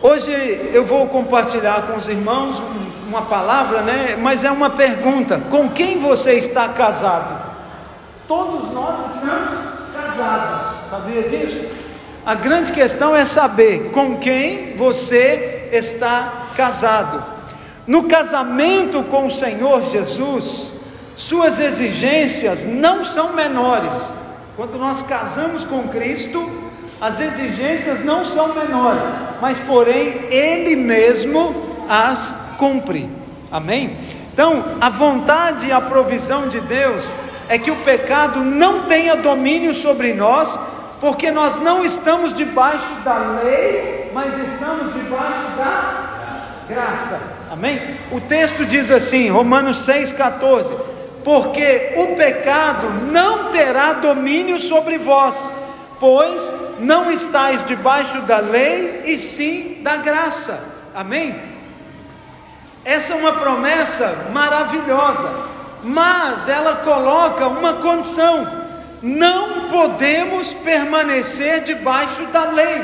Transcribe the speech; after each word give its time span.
Hoje 0.00 0.30
eu 0.72 0.84
vou 0.84 1.08
compartilhar 1.08 1.82
com 1.88 1.96
os 1.96 2.08
irmãos 2.08 2.62
uma 3.08 3.22
palavra, 3.22 3.82
né? 3.82 4.16
Mas 4.16 4.44
é 4.44 4.50
uma 4.50 4.70
pergunta: 4.70 5.40
com 5.50 5.68
quem 5.70 5.98
você 5.98 6.34
está 6.34 6.68
casado? 6.68 7.48
Todos 8.28 8.72
nós 8.72 9.14
estamos 9.14 9.54
casados, 9.92 10.88
sabia 10.88 11.22
disso? 11.22 11.66
A 12.24 12.34
grande 12.34 12.70
questão 12.70 13.16
é 13.16 13.24
saber 13.24 13.90
com 13.90 14.18
quem 14.18 14.76
você 14.76 15.68
está 15.72 16.46
casado. 16.56 17.24
No 17.84 18.04
casamento 18.04 19.02
com 19.04 19.26
o 19.26 19.30
Senhor 19.30 19.82
Jesus, 19.90 20.74
suas 21.12 21.58
exigências 21.58 22.64
não 22.64 23.02
são 23.04 23.32
menores. 23.32 24.14
Quando 24.54 24.78
nós 24.78 25.02
casamos 25.02 25.64
com 25.64 25.88
Cristo, 25.88 26.67
as 27.00 27.20
exigências 27.20 28.04
não 28.04 28.24
são 28.24 28.54
menores, 28.54 29.02
mas 29.40 29.58
porém 29.58 30.26
Ele 30.30 30.76
mesmo 30.76 31.54
as 31.88 32.34
cumpre. 32.56 33.08
Amém? 33.50 33.96
Então, 34.32 34.76
a 34.80 34.88
vontade 34.88 35.68
e 35.68 35.72
a 35.72 35.80
provisão 35.80 36.48
de 36.48 36.60
Deus 36.60 37.14
é 37.48 37.58
que 37.58 37.70
o 37.70 37.76
pecado 37.76 38.40
não 38.40 38.84
tenha 38.84 39.16
domínio 39.16 39.74
sobre 39.74 40.12
nós, 40.12 40.58
porque 41.00 41.30
nós 41.30 41.58
não 41.58 41.84
estamos 41.84 42.34
debaixo 42.34 42.86
da 43.04 43.40
lei, 43.42 44.10
mas 44.12 44.34
estamos 44.52 44.92
debaixo 44.92 45.56
da 45.56 46.44
graça. 46.68 47.38
Amém? 47.50 47.96
O 48.10 48.20
texto 48.20 48.66
diz 48.66 48.90
assim, 48.90 49.28
Romanos 49.30 49.78
6,14 49.78 50.98
porque 51.28 51.92
o 51.96 52.14
pecado 52.14 52.88
não 53.12 53.50
terá 53.50 53.92
domínio 53.92 54.58
sobre 54.58 54.96
vós, 54.96 55.52
pois 56.00 56.52
não 56.78 57.10
estáis 57.10 57.64
debaixo 57.64 58.20
da 58.22 58.38
lei, 58.38 59.02
e 59.04 59.18
sim 59.18 59.78
da 59.82 59.96
graça. 59.96 60.62
Amém? 60.94 61.34
Essa 62.84 63.12
é 63.12 63.16
uma 63.16 63.32
promessa 63.32 64.30
maravilhosa, 64.32 65.30
mas 65.82 66.48
ela 66.48 66.76
coloca 66.76 67.46
uma 67.46 67.74
condição: 67.74 68.46
não 69.02 69.68
podemos 69.68 70.54
permanecer 70.54 71.62
debaixo 71.62 72.24
da 72.26 72.44
lei. 72.44 72.82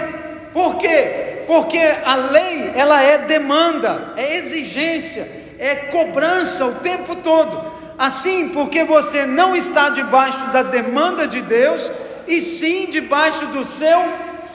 Por 0.53 0.77
quê? 0.77 1.43
Porque 1.47 1.79
a 2.05 2.15
lei, 2.15 2.73
ela 2.75 3.03
é 3.03 3.19
demanda, 3.19 4.13
é 4.17 4.37
exigência, 4.37 5.29
é 5.59 5.75
cobrança 5.75 6.67
o 6.67 6.75
tempo 6.77 7.17
todo. 7.17 7.73
Assim, 7.99 8.49
porque 8.49 8.85
você 8.85 9.25
não 9.25 9.55
está 9.55 9.89
debaixo 9.89 10.45
da 10.47 10.63
demanda 10.63 11.27
de 11.27 11.41
Deus, 11.43 11.91
e 12.27 12.41
sim 12.41 12.87
debaixo 12.87 13.47
do 13.47 13.65
seu 13.65 14.03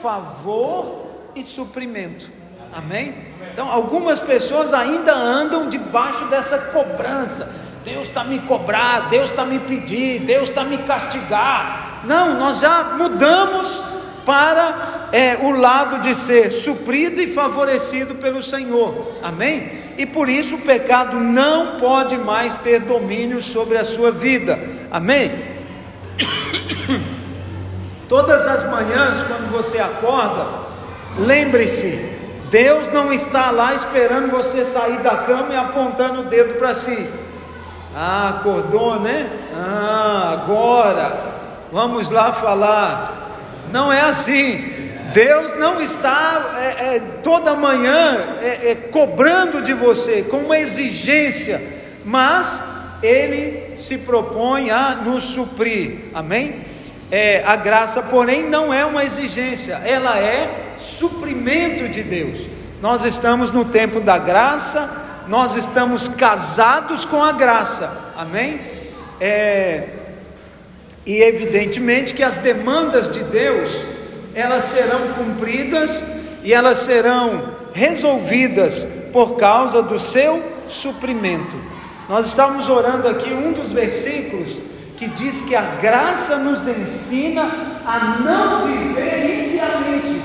favor 0.00 1.06
e 1.34 1.42
suprimento. 1.44 2.28
Amém? 2.72 3.14
Então, 3.52 3.68
algumas 3.68 4.20
pessoas 4.20 4.72
ainda 4.72 5.12
andam 5.12 5.68
debaixo 5.68 6.24
dessa 6.26 6.58
cobrança. 6.58 7.68
Deus 7.84 8.08
está 8.08 8.22
me 8.22 8.38
cobrar, 8.40 9.08
Deus 9.08 9.30
está 9.30 9.44
me 9.44 9.58
pedir, 9.58 10.20
Deus 10.20 10.48
está 10.48 10.64
me 10.64 10.78
castigar. 10.78 12.02
Não, 12.04 12.38
nós 12.38 12.60
já 12.60 12.96
mudamos 12.96 13.82
para 14.24 15.08
é, 15.12 15.36
o 15.36 15.50
lado 15.50 16.00
de 16.00 16.14
ser 16.14 16.50
suprido 16.50 17.20
e 17.20 17.26
favorecido 17.26 18.16
pelo 18.16 18.42
Senhor. 18.42 19.16
Amém? 19.22 19.80
e 20.00 20.06
por 20.06 20.30
isso 20.30 20.54
o 20.54 20.60
pecado 20.62 21.20
não 21.20 21.76
pode 21.76 22.16
mais 22.16 22.56
ter 22.56 22.80
domínio 22.80 23.42
sobre 23.42 23.76
a 23.76 23.84
sua 23.84 24.10
vida. 24.10 24.58
Amém? 24.90 25.30
Todas 28.10 28.44
as 28.48 28.64
manhãs, 28.64 29.22
quando 29.22 29.52
você 29.52 29.78
acorda, 29.78 30.44
lembre-se: 31.16 32.18
Deus 32.50 32.88
não 32.88 33.12
está 33.12 33.52
lá 33.52 33.72
esperando 33.72 34.32
você 34.32 34.64
sair 34.64 34.98
da 34.98 35.18
cama 35.18 35.54
e 35.54 35.56
apontando 35.56 36.22
o 36.22 36.24
dedo 36.24 36.54
para 36.54 36.74
si. 36.74 37.08
Ah, 37.94 38.40
acordou, 38.40 38.98
né? 38.98 39.30
Ah, 39.56 40.30
agora 40.32 41.34
vamos 41.70 42.10
lá 42.10 42.32
falar. 42.32 43.30
Não 43.70 43.92
é 43.92 44.00
assim. 44.00 44.90
Deus 45.14 45.54
não 45.54 45.80
está 45.80 46.56
é, 46.58 46.96
é, 46.96 47.00
toda 47.22 47.54
manhã 47.54 48.38
é, 48.42 48.70
é, 48.70 48.74
cobrando 48.74 49.62
de 49.62 49.72
você 49.72 50.22
com 50.22 50.38
uma 50.38 50.58
exigência, 50.58 51.62
mas 52.04 52.60
Ele 53.04 53.76
se 53.76 53.98
propõe 53.98 54.70
a 54.72 54.96
nos 54.96 55.22
suprir, 55.24 56.06
amém? 56.12 56.69
É, 57.10 57.42
a 57.44 57.56
graça, 57.56 58.02
porém, 58.02 58.48
não 58.48 58.72
é 58.72 58.84
uma 58.86 59.04
exigência, 59.04 59.80
ela 59.84 60.18
é 60.18 60.74
suprimento 60.76 61.88
de 61.88 62.02
Deus. 62.02 62.46
Nós 62.80 63.04
estamos 63.04 63.50
no 63.50 63.64
tempo 63.64 64.00
da 64.00 64.16
graça, 64.16 65.24
nós 65.26 65.56
estamos 65.56 66.08
casados 66.08 67.04
com 67.04 67.22
a 67.22 67.32
graça, 67.32 68.12
amém? 68.16 68.60
É, 69.20 69.88
e 71.04 71.22
evidentemente 71.22 72.14
que 72.14 72.22
as 72.22 72.36
demandas 72.36 73.08
de 73.08 73.24
Deus 73.24 73.86
elas 74.34 74.64
serão 74.64 75.08
cumpridas 75.08 76.06
e 76.42 76.54
elas 76.54 76.78
serão 76.78 77.52
resolvidas 77.72 78.86
por 79.12 79.36
causa 79.36 79.82
do 79.82 79.98
seu 79.98 80.42
suprimento. 80.68 81.56
Nós 82.08 82.26
estamos 82.26 82.68
orando 82.68 83.08
aqui 83.08 83.32
um 83.32 83.52
dos 83.52 83.72
versículos 83.72 84.60
que 85.00 85.08
diz 85.08 85.40
que 85.40 85.56
a 85.56 85.62
graça 85.80 86.36
nos 86.36 86.68
ensina 86.68 87.50
a 87.86 88.18
não 88.22 88.66
viver 88.66 89.46
impiamente. 89.46 90.20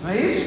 Não 0.00 0.10
é 0.12 0.16
isso? 0.18 0.46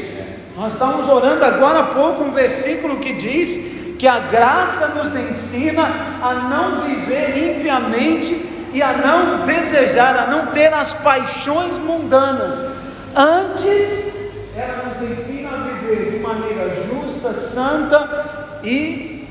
Nós 0.55 0.71
estamos 0.71 1.09
orando 1.09 1.43
agora 1.43 1.79
há 1.79 1.83
pouco 1.87 2.23
um 2.23 2.31
versículo 2.31 3.01
que 3.01 3.11
diz 3.11 3.97
que 3.99 4.07
a 4.07 4.19
graça 4.19 4.87
nos 4.95 5.13
ensina 5.13 5.83
a 6.21 6.35
não 6.35 6.85
viver 6.85 7.57
impiamente 7.57 8.69
e 8.71 8.81
a 8.81 8.93
não 8.93 9.45
desejar, 9.45 10.15
a 10.15 10.27
não 10.27 10.53
ter 10.53 10.73
as 10.73 10.93
paixões 10.93 11.77
mundanas. 11.77 12.65
Antes, 13.13 14.31
ela 14.55 14.85
nos 14.85 15.01
ensina 15.01 15.49
a 15.49 15.57
viver 15.57 16.11
de 16.11 16.19
maneira 16.19 16.73
justa, 16.85 17.33
santa 17.33 18.61
e, 18.63 19.27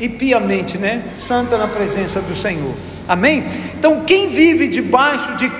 e 0.00 0.08
piamente, 0.08 0.76
né? 0.76 1.04
Santa 1.14 1.56
na 1.56 1.68
presença 1.68 2.20
do 2.20 2.34
Senhor. 2.34 2.74
Amém? 3.08 3.44
Então, 3.74 4.04
quem 4.04 4.28
vive 4.28 4.68
debaixo 4.68 5.36
de 5.36 5.50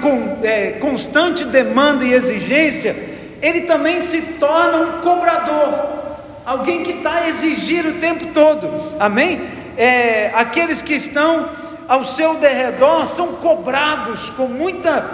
é, 0.44 0.72
constante 0.72 1.44
demanda 1.44 2.04
e 2.04 2.12
exigência, 2.12 2.94
ele 3.40 3.62
também 3.62 4.00
se 4.00 4.22
torna 4.38 4.78
um 4.78 5.00
cobrador, 5.00 6.02
alguém 6.46 6.82
que 6.82 6.92
está 6.92 7.14
a 7.14 7.28
exigir 7.28 7.84
o 7.84 7.94
tempo 7.94 8.26
todo. 8.28 8.70
Amém? 8.98 9.42
É, 9.76 10.30
aqueles 10.34 10.80
que 10.80 10.94
estão 10.94 11.48
ao 11.88 12.04
seu 12.04 12.36
derredor 12.36 13.06
são 13.06 13.34
cobrados 13.34 14.30
com 14.30 14.46
muita, 14.46 15.04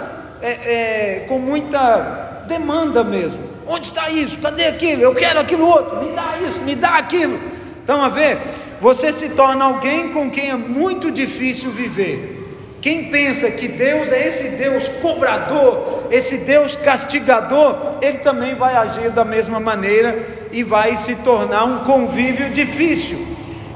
é, 0.41 0.49
é, 0.49 1.25
com 1.27 1.39
muita 1.39 2.43
demanda 2.47 3.03
mesmo. 3.03 3.43
Onde 3.65 3.87
está 3.87 4.09
isso? 4.09 4.37
Cadê 4.39 4.65
aquilo? 4.65 5.01
Eu 5.01 5.15
quero 5.15 5.39
aquilo 5.39 5.67
outro. 5.67 5.97
Me 6.03 6.11
dá 6.11 6.33
isso, 6.47 6.61
me 6.61 6.75
dá 6.75 6.97
aquilo. 6.97 7.39
Estão 7.79 8.01
a 8.01 8.09
ver? 8.09 8.39
Você 8.81 9.11
se 9.11 9.29
torna 9.29 9.65
alguém 9.65 10.09
com 10.09 10.29
quem 10.29 10.49
é 10.49 10.55
muito 10.55 11.11
difícil 11.11 11.71
viver. 11.71 12.37
Quem 12.81 13.09
pensa 13.09 13.51
que 13.51 13.67
Deus 13.67 14.11
é 14.11 14.25
esse 14.25 14.49
Deus 14.51 14.87
cobrador, 14.87 16.07
esse 16.09 16.37
Deus 16.39 16.77
castigador, 16.77 17.97
ele 18.01 18.19
também 18.19 18.55
vai 18.55 18.75
agir 18.75 19.09
da 19.11 19.25
mesma 19.25 19.59
maneira 19.59 20.17
e 20.51 20.63
vai 20.63 20.95
se 20.95 21.15
tornar 21.17 21.65
um 21.65 21.79
convívio 21.79 22.49
difícil. 22.49 23.27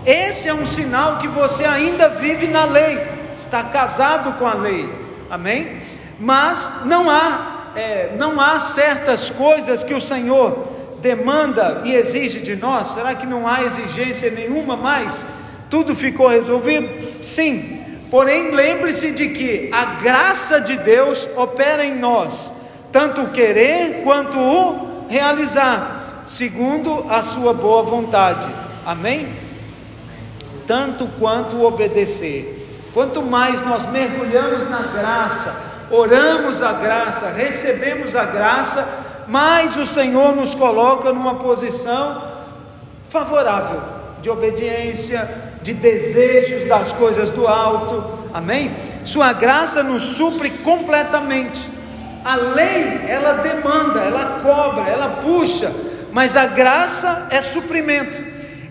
Esse 0.05 0.47
é 0.47 0.53
um 0.53 0.65
sinal 0.65 1.17
que 1.17 1.27
você 1.27 1.65
ainda 1.65 2.07
vive 2.07 2.47
na 2.47 2.63
lei, 2.63 2.97
está 3.35 3.63
casado 3.63 4.37
com 4.37 4.47
a 4.47 4.53
lei, 4.53 4.89
amém? 5.29 5.77
Mas 6.17 6.85
não 6.85 7.09
há, 7.09 7.71
é, 7.75 8.13
não 8.17 8.39
há 8.39 8.57
certas 8.59 9.29
coisas 9.29 9.83
que 9.83 9.93
o 9.93 10.01
Senhor 10.01 10.67
demanda 11.03 11.81
e 11.83 11.93
exige 11.93 12.41
de 12.41 12.55
nós. 12.55 12.87
Será 12.87 13.13
que 13.13 13.27
não 13.27 13.47
há 13.47 13.63
exigência 13.63 14.31
nenhuma 14.31 14.75
mais? 14.75 15.27
Tudo 15.69 15.93
ficou 15.93 16.27
resolvido? 16.27 16.89
Sim. 17.21 17.81
Porém, 18.09 18.49
lembre-se 18.51 19.11
de 19.11 19.29
que 19.29 19.69
a 19.71 19.85
graça 20.01 20.59
de 20.59 20.77
Deus 20.77 21.29
opera 21.35 21.85
em 21.85 21.95
nós, 21.95 22.53
tanto 22.91 23.21
o 23.21 23.29
querer 23.29 24.01
quanto 24.03 24.39
o 24.39 25.07
realizar, 25.07 26.23
segundo 26.25 27.05
a 27.09 27.21
sua 27.21 27.53
boa 27.53 27.83
vontade. 27.83 28.47
Amém? 28.85 29.43
tanto 30.65 31.07
quanto 31.19 31.63
obedecer. 31.63 32.59
Quanto 32.93 33.21
mais 33.21 33.61
nós 33.61 33.85
mergulhamos 33.85 34.69
na 34.69 34.79
graça, 34.79 35.87
oramos 35.89 36.61
a 36.61 36.73
graça, 36.73 37.29
recebemos 37.29 38.15
a 38.15 38.25
graça, 38.25 38.87
mais 39.27 39.77
o 39.77 39.85
Senhor 39.85 40.35
nos 40.35 40.53
coloca 40.55 41.11
numa 41.11 41.35
posição 41.35 42.21
favorável 43.09 43.81
de 44.21 44.29
obediência, 44.29 45.29
de 45.61 45.73
desejos 45.73 46.65
das 46.65 46.91
coisas 46.91 47.31
do 47.31 47.47
alto. 47.47 48.03
Amém? 48.33 48.71
Sua 49.03 49.33
graça 49.33 49.83
nos 49.83 50.03
supre 50.03 50.49
completamente. 50.49 51.71
A 52.23 52.35
lei, 52.35 53.01
ela 53.07 53.33
demanda, 53.33 53.99
ela 53.99 54.39
cobra, 54.41 54.89
ela 54.89 55.09
puxa, 55.21 55.71
mas 56.11 56.37
a 56.37 56.45
graça 56.45 57.27
é 57.29 57.41
suprimento. 57.41 58.19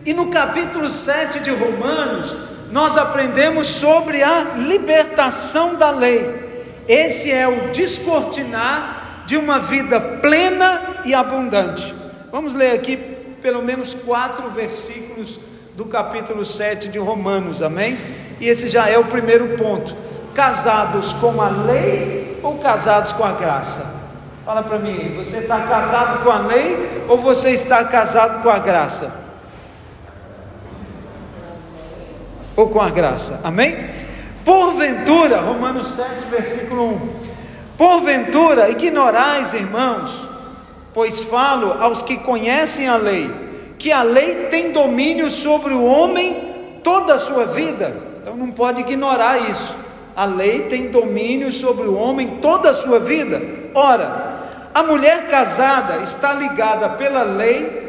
E 0.05 0.15
no 0.15 0.29
capítulo 0.29 0.89
7 0.89 1.41
de 1.41 1.51
Romanos, 1.51 2.37
nós 2.71 2.97
aprendemos 2.97 3.67
sobre 3.67 4.23
a 4.23 4.55
libertação 4.57 5.75
da 5.75 5.91
lei. 5.91 6.83
Esse 6.89 7.31
é 7.31 7.47
o 7.47 7.71
descortinar 7.71 9.02
de 9.33 9.39
uma 9.39 9.59
vida 9.59 9.99
plena 9.99 10.99
e 11.07 11.15
abundante. 11.15 11.95
Vamos 12.31 12.55
ler 12.55 12.73
aqui 12.73 12.99
pelo 13.41 13.63
menos 13.63 13.95
quatro 13.95 14.51
versículos 14.51 15.41
do 15.75 15.87
capítulo 15.87 16.45
7 16.45 16.89
de 16.89 16.99
Romanos, 16.99 17.63
amém? 17.63 17.97
E 18.39 18.47
esse 18.47 18.69
já 18.69 18.91
é 18.91 18.99
o 18.99 19.07
primeiro 19.07 19.57
ponto: 19.57 19.97
casados 20.35 21.15
com 21.15 21.41
a 21.41 21.49
lei 21.49 22.39
ou 22.43 22.59
casados 22.59 23.15
com 23.15 23.25
a 23.25 23.33
graça? 23.33 23.87
Fala 24.45 24.63
para 24.63 24.79
mim, 24.79 25.15
você 25.17 25.39
está 25.39 25.61
casado 25.61 26.23
com 26.23 26.31
a 26.31 26.41
lei 26.41 27.07
ou 27.09 27.17
você 27.17 27.53
está 27.53 27.83
casado 27.85 28.43
com 28.43 28.51
a 28.51 28.59
graça? 28.59 29.15
Ou 32.55 32.69
com 32.69 32.83
a 32.83 32.91
graça, 32.91 33.41
amém? 33.43 33.89
Porventura, 34.45 35.41
Romanos 35.41 35.87
7, 35.89 36.27
versículo 36.31 36.97
1: 36.97 37.42
Porventura 37.77 38.71
ignorais, 38.71 39.55
irmãos, 39.55 40.29
pois 40.93 41.23
falo 41.23 41.73
aos 41.81 42.03
que 42.03 42.19
conhecem 42.19 42.89
a 42.89 42.97
lei, 42.97 43.31
que 43.79 43.91
a 43.91 44.03
lei 44.03 44.47
tem 44.51 44.71
domínio 44.71 45.31
sobre 45.31 45.73
o 45.73 45.85
homem 45.85 46.81
toda 46.83 47.15
a 47.15 47.19
sua 47.19 47.47
vida, 47.47 47.97
então 48.21 48.37
não 48.37 48.51
pode 48.51 48.81
ignorar 48.83 49.51
isso. 49.51 49.77
A 50.15 50.27
lei 50.27 50.63
tem 50.63 50.91
domínio 50.91 51.51
sobre 51.51 51.89
o 51.89 51.95
homem 51.95 52.39
toda 52.41 52.71
a 52.71 52.75
sua 52.75 53.01
vida. 53.01 53.41
Ora, 53.75 54.69
a 54.75 54.83
mulher 54.83 55.29
casada 55.29 56.03
está 56.03 56.35
ligada 56.35 56.91
pela 56.91 57.23
lei 57.23 57.83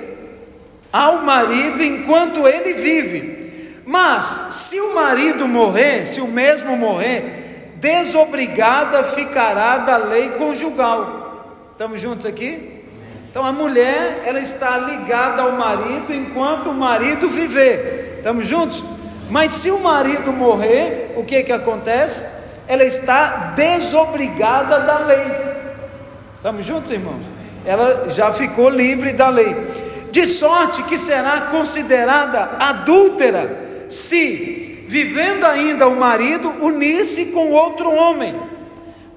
ao 0.91 1.23
marido 1.23 1.83
enquanto 1.83 2.47
ele 2.47 2.73
vive. 2.73 3.81
Mas 3.85 4.47
se 4.51 4.79
o 4.79 4.95
marido 4.95 5.47
morrer, 5.47 6.05
se 6.05 6.21
o 6.21 6.27
mesmo 6.27 6.77
morrer, 6.77 7.42
desobrigada 7.83 9.03
ficará 9.03 9.77
da 9.77 9.97
lei 9.97 10.29
conjugal. 10.29 11.67
Estamos 11.73 11.99
juntos 11.99 12.25
aqui? 12.25 12.81
Então 13.29 13.45
a 13.45 13.51
mulher, 13.51 14.21
ela 14.25 14.39
está 14.39 14.77
ligada 14.77 15.41
ao 15.41 15.51
marido 15.51 16.13
enquanto 16.13 16.69
o 16.69 16.73
marido 16.73 17.27
viver. 17.27 18.15
Estamos 18.19 18.47
juntos? 18.47 18.85
Mas 19.29 19.51
se 19.51 19.69
o 19.69 19.79
marido 19.79 20.31
morrer, 20.31 21.13
o 21.17 21.25
que 21.25 21.43
que 21.43 21.51
acontece? 21.51 22.23
Ela 22.69 22.85
está 22.85 23.53
desobrigada 23.53 24.79
da 24.79 24.99
lei. 24.99 25.25
Estamos 26.37 26.65
juntos, 26.65 26.89
irmãos? 26.89 27.29
Ela 27.65 28.09
já 28.09 28.31
ficou 28.31 28.69
livre 28.69 29.11
da 29.11 29.27
lei. 29.27 29.57
De 30.09 30.25
sorte 30.25 30.83
que 30.83 30.97
será 30.97 31.41
considerada 31.41 32.51
adúltera 32.59 33.85
se, 33.89 34.72
vivendo 34.87 35.45
ainda 35.45 35.87
o 35.87 35.95
marido, 35.95 36.49
unir-se 36.61 37.27
com 37.27 37.51
outro 37.51 37.93
homem. 37.93 38.35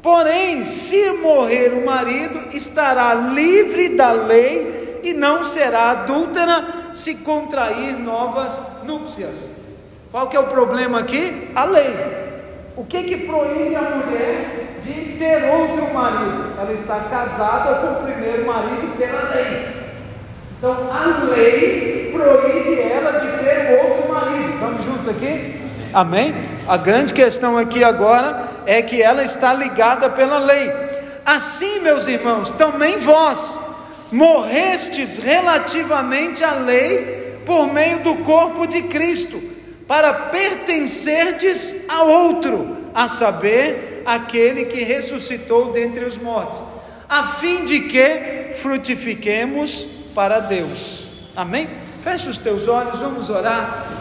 Porém, 0.03 0.65
se 0.65 1.11
morrer 1.13 1.73
o 1.73 1.85
marido, 1.85 2.55
estará 2.55 3.13
livre 3.15 3.89
da 3.91 4.13
lei 4.13 5.01
e 5.03 5.13
não 5.13 5.43
será 5.43 5.91
adúltera 5.91 6.91
se 6.93 7.17
contrair 7.17 7.99
novas 7.99 8.63
núpcias. 8.85 9.55
Qual 10.11 10.29
que 10.29 10.37
é 10.37 10.41
o 10.41 10.47
problema 10.47 11.01
aqui? 11.01 11.51
A 11.55 11.65
lei. 11.65 11.95
O 12.77 12.85
que 12.85 13.03
que 13.03 13.17
proíbe 13.27 13.75
a 13.75 13.83
mulher 13.83 14.79
de 14.83 15.19
ter 15.19 15.51
outro 15.51 15.93
marido? 15.93 16.53
Ela 16.59 16.73
está 16.73 17.01
casada 17.11 17.81
com 17.81 18.01
o 18.01 18.05
primeiro 18.05 18.47
marido 18.47 18.97
pela 18.97 19.35
lei. 19.35 19.67
Então 20.59 20.91
a 20.93 21.25
lei 21.25 22.13
proíbe 22.13 22.81
ela 22.81 23.13
de 23.13 23.45
ter 23.45 23.81
outro 23.83 23.96
Estamos 24.55 24.85
juntos 24.85 25.09
aqui? 25.09 25.61
Amém? 25.93 26.35
A 26.67 26.77
grande 26.77 27.13
questão 27.13 27.57
aqui 27.57 27.85
agora 27.85 28.49
é 28.67 28.83
que 28.83 29.01
ela 29.01 29.23
está 29.23 29.55
ligada 29.55 30.11
pela 30.11 30.39
lei. 30.39 30.71
Assim, 31.25 31.81
meus 31.81 32.09
irmãos, 32.09 32.51
também 32.51 32.99
vós 32.99 33.61
morrestes 34.11 35.19
relativamente 35.19 36.45
à 36.45 36.55
lei 36.55 37.41
por 37.45 37.73
meio 37.73 38.01
do 38.01 38.17
corpo 38.17 38.67
de 38.67 38.83
Cristo, 38.83 39.41
para 39.87 40.13
pertencerdes 40.13 41.85
a 41.89 42.03
outro, 42.03 42.77
a 42.93 43.09
saber, 43.09 44.03
aquele 44.05 44.65
que 44.65 44.83
ressuscitou 44.83 45.73
dentre 45.73 46.05
os 46.05 46.17
mortos, 46.17 46.63
a 47.09 47.25
fim 47.25 47.65
de 47.65 47.81
que 47.81 48.53
frutifiquemos 48.55 49.87
para 50.15 50.41
Deus. 50.41 51.09
Amém? 51.37 51.69
Feche 52.03 52.29
os 52.29 52.39
teus 52.39 52.69
olhos, 52.69 53.01
vamos 53.01 53.29
orar. 53.31 53.96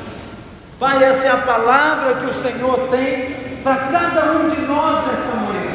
Pai, 0.85 1.03
essa 1.03 1.29
é 1.29 1.31
a 1.31 1.37
palavra 1.37 2.13
que 2.13 2.27
o 2.27 2.33
Senhor 2.33 2.87
tem 2.91 3.35
para 3.63 3.75
cada 3.75 4.33
um 4.33 4.51
de 4.51 4.61
nós 4.67 5.07
nessa 5.07 5.35
manhã. 5.37 5.73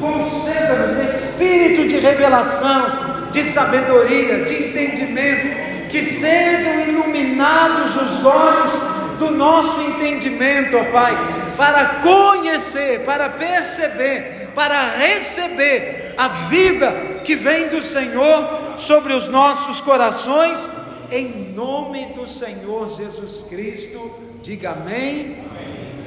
Conceda-nos 0.00 0.98
espírito 1.08 1.86
de 1.86 2.00
revelação, 2.00 3.28
de 3.30 3.44
sabedoria, 3.44 4.42
de 4.42 4.70
entendimento, 4.70 5.88
que 5.88 6.02
sejam 6.02 6.80
iluminados 6.80 7.94
os 7.94 8.26
olhos 8.26 8.72
do 9.20 9.30
nosso 9.30 9.80
entendimento, 9.82 10.78
ó 10.78 10.84
Pai, 10.86 11.16
para 11.56 12.00
conhecer, 12.02 13.04
para 13.04 13.28
perceber, 13.28 14.50
para 14.52 14.88
receber 14.88 16.12
a 16.18 16.26
vida 16.26 17.20
que 17.22 17.36
vem 17.36 17.68
do 17.68 17.80
Senhor 17.80 18.74
sobre 18.76 19.12
os 19.12 19.28
nossos 19.28 19.80
corações, 19.80 20.68
em 21.08 21.52
nome 21.54 22.06
do 22.06 22.26
Senhor 22.26 22.90
Jesus 22.90 23.44
Cristo, 23.48 24.29
diga 24.42 24.70
amém. 24.70 25.44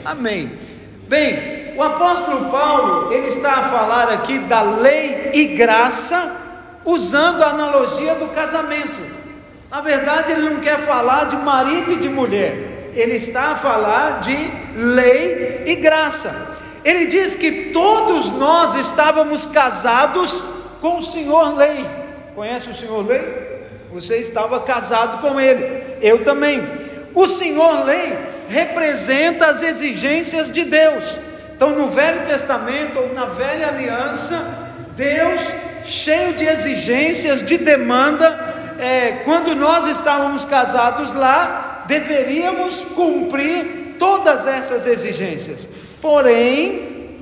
Amém. 0.04 0.50
amém. 0.50 0.60
Bem, 1.08 1.74
o 1.76 1.84
apóstolo 1.84 2.50
Paulo, 2.50 3.12
ele 3.12 3.28
está 3.28 3.52
a 3.52 3.64
falar 3.64 4.10
aqui 4.10 4.40
da 4.40 4.62
lei 4.62 5.32
e 5.34 5.46
graça, 5.56 6.42
usando 6.86 7.42
a 7.44 7.50
analogia 7.50 8.16
do 8.16 8.28
casamento. 8.28 9.02
Na 9.70 9.82
verdade, 9.82 10.32
ele 10.32 10.50
não 10.50 10.60
quer 10.60 10.80
falar 10.80 11.26
de 11.26 11.36
marido 11.36 11.94
e 11.94 11.96
de 11.98 12.10
mulher, 12.10 12.92
ele 12.94 13.16
está 13.16 13.52
a 13.52 13.56
falar 13.56 14.20
de 14.20 14.36
lei 14.76 15.64
e 15.66 15.76
graça. 15.76 16.54
Ele 16.84 17.06
diz 17.06 17.36
que 17.36 17.70
todos 17.72 18.32
nós 18.32 18.76
estávamos 18.76 19.46
casados 19.46 20.44
com 20.82 20.98
o 20.98 21.02
Senhor 21.02 21.56
Lei. 21.56 21.86
Conhece 22.36 22.70
o 22.70 22.76
Senhor 22.76 23.06
Lei? 23.06 23.54
Você 23.92 24.18
estava 24.18 24.60
casado 24.60 25.22
com 25.22 25.40
ele, 25.40 25.98
eu 26.02 26.24
também. 26.24 26.62
O 27.16 27.28
Senhor 27.28 27.86
Lei 27.86 28.33
representa 28.50 29.48
as 29.48 29.62
exigências 29.62 30.52
de 30.52 30.64
Deus. 30.64 31.20
Então, 31.56 31.72
no 31.72 31.88
Velho 31.88 32.26
Testamento 32.26 33.00
ou 33.00 33.14
na 33.14 33.26
Velha 33.26 33.68
Aliança, 33.68 34.72
Deus, 34.96 35.54
cheio 35.86 36.34
de 36.34 36.46
exigências, 36.46 37.42
de 37.42 37.58
demanda, 37.58 38.76
é, 38.80 39.12
quando 39.24 39.56
nós 39.56 39.86
estávamos 39.86 40.46
casados 40.46 41.14
lá, 41.14 41.86
deveríamos 41.88 42.82
cumprir 42.96 43.96
todas 43.98 44.46
essas 44.46 44.86
exigências. 44.88 45.70
Porém, 46.02 47.20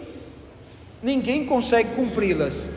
ninguém 1.01 1.45
consegue 1.45 1.89
cumpri-las. 1.95 2.71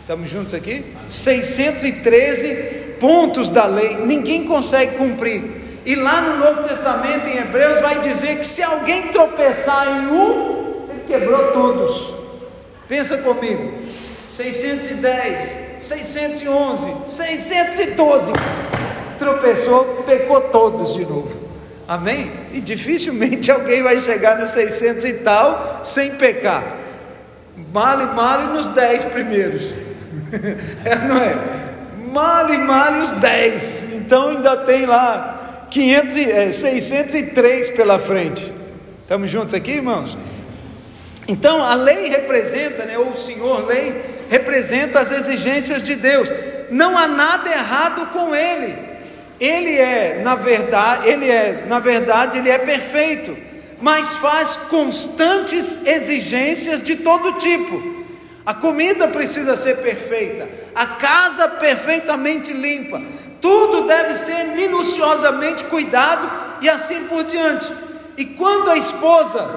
Estamos 0.00 0.30
juntos 0.30 0.54
aqui? 0.54 0.84
613 1.08 2.96
pontos 2.98 3.50
da 3.50 3.66
lei, 3.66 3.96
ninguém 4.04 4.44
consegue 4.44 4.96
cumprir. 4.96 5.67
E 5.88 5.94
lá 5.94 6.20
no 6.20 6.36
Novo 6.36 6.64
Testamento, 6.64 7.26
em 7.28 7.38
Hebreus, 7.38 7.80
vai 7.80 7.98
dizer 7.98 8.36
que 8.36 8.46
se 8.46 8.62
alguém 8.62 9.08
tropeçar 9.08 9.88
em 9.88 10.08
um, 10.08 10.86
ele 10.90 11.04
quebrou 11.06 11.50
todos. 11.50 12.12
Pensa 12.86 13.16
comigo: 13.16 13.72
610, 14.28 15.60
611, 15.80 16.94
612, 17.06 18.32
tropeçou, 19.18 20.04
pecou 20.06 20.42
todos 20.42 20.92
de 20.92 21.06
novo. 21.06 21.48
Amém? 21.88 22.32
E 22.52 22.60
dificilmente 22.60 23.48
alguém 23.50 23.82
vai 23.82 23.98
chegar 23.98 24.38
nos 24.38 24.50
600 24.50 25.06
e 25.06 25.12
tal 25.14 25.80
sem 25.82 26.16
pecar. 26.16 26.76
Male, 27.72 28.04
male 28.14 28.52
nos 28.52 28.68
10 28.68 29.06
primeiros. 29.06 29.62
é, 30.84 30.96
não 30.96 31.16
é? 31.16 31.34
Male, 32.12 32.58
male 32.58 32.98
os 32.98 33.12
10. 33.12 33.94
Então 33.94 34.28
ainda 34.28 34.54
tem 34.54 34.84
lá 34.84 35.38
500, 35.70 36.16
é, 36.16 36.52
603 36.52 37.70
pela 37.70 37.98
frente. 37.98 38.52
Estamos 39.02 39.30
juntos 39.30 39.54
aqui, 39.54 39.72
irmãos? 39.72 40.16
Então 41.26 41.62
a 41.62 41.74
lei 41.74 42.08
representa, 42.08 42.84
né, 42.84 42.98
ou 42.98 43.10
o 43.10 43.14
Senhor 43.14 43.66
lei, 43.66 43.94
representa 44.30 45.00
as 45.00 45.10
exigências 45.10 45.82
de 45.82 45.94
Deus. 45.94 46.32
Não 46.70 46.96
há 46.96 47.06
nada 47.06 47.50
errado 47.50 48.06
com 48.12 48.34
ele. 48.34 48.88
Ele 49.38 49.76
é, 49.76 50.20
na 50.22 50.34
verdade, 50.34 51.08
ele 51.08 51.30
é, 51.30 51.64
na 51.68 51.78
verdade, 51.78 52.38
ele 52.38 52.50
é 52.50 52.58
perfeito, 52.58 53.36
mas 53.80 54.16
faz 54.16 54.56
constantes 54.56 55.86
exigências 55.86 56.82
de 56.82 56.96
todo 56.96 57.38
tipo. 57.38 57.98
a 58.44 58.54
comida 58.54 59.06
precisa 59.06 59.54
ser 59.54 59.76
perfeita, 59.76 60.48
a 60.74 60.86
casa 60.86 61.46
perfeitamente 61.46 62.50
limpa, 62.50 63.00
tudo 63.40 63.86
deve 63.86 64.14
ser 64.14 64.44
minuciosamente 64.56 65.64
cuidado 65.64 66.28
e 66.60 66.68
assim 66.68 67.04
por 67.04 67.24
diante. 67.24 67.72
E 68.16 68.24
quando 68.24 68.70
a 68.70 68.76
esposa 68.76 69.48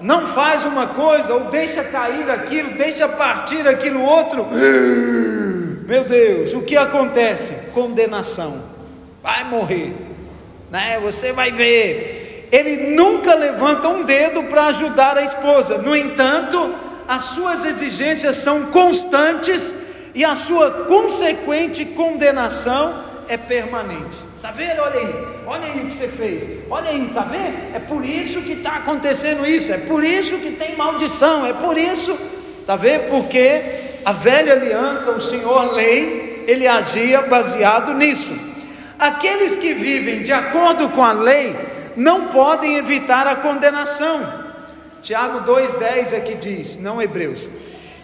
não 0.00 0.26
faz 0.26 0.64
uma 0.64 0.88
coisa, 0.88 1.34
ou 1.34 1.44
deixa 1.44 1.84
cair 1.84 2.30
aquilo, 2.30 2.72
deixa 2.72 3.08
partir 3.08 3.66
aquilo 3.66 4.02
outro, 4.02 4.46
meu 5.86 6.04
Deus, 6.04 6.54
o 6.54 6.62
que 6.62 6.76
acontece? 6.76 7.70
Condenação, 7.72 8.62
vai 9.22 9.44
morrer, 9.44 9.94
né? 10.70 10.98
Você 11.00 11.32
vai 11.32 11.50
ver. 11.50 12.48
Ele 12.52 12.94
nunca 12.94 13.34
levanta 13.34 13.88
um 13.88 14.04
dedo 14.04 14.44
para 14.44 14.66
ajudar 14.66 15.18
a 15.18 15.22
esposa, 15.22 15.78
no 15.78 15.96
entanto, 15.96 16.74
as 17.08 17.22
suas 17.22 17.64
exigências 17.64 18.36
são 18.36 18.66
constantes 18.66 19.74
e 20.14 20.24
a 20.24 20.34
sua 20.34 20.70
consequente 20.86 21.84
condenação 21.84 23.05
é 23.28 23.36
permanente. 23.36 24.16
Tá 24.40 24.50
vendo? 24.50 24.80
Olha 24.80 24.98
aí, 24.98 25.26
olha 25.46 25.64
aí 25.64 25.80
o 25.80 25.86
que 25.86 25.94
você 25.94 26.08
fez. 26.08 26.48
Olha 26.70 26.90
aí, 26.90 27.10
tá 27.12 27.22
vendo? 27.22 27.74
É 27.74 27.78
por 27.78 28.04
isso 28.04 28.40
que 28.42 28.52
está 28.52 28.76
acontecendo 28.76 29.46
isso. 29.46 29.72
É 29.72 29.78
por 29.78 30.04
isso 30.04 30.38
que 30.38 30.52
tem 30.52 30.76
maldição. 30.76 31.46
É 31.46 31.52
por 31.52 31.76
isso, 31.76 32.16
tá 32.66 32.76
vendo? 32.76 33.08
Porque 33.08 33.62
a 34.04 34.12
velha 34.12 34.52
aliança, 34.52 35.10
o 35.10 35.20
Senhor 35.20 35.74
lei, 35.74 36.44
ele 36.46 36.66
agia 36.66 37.22
baseado 37.22 37.92
nisso. 37.94 38.32
Aqueles 38.98 39.56
que 39.56 39.74
vivem 39.74 40.22
de 40.22 40.32
acordo 40.32 40.88
com 40.90 41.04
a 41.04 41.12
lei 41.12 41.56
não 41.96 42.28
podem 42.28 42.76
evitar 42.76 43.26
a 43.26 43.36
condenação. 43.36 44.46
Tiago 45.02 45.50
2,10 45.50 46.16
aqui 46.16 46.34
diz, 46.34 46.78
não 46.78 47.00
Hebreus, 47.00 47.48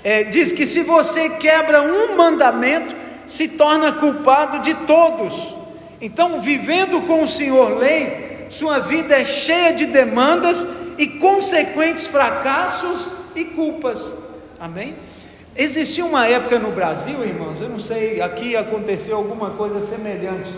é, 0.04 0.24
diz 0.24 0.52
que 0.52 0.66
se 0.66 0.82
você 0.82 1.30
quebra 1.30 1.82
um 1.82 2.16
mandamento, 2.16 2.94
se 3.26 3.48
torna 3.48 3.92
culpado 3.92 4.60
de 4.60 4.74
todos. 4.74 5.56
Então, 6.00 6.40
vivendo 6.40 7.02
com 7.06 7.22
o 7.22 7.28
Senhor 7.28 7.78
lei, 7.78 8.46
sua 8.48 8.78
vida 8.78 9.14
é 9.14 9.24
cheia 9.24 9.72
de 9.72 9.86
demandas 9.86 10.66
e 10.98 11.06
consequentes 11.06 12.06
fracassos 12.06 13.12
e 13.34 13.44
culpas. 13.44 14.14
Amém? 14.60 14.94
Existia 15.54 16.04
uma 16.04 16.26
época 16.26 16.58
no 16.58 16.70
Brasil, 16.70 17.24
irmãos, 17.24 17.60
eu 17.60 17.68
não 17.68 17.78
sei, 17.78 18.20
aqui 18.20 18.56
aconteceu 18.56 19.16
alguma 19.16 19.50
coisa 19.50 19.80
semelhante. 19.80 20.50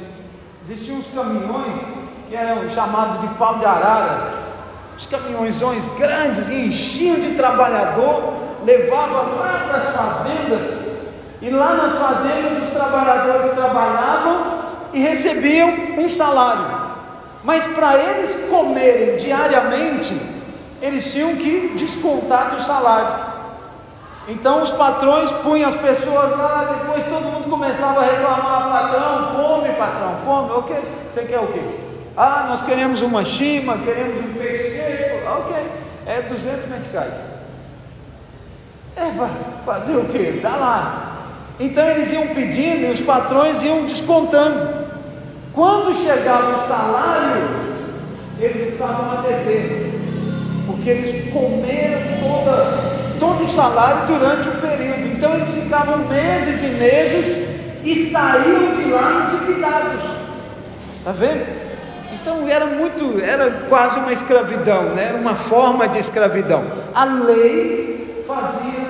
Existiam 0.64 0.98
uns 0.98 1.08
caminhões 1.14 1.80
que 2.28 2.36
eram 2.36 2.70
chamados 2.70 3.20
de 3.20 3.34
pau 3.36 3.58
de 3.58 3.64
arara, 3.64 4.44
os 4.96 5.06
caminhões 5.06 5.60
grandes, 5.98 6.48
enchiam 6.48 7.18
de 7.18 7.34
trabalhador, 7.34 8.34
levavam 8.64 9.36
lá 9.36 9.66
para 9.68 9.78
as 9.78 9.90
fazendas, 9.90 10.83
e 11.44 11.50
lá 11.50 11.74
nas 11.74 11.94
fazendas 11.98 12.62
os 12.62 12.70
trabalhadores 12.70 13.50
trabalhavam 13.50 14.64
e 14.94 14.98
recebiam 14.98 15.68
um 15.98 16.08
salário. 16.08 16.84
Mas 17.44 17.66
para 17.66 17.98
eles 17.98 18.48
comerem 18.48 19.16
diariamente, 19.16 20.18
eles 20.80 21.12
tinham 21.12 21.36
que 21.36 21.74
descontar 21.76 22.54
do 22.54 22.62
salário. 22.62 23.34
Então 24.26 24.62
os 24.62 24.70
patrões 24.70 25.30
punham 25.30 25.68
as 25.68 25.74
pessoas 25.74 26.34
lá, 26.34 26.78
depois 26.78 27.04
todo 27.04 27.24
mundo 27.24 27.50
começava 27.50 28.00
a 28.00 28.04
reclamar, 28.04 28.70
patrão, 28.72 29.36
fome, 29.36 29.68
patrão, 29.74 30.16
fome, 30.24 30.50
o 30.50 30.62
que? 30.62 30.80
Você 31.10 31.24
quer 31.26 31.40
o 31.40 31.48
quê? 31.48 31.60
Ah, 32.16 32.46
nós 32.48 32.62
queremos 32.62 33.02
uma 33.02 33.22
chima, 33.22 33.76
queremos 33.76 34.18
um 34.18 34.32
peixe 34.32 34.78
seco. 34.78 35.28
Ah, 35.28 35.38
ok, 35.40 35.56
é 36.06 36.22
200 36.22 36.66
meticais. 36.68 37.14
É, 38.96 39.10
fazer 39.66 39.96
o 39.96 40.06
quê? 40.06 40.40
Dá 40.42 40.56
lá. 40.56 41.13
Então 41.58 41.88
eles 41.88 42.12
iam 42.12 42.26
pedindo 42.28 42.86
e 42.86 42.90
os 42.90 43.00
patrões 43.00 43.62
iam 43.62 43.84
descontando. 43.84 44.84
Quando 45.52 46.02
chegava 46.02 46.56
o 46.56 46.58
salário, 46.58 47.48
eles 48.40 48.72
estavam 48.72 49.18
a 49.18 49.22
dever, 49.22 49.94
porque 50.66 50.90
eles 50.90 51.32
comeram 51.32 52.00
toda, 52.20 53.16
todo 53.20 53.44
o 53.44 53.48
salário 53.48 54.06
durante 54.08 54.48
o 54.48 54.52
período. 54.60 55.14
Então 55.16 55.34
eles 55.34 55.54
ficavam 55.54 55.98
meses 56.08 56.60
e 56.60 56.66
meses 56.66 57.48
e 57.84 58.10
saíam 58.10 58.74
de 58.74 58.90
lá 58.90 59.30
endividados. 59.32 60.02
Está 60.98 61.12
vendo? 61.12 61.46
Então 62.12 62.48
era 62.48 62.66
muito, 62.66 63.20
era 63.22 63.50
quase 63.68 63.98
uma 63.98 64.12
escravidão, 64.12 64.94
né? 64.94 65.10
era 65.10 65.18
uma 65.18 65.34
forma 65.36 65.86
de 65.86 65.98
escravidão. 66.00 66.64
A 66.94 67.04
lei 67.04 68.24
fazia. 68.26 68.83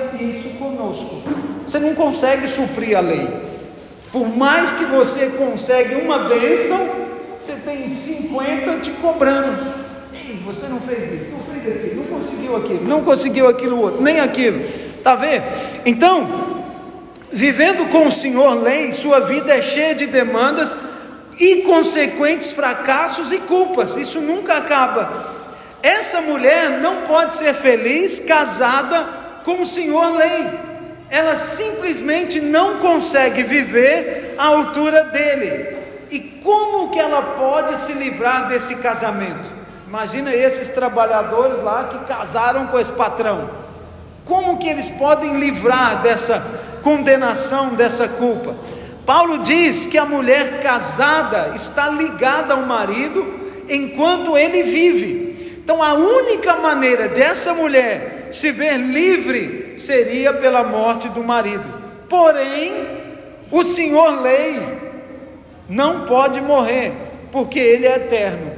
Você 1.67 1.79
não 1.79 1.95
consegue 1.95 2.47
suprir 2.47 2.97
a 2.97 3.01
lei. 3.01 3.27
Por 4.11 4.29
mais 4.35 4.71
que 4.71 4.85
você 4.85 5.27
consegue 5.37 5.95
uma 5.95 6.19
bênção, 6.19 6.79
você 7.39 7.53
tem 7.53 7.89
50 7.89 8.79
te 8.79 8.91
cobrando. 8.91 9.85
Você 10.45 10.67
não 10.67 10.79
fez 10.79 11.11
isso, 11.11 11.31
não 11.31 11.39
fez 11.39 11.75
aquilo, 11.75 11.95
não 11.95 12.19
conseguiu 12.19 12.55
aquilo, 12.55 12.87
não 12.87 13.03
conseguiu 13.03 13.47
aquilo 13.47 13.81
outro, 13.81 14.01
nem 14.01 14.19
aquilo. 14.19 14.63
Tá 15.03 15.15
vendo? 15.15 15.43
Então, 15.85 16.63
vivendo 17.31 17.89
com 17.89 18.07
o 18.07 18.11
Senhor 18.11 18.53
lei, 18.61 18.91
sua 18.91 19.19
vida 19.19 19.53
é 19.53 19.61
cheia 19.61 19.95
de 19.95 20.05
demandas 20.05 20.77
e 21.39 21.63
consequentes 21.63 22.51
fracassos 22.51 23.31
e 23.31 23.39
culpas. 23.39 23.95
Isso 23.95 24.21
nunca 24.21 24.57
acaba. 24.57 25.33
Essa 25.81 26.21
mulher 26.21 26.79
não 26.79 27.01
pode 27.01 27.35
ser 27.35 27.53
feliz 27.53 28.19
casada 28.19 29.07
com 29.43 29.61
o 29.61 29.65
Senhor 29.65 30.15
lei. 30.15 30.74
Ela 31.09 31.35
simplesmente 31.35 32.39
não 32.41 32.79
consegue 32.79 33.43
viver 33.43 34.35
à 34.37 34.47
altura 34.47 35.03
dele. 35.05 35.77
E 36.09 36.19
como 36.19 36.89
que 36.89 36.99
ela 36.99 37.21
pode 37.21 37.79
se 37.79 37.93
livrar 37.93 38.47
desse 38.47 38.75
casamento? 38.75 39.49
Imagina 39.87 40.33
esses 40.33 40.69
trabalhadores 40.69 41.61
lá 41.61 41.85
que 41.85 42.05
casaram 42.05 42.67
com 42.67 42.79
esse 42.79 42.91
patrão. 42.91 43.49
Como 44.25 44.57
que 44.57 44.67
eles 44.67 44.89
podem 44.89 45.39
livrar 45.39 46.01
dessa 46.01 46.43
condenação, 46.81 47.75
dessa 47.75 48.07
culpa? 48.07 48.55
Paulo 49.05 49.37
diz 49.39 49.85
que 49.85 49.97
a 49.97 50.05
mulher 50.05 50.61
casada 50.61 51.51
está 51.55 51.89
ligada 51.89 52.55
ao 52.55 52.63
marido 52.63 53.39
enquanto 53.69 54.35
ele 54.35 54.63
vive. 54.63 55.59
Então, 55.63 55.81
a 55.81 55.93
única 55.93 56.55
maneira 56.55 57.07
dessa 57.07 57.53
mulher 57.53 58.27
se 58.31 58.51
ver 58.51 58.77
livre 58.77 59.64
seria 59.75 60.33
pela 60.33 60.63
morte 60.63 61.09
do 61.09 61.23
marido. 61.23 61.63
Porém, 62.09 62.85
o 63.51 63.63
Senhor 63.63 64.21
lei 64.21 64.61
não 65.67 66.01
pode 66.01 66.41
morrer, 66.41 66.93
porque 67.31 67.59
ele 67.59 67.85
é 67.85 67.95
eterno. 67.95 68.53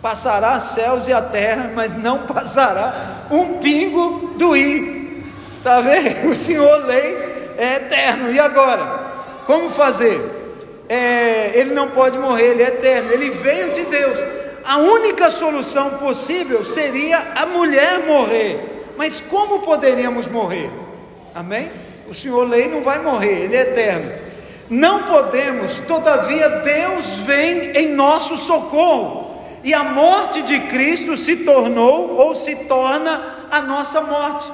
Passará 0.00 0.58
céus 0.58 1.06
e 1.06 1.12
a 1.12 1.22
terra, 1.22 1.70
mas 1.74 1.96
não 1.96 2.20
passará 2.26 3.26
um 3.30 3.58
pingo 3.58 4.34
do 4.36 4.56
i. 4.56 5.24
Tá 5.62 5.80
vendo? 5.80 6.28
O 6.28 6.34
Senhor 6.34 6.84
lei 6.84 7.16
é 7.56 7.76
eterno. 7.76 8.32
E 8.32 8.40
agora? 8.40 9.12
Como 9.46 9.70
fazer? 9.70 10.40
É, 10.88 11.52
ele 11.54 11.72
não 11.72 11.88
pode 11.88 12.18
morrer, 12.18 12.50
ele 12.50 12.62
é 12.62 12.68
eterno, 12.68 13.12
ele 13.12 13.30
veio 13.30 13.72
de 13.72 13.84
Deus. 13.86 14.24
A 14.64 14.78
única 14.78 15.30
solução 15.30 15.90
possível 15.98 16.64
seria 16.64 17.32
a 17.34 17.46
mulher 17.46 18.00
morrer. 18.06 18.71
Mas 18.96 19.20
como 19.20 19.60
poderíamos 19.60 20.26
morrer? 20.28 20.70
Amém? 21.34 21.70
O 22.08 22.14
Senhor 22.14 22.48
lei 22.48 22.68
não 22.68 22.82
vai 22.82 23.00
morrer, 23.00 23.44
ele 23.44 23.56
é 23.56 23.62
eterno. 23.62 24.12
Não 24.68 25.04
podemos, 25.04 25.80
todavia 25.80 26.48
Deus 26.48 27.16
vem 27.18 27.72
em 27.76 27.88
nosso 27.90 28.36
socorro. 28.36 29.32
E 29.64 29.72
a 29.72 29.84
morte 29.84 30.42
de 30.42 30.60
Cristo 30.60 31.16
se 31.16 31.36
tornou 31.36 32.16
ou 32.16 32.34
se 32.34 32.56
torna 32.56 33.46
a 33.50 33.60
nossa 33.60 34.00
morte. 34.00 34.50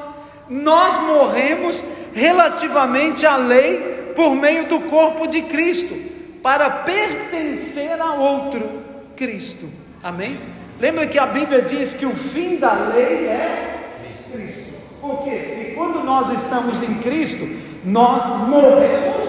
Nós 0.48 0.98
morremos 0.98 1.84
relativamente 2.12 3.26
à 3.26 3.36
lei 3.36 4.12
por 4.14 4.34
meio 4.34 4.66
do 4.66 4.80
corpo 4.80 5.28
de 5.28 5.42
Cristo, 5.42 5.94
para 6.42 6.68
pertencer 6.68 8.00
a 8.00 8.14
outro 8.14 8.82
Cristo. 9.14 9.68
Amém? 10.02 10.40
Lembra 10.80 11.06
que 11.06 11.18
a 11.18 11.26
Bíblia 11.26 11.62
diz 11.62 11.94
que 11.94 12.06
o 12.06 12.14
fim 12.14 12.56
da 12.56 12.72
lei 12.72 13.26
é. 13.26 13.77
Por 15.08 15.24
quê? 15.24 15.54
Porque 15.54 15.70
quando 15.72 16.04
nós 16.04 16.30
estamos 16.38 16.82
em 16.82 16.96
Cristo, 16.96 17.48
nós 17.82 18.26
morremos 18.46 19.24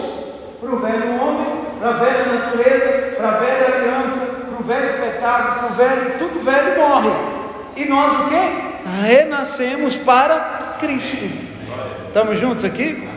para 0.60 0.74
o 0.74 0.78
velho 0.78 1.22
homem, 1.22 1.46
para 1.78 1.88
a 1.88 1.92
velha 1.92 2.32
natureza, 2.34 3.16
para 3.16 3.28
a 3.28 3.38
velha 3.38 3.76
aliança, 3.76 4.44
para 4.44 4.60
o 4.60 4.62
velho 4.62 5.00
pecado, 5.00 5.58
para 5.58 5.72
o 5.72 5.74
velho, 5.74 6.18
tudo 6.18 6.44
velho 6.44 6.78
morre. 6.78 7.10
E 7.76 7.86
nós 7.86 8.12
o 8.12 8.28
que? 8.28 9.06
Renascemos 9.06 9.96
para 9.96 10.76
Cristo. 10.78 11.24
Estamos 12.08 12.38
juntos 12.38 12.62
aqui? 12.62 13.08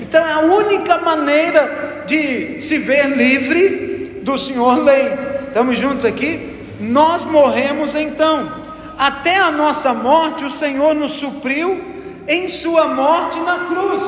Então 0.00 0.24
é 0.24 0.32
a 0.34 0.40
única 0.42 0.98
maneira 0.98 2.04
de 2.06 2.60
se 2.60 2.78
ver 2.78 3.16
livre 3.16 4.20
do 4.22 4.38
Senhor 4.38 4.78
lei. 4.78 5.12
Estamos 5.48 5.76
juntos 5.76 6.04
aqui? 6.04 6.56
Nós 6.78 7.24
morremos 7.24 7.96
então. 7.96 8.62
Até 8.96 9.38
a 9.38 9.50
nossa 9.50 9.92
morte, 9.92 10.44
o 10.44 10.50
Senhor 10.50 10.94
nos 10.94 11.14
supriu 11.14 11.90
em 12.28 12.48
sua 12.48 12.88
morte 12.88 13.38
na 13.40 13.66
cruz. 13.66 14.02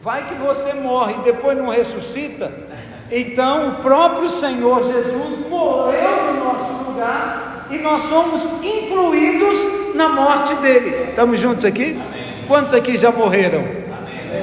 Vai 0.00 0.26
que 0.26 0.34
você 0.34 0.74
morre 0.74 1.14
e 1.14 1.24
depois 1.24 1.56
não 1.56 1.68
ressuscita. 1.68 2.52
Então 3.10 3.70
o 3.70 3.74
próprio 3.76 4.28
Senhor 4.28 4.84
Jesus 4.84 5.48
morreu 5.48 6.32
no 6.32 6.44
nosso 6.44 6.90
lugar 6.90 7.66
e 7.70 7.78
nós 7.78 8.02
somos 8.02 8.62
incluídos 8.62 9.94
na 9.94 10.08
morte 10.08 10.54
dele. 10.56 11.08
Estamos 11.10 11.40
juntos 11.40 11.64
aqui? 11.64 11.92
Amém. 11.92 12.34
Quantos 12.46 12.74
aqui 12.74 12.96
já 12.96 13.10
morreram? 13.10 13.60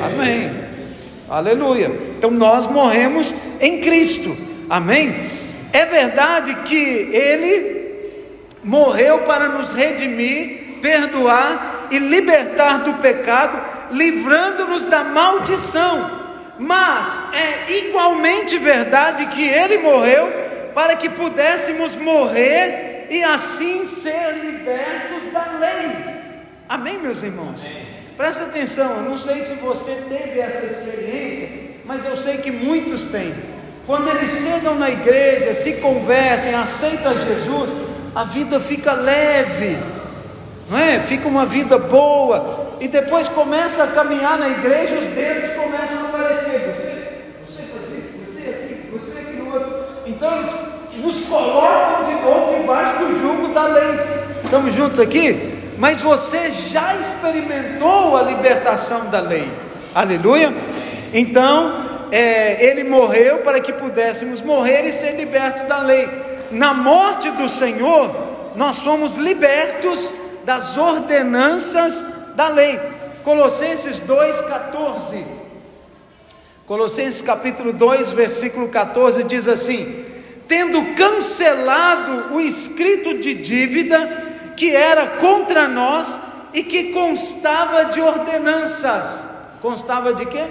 Amém. 0.04 0.48
Amém. 0.48 0.62
Aleluia. 1.30 1.92
Então 2.18 2.32
nós 2.32 2.68
morremos 2.68 3.34
em 3.60 3.82
Cristo. 3.82 4.36
Amém. 4.70 5.30
É 5.74 5.86
verdade 5.86 6.56
que 6.64 6.76
ele 6.76 7.82
morreu 8.64 9.20
para 9.20 9.50
nos 9.50 9.72
redimir, 9.72 10.61
perdoar 10.82 11.88
e 11.92 12.00
libertar 12.00 12.80
do 12.80 12.96
pecado, 12.96 13.62
livrando-nos 13.92 14.84
da 14.84 15.04
maldição. 15.04 16.20
Mas 16.60 17.24
é 17.34 17.72
igualmente 17.72 18.58
verdade 18.58 19.26
que 19.28 19.48
ele 19.48 19.78
morreu 19.78 20.32
para 20.74 20.96
que 20.96 21.10
pudéssemos 21.10 21.96
morrer 21.96 23.08
e 23.10 23.24
assim 23.24 23.84
ser 23.84 24.40
libertos 24.44 25.32
da 25.32 25.58
lei. 25.60 25.92
Amém, 26.70 26.98
meus 26.98 27.24
irmãos? 27.24 27.66
Amém. 27.66 27.86
Presta 28.16 28.44
atenção, 28.44 28.98
eu 28.98 29.10
não 29.10 29.18
sei 29.18 29.42
se 29.42 29.56
você 29.56 29.96
teve 30.08 30.40
essa 30.40 30.66
experiência, 30.66 31.50
mas 31.84 32.06
eu 32.06 32.16
sei 32.16 32.38
que 32.38 32.52
muitos 32.52 33.06
têm. 33.06 33.34
Quando 33.86 34.10
eles 34.10 34.32
chegam 34.42 34.76
na 34.76 34.90
igreja, 34.90 35.54
se 35.54 35.74
convertem, 35.78 36.54
aceitam 36.54 37.18
Jesus, 37.18 37.72
a 38.14 38.24
vida 38.24 38.60
fica 38.60 38.94
leve, 38.94 39.78
não 40.72 40.78
é? 40.78 41.00
Fica 41.02 41.28
uma 41.28 41.46
vida 41.46 41.78
boa, 41.78 42.78
e 42.80 42.88
depois 42.88 43.28
começa 43.28 43.84
a 43.84 43.88
caminhar 43.88 44.40
na 44.40 44.50
igreja, 44.50 44.96
os 44.98 45.06
dedos 45.08 45.52
começam 45.52 45.98
a 46.00 46.08
aparecer. 46.08 46.60
Você, 47.46 47.62
você, 47.62 48.02
você 48.26 48.50
aqui, 48.50 48.90
você 48.92 49.20
aqui 49.20 49.38
no 49.38 49.54
outro. 49.54 49.86
Então 50.08 50.38
eles 50.38 50.50
nos 51.04 51.26
colocam 51.26 52.06
de 52.06 52.24
novo 52.24 52.64
embaixo 52.64 53.00
do 53.00 53.22
jugo 53.22 53.54
da 53.54 53.68
lei. 53.68 54.00
Estamos 54.44 54.74
juntos 54.74 55.00
aqui? 55.00 55.60
Mas 55.78 56.00
você 56.00 56.50
já 56.50 56.96
experimentou 56.96 58.16
a 58.16 58.24
libertação 58.24 59.10
da 59.10 59.20
lei. 59.20 59.52
Aleluia? 59.94 60.54
Então, 61.14 62.08
é, 62.12 62.66
ele 62.66 62.86
morreu 62.86 63.40
para 63.40 63.60
que 63.60 63.74
pudéssemos 63.74 64.42
morrer 64.42 64.86
e 64.86 64.94
ser 64.94 65.18
libertos 65.18 65.64
da 65.68 65.80
lei 65.80 66.08
na 66.52 66.74
morte 66.74 67.32
do 67.32 67.48
Senhor, 67.48 68.14
nós 68.56 68.76
somos 68.78 69.16
libertos 69.16 70.14
das 70.44 70.78
ordenanças 70.78 72.06
da 72.36 72.50
lei. 72.50 72.80
Colossenses 73.24 74.02
2,14. 74.02 75.24
Colossenses 76.66 77.22
capítulo 77.22 77.74
2, 77.74 78.12
versículo 78.12 78.70
14 78.70 79.24
diz 79.24 79.48
assim: 79.48 80.06
Tendo 80.48 80.96
cancelado 80.96 82.34
o 82.34 82.40
escrito 82.40 83.16
de 83.16 83.34
dívida 83.36 84.54
que 84.56 84.76
era 84.76 85.18
contra 85.18 85.68
nós 85.68 86.20
e 86.54 86.64
que 86.64 86.92
constava 86.92 87.86
de 87.86 88.02
ordenanças. 88.02 89.28
Constava 89.62 90.14
de 90.14 90.26
quê? 90.26 90.46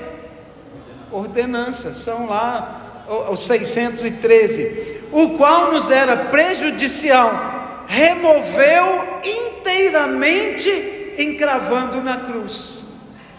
Ordenanças, 1.11 1.97
são 1.97 2.27
lá 2.27 3.07
os 3.31 3.41
613 3.41 5.01
o 5.13 5.31
qual 5.31 5.73
nos 5.73 5.91
era 5.91 6.17
prejudicial, 6.17 7.60
removeu 7.91 9.21
inteiramente, 9.25 10.71
encravando 11.19 12.01
na 12.01 12.19
cruz. 12.19 12.85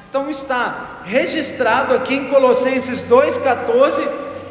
Então 0.09 0.29
está 0.29 0.99
registrado 1.05 1.93
aqui 1.93 2.15
em 2.15 2.27
Colossenses 2.27 3.01
2,14 3.01 4.05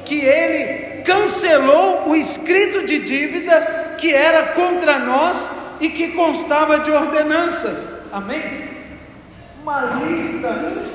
que 0.06 0.24
ele 0.24 1.02
cancelou 1.02 2.08
o 2.08 2.16
escrito 2.16 2.82
de 2.82 2.98
dívida 2.98 3.96
que 3.98 4.14
era 4.14 4.54
contra 4.54 4.98
nós 4.98 5.50
e 5.78 5.90
que 5.90 6.08
constava 6.12 6.80
de 6.80 6.90
ordenanças. 6.90 7.90
Amém? 8.10 8.70
Uma 9.60 9.82
lista 10.02 10.48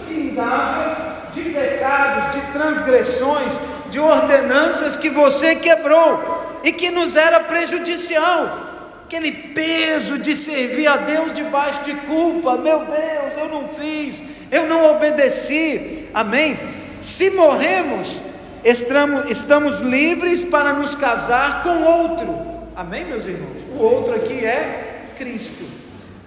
infindável 0.10 1.13
de 1.32 1.43
pecados, 1.51 2.34
de 2.34 2.41
transgressões, 2.53 3.60
de 3.91 3.99
ordenanças 3.99 4.97
que 4.97 5.10
você 5.12 5.56
quebrou 5.56 6.60
e 6.63 6.71
que 6.71 6.89
nos 6.89 7.15
era 7.15 7.39
prejudicial. 7.39 8.64
Aquele 9.06 9.32
peso 9.32 10.18
de 10.18 10.36
servir 10.36 10.88
a 10.88 10.98
Deus 10.98 11.32
debaixo 11.32 11.84
de 11.84 11.94
culpa, 11.94 12.58
meu 12.58 12.80
Deus, 12.86 13.38
eu 13.38 13.48
não 13.48 13.68
fiz, 13.68 14.24
eu 14.52 14.65
não 14.65 14.89
obedeci, 14.89 16.10
amém? 16.12 16.60
Se 17.02 17.30
morremos, 17.30 18.20
estamos, 18.63 19.30
estamos 19.30 19.80
livres 19.82 20.44
para 20.44 20.74
nos 20.74 20.96
casar 20.96 21.62
com 21.62 21.84
outro, 21.84 22.36
amém, 22.76 23.06
meus 23.06 23.28
irmãos? 23.28 23.62
O 23.78 23.84
outro 23.84 24.15
aqui 24.15 24.44
é 24.44 25.12
Cristo. 25.15 25.63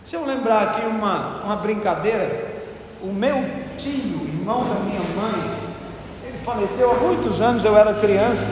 Deixa 0.03 0.17
eu 0.17 0.25
lembrar 0.25 0.63
aqui 0.69 0.87
uma, 0.87 1.43
uma 1.43 1.57
brincadeira. 1.57 2.63
O 3.03 3.09
meu 3.09 3.45
tio, 3.77 4.23
irmão 4.25 4.65
da 4.69 4.81
minha 4.85 5.01
mãe, 5.17 5.59
faleceu 6.45 6.93
há 6.93 6.95
muitos 6.95 7.41
anos, 7.41 7.65
eu 7.65 7.77
era 7.77 7.93
criança, 7.95 8.47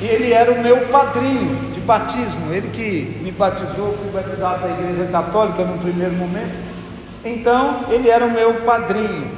e 0.00 0.04
ele 0.06 0.32
era 0.32 0.52
o 0.52 0.62
meu 0.62 0.86
padrinho 0.86 1.69
de 1.80 1.86
batismo, 1.86 2.52
ele 2.52 2.68
que 2.68 3.20
me 3.22 3.32
batizou, 3.32 3.94
fui 3.94 4.10
batizado 4.12 4.62
da 4.62 4.68
igreja 4.68 5.10
católica 5.10 5.64
no 5.64 5.78
primeiro 5.78 6.14
momento, 6.14 6.54
então 7.24 7.86
ele 7.90 8.08
era 8.08 8.24
o 8.24 8.30
meu 8.30 8.54
padrinho, 8.62 9.28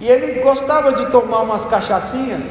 e 0.00 0.08
ele 0.08 0.40
gostava 0.40 0.92
de 0.92 1.06
tomar 1.06 1.40
umas 1.40 1.64
cachaçinhas, 1.64 2.42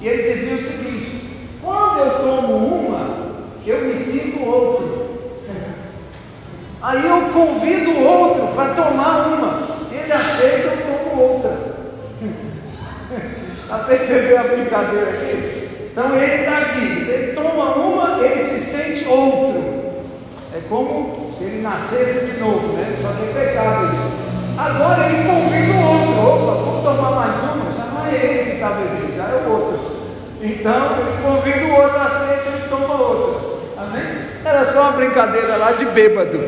e 0.00 0.08
ele 0.08 0.34
dizia 0.34 0.54
o 0.54 0.58
seguinte: 0.58 1.20
quando 1.62 1.98
eu 1.98 2.10
tomo 2.20 2.56
uma, 2.56 3.06
eu 3.64 3.80
me 3.82 3.98
sinto 3.98 4.44
outro. 4.44 5.06
Aí 6.82 7.06
eu 7.06 7.30
convido 7.32 7.90
o 7.90 8.04
outro 8.04 8.48
para 8.54 8.74
tomar 8.74 9.28
uma, 9.28 9.60
ele 9.92 10.12
aceita, 10.12 10.68
eu 10.68 11.08
tomo 11.08 11.22
outra. 11.22 11.76
A 13.68 13.78
perceber 13.78 14.36
a 14.36 14.44
brincadeira 14.44 15.10
aqui? 15.10 15.56
Então 15.90 16.14
ele 16.14 16.42
está 16.42 16.58
aqui, 16.58 17.10
ele 17.10 17.32
toma 17.32 17.74
uma, 17.74 18.05
outro. 19.08 19.76
É 20.54 20.60
como 20.68 21.30
se 21.32 21.44
ele 21.44 21.62
nascesse 21.62 22.32
de 22.32 22.40
novo, 22.40 22.72
né? 22.74 22.94
Só 23.00 23.08
que 23.08 23.24
é 23.24 23.44
pecado 23.44 23.94
isso. 23.94 24.26
Agora 24.58 25.06
ele 25.06 25.28
convida 25.28 25.72
o 25.74 25.84
outro, 25.84 26.46
opa, 26.46 26.64
vamos 26.64 26.82
tomar 26.82 27.10
mais 27.10 27.42
uma? 27.42 27.72
Já 27.76 27.84
não 27.92 28.06
é 28.06 28.14
ele 28.14 28.44
que 28.44 28.54
está 28.54 28.70
bebendo, 28.70 29.16
já 29.16 29.24
é 29.24 29.44
o 29.46 29.52
outro. 29.52 29.96
Então 30.40 30.96
ele 30.98 31.22
convida 31.22 31.66
o 31.66 31.82
outro, 31.82 32.00
aceita, 32.00 32.48
ele 32.48 32.68
toma 32.70 33.00
outra. 33.02 33.56
Amém? 33.76 34.16
Era 34.44 34.64
só 34.64 34.82
uma 34.82 34.92
brincadeira 34.92 35.56
lá 35.56 35.72
de 35.72 35.84
bêbado. 35.84 36.40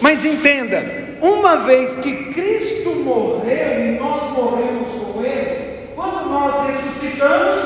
Mas 0.00 0.24
entenda, 0.24 0.84
uma 1.20 1.56
vez 1.56 1.96
que 1.96 2.32
Cristo 2.32 2.90
morreu 2.90 3.80
e 3.80 3.98
nós 3.98 4.30
morremos 4.32 4.88
com 5.12 5.22
Ele, 5.24 5.88
quando 5.96 6.28
nós 6.28 6.66
ressuscitamos, 6.66 7.58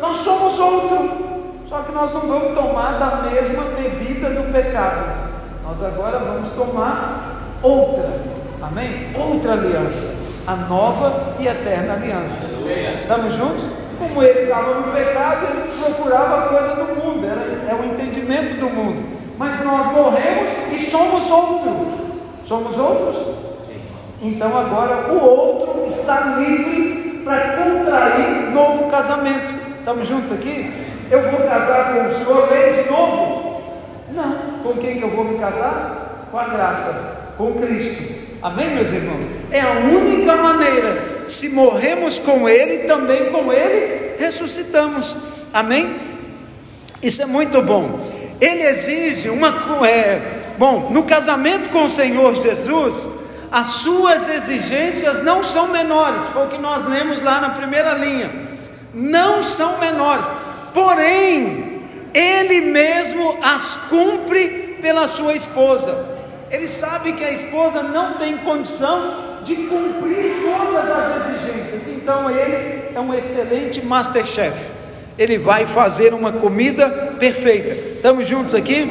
nós 0.00 0.16
somos 0.18 0.58
outro. 0.58 1.27
Só 1.68 1.80
que 1.80 1.92
nós 1.92 2.10
não 2.14 2.22
vamos 2.22 2.54
tomar 2.54 2.98
da 2.98 3.28
mesma 3.28 3.64
bebida 3.76 4.30
do 4.30 4.50
pecado. 4.50 5.28
Nós 5.62 5.84
agora 5.84 6.18
vamos 6.18 6.48
tomar 6.50 7.58
outra. 7.62 8.08
Amém? 8.62 9.10
Outra 9.14 9.52
aliança. 9.52 10.16
A 10.46 10.56
nova 10.56 11.34
e 11.38 11.46
eterna 11.46 11.92
aliança. 11.92 12.48
Estamos 13.02 13.34
juntos? 13.34 13.64
Como 13.98 14.22
ele 14.22 14.44
estava 14.44 14.80
no 14.80 14.92
pecado, 14.92 15.46
ele 15.46 15.68
procurava 15.78 16.38
a 16.38 16.48
coisa 16.48 16.74
do 16.74 17.04
mundo, 17.04 17.26
era, 17.26 17.40
é 17.70 17.74
o 17.74 17.84
entendimento 17.84 18.58
do 18.58 18.70
mundo. 18.70 19.04
Mas 19.36 19.62
nós 19.62 19.92
morremos 19.92 20.50
e 20.72 20.78
somos 20.78 21.30
outro. 21.30 21.86
Somos 22.46 22.78
outros? 22.78 23.18
Então 24.22 24.56
agora 24.56 25.12
o 25.12 25.22
outro 25.22 25.84
está 25.86 26.36
livre 26.38 27.22
para 27.24 27.58
contrair 27.58 28.50
novo 28.52 28.90
casamento. 28.90 29.52
Estamos 29.80 30.08
juntos 30.08 30.32
aqui? 30.32 30.88
Eu 31.10 31.30
vou 31.30 31.40
casar 31.40 31.94
com 31.94 32.08
o 32.08 32.14
senhor 32.16 32.50
lei 32.50 32.82
de 32.82 32.90
novo? 32.90 33.62
Não. 34.12 34.32
Com 34.62 34.78
quem 34.78 34.98
que 34.98 35.02
eu 35.02 35.10
vou 35.10 35.24
me 35.24 35.38
casar? 35.38 36.28
Com 36.30 36.38
a 36.38 36.44
graça, 36.44 37.34
com 37.36 37.54
Cristo. 37.54 38.18
Amém, 38.42 38.74
meus 38.74 38.92
irmãos? 38.92 39.24
É 39.50 39.60
a 39.60 39.70
única 39.72 40.36
maneira. 40.36 41.22
Se 41.26 41.48
morremos 41.48 42.18
com 42.18 42.48
Ele, 42.48 42.86
também 42.86 43.32
com 43.32 43.52
Ele 43.52 44.16
ressuscitamos. 44.18 45.16
Amém? 45.52 45.96
Isso 47.02 47.22
é 47.22 47.26
muito 47.26 47.62
bom. 47.62 48.00
Ele 48.40 48.64
exige 48.64 49.30
uma. 49.30 49.48
É, 49.86 50.20
bom, 50.58 50.90
no 50.90 51.04
casamento 51.04 51.70
com 51.70 51.84
o 51.84 51.90
Senhor 51.90 52.34
Jesus, 52.34 53.08
as 53.50 53.66
suas 53.66 54.28
exigências 54.28 55.22
não 55.22 55.42
são 55.42 55.68
menores, 55.68 56.26
foi 56.26 56.44
o 56.44 56.48
que 56.48 56.58
nós 56.58 56.84
lemos 56.84 57.22
lá 57.22 57.40
na 57.40 57.50
primeira 57.50 57.92
linha. 57.92 58.30
Não 58.92 59.42
são 59.42 59.78
menores, 59.78 60.30
porém, 60.72 61.82
ele 62.14 62.60
mesmo 62.60 63.38
as 63.42 63.76
cumpre 63.88 64.76
pela 64.80 65.06
sua 65.06 65.34
esposa. 65.34 66.16
Ele 66.50 66.66
sabe 66.66 67.12
que 67.12 67.24
a 67.24 67.30
esposa 67.30 67.82
não 67.82 68.14
tem 68.14 68.38
condição 68.38 69.38
de 69.44 69.54
cumprir 69.54 70.42
todas 70.42 70.90
as 70.90 71.26
exigências. 71.26 71.88
Então 71.88 72.30
ele 72.30 72.88
é 72.94 73.00
um 73.00 73.12
excelente 73.12 73.84
masterchef. 73.84 74.58
Ele 75.18 75.36
vai 75.36 75.66
fazer 75.66 76.14
uma 76.14 76.32
comida 76.32 76.88
perfeita. 77.18 77.74
Estamos 77.96 78.26
juntos 78.26 78.54
aqui? 78.54 78.90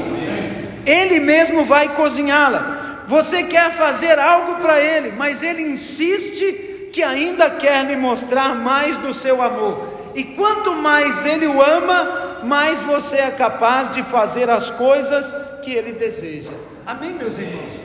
Ele 0.85 1.19
mesmo 1.19 1.63
vai 1.63 1.95
cozinhá-la. 1.95 3.03
Você 3.07 3.43
quer 3.43 3.71
fazer 3.71 4.19
algo 4.19 4.55
para 4.55 4.79
ele, 4.79 5.13
mas 5.17 5.41
ele 5.41 5.61
insiste 5.61 6.89
que 6.91 7.01
ainda 7.01 7.49
quer 7.49 7.85
lhe 7.85 7.95
mostrar 7.95 8.53
mais 8.55 8.97
do 8.97 9.13
seu 9.13 9.41
amor. 9.41 9.96
E 10.17 10.23
quanto 10.23 10.73
mais 10.73 11.27
ele 11.27 11.45
o 11.45 11.61
ama, 11.61 12.39
mais 12.41 12.81
você 12.81 13.17
é 13.17 13.29
capaz 13.29 13.91
de 13.91 14.01
fazer 14.01 14.49
as 14.49 14.67
coisas 14.67 15.31
que 15.61 15.71
ele 15.71 15.91
deseja. 15.91 16.53
Amém, 16.87 17.13
meus 17.13 17.37
irmãos? 17.37 17.75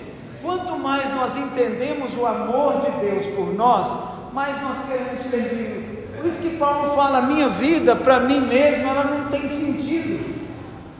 Quanto 0.41 0.79
mais 0.79 1.11
nós 1.11 1.37
entendemos 1.37 2.17
o 2.17 2.25
amor 2.25 2.81
de 2.81 2.91
Deus 3.07 3.27
por 3.37 3.55
nós, 3.55 3.87
mais 4.33 4.57
nós 4.63 4.79
queremos 4.89 5.27
servir. 5.27 6.09
Por 6.17 6.27
isso 6.27 6.41
que 6.41 6.57
Paulo 6.57 6.97
fala: 6.97 7.21
minha 7.21 7.51
vida 7.51 7.95
para 7.95 8.21
mim 8.21 8.41
mesmo 8.41 8.89
ela 8.89 9.05
não 9.05 9.31
tem 9.31 9.47
sentido. 9.51 10.35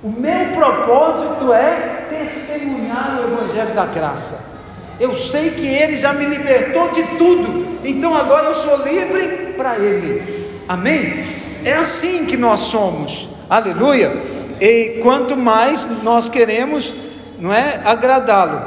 O 0.05 0.11
meu 0.11 0.49
propósito 0.55 1.51
é 1.51 2.09
testemunhar 2.11 3.19
o 3.19 3.33
Evangelho 3.33 3.75
da 3.75 3.87
Graça. 3.87 4.53
Eu 5.01 5.17
sei 5.17 5.53
que 5.53 5.67
Ele 5.67 5.97
já 5.97 6.13
me 6.13 6.27
libertou 6.27 6.91
de 6.91 7.03
tudo, 7.17 7.79
então 7.83 8.15
agora 8.15 8.49
eu 8.49 8.55
sou 8.55 8.77
livre 8.85 9.55
para 9.57 9.79
Ele. 9.79 10.42
Amém? 10.69 11.25
É 11.65 11.75
assim 11.75 12.25
que 12.27 12.37
nós 12.37 12.61
somos. 12.61 13.29
Aleluia. 13.49 14.21
E 14.61 15.01
quanto 15.03 15.37
mais 15.37 15.87
nós 16.03 16.29
queremos, 16.29 16.95
não 17.39 17.53
é, 17.53 17.81
agradá-lo. 17.85 18.63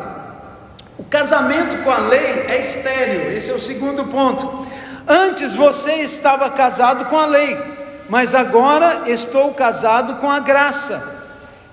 O 0.98 1.04
casamento 1.04 1.84
com 1.84 1.92
a 1.92 2.00
lei 2.00 2.46
é 2.48 2.60
estéril. 2.60 3.32
Esse 3.32 3.52
é 3.52 3.54
o 3.54 3.60
segundo 3.60 4.06
ponto. 4.06 4.66
Antes 5.08 5.54
você 5.54 5.96
estava 5.96 6.50
casado 6.50 7.06
com 7.06 7.18
a 7.18 7.26
lei, 7.26 7.58
mas 8.10 8.34
agora 8.34 9.04
estou 9.08 9.54
casado 9.54 10.16
com 10.16 10.30
a 10.30 10.40
graça. 10.40 11.14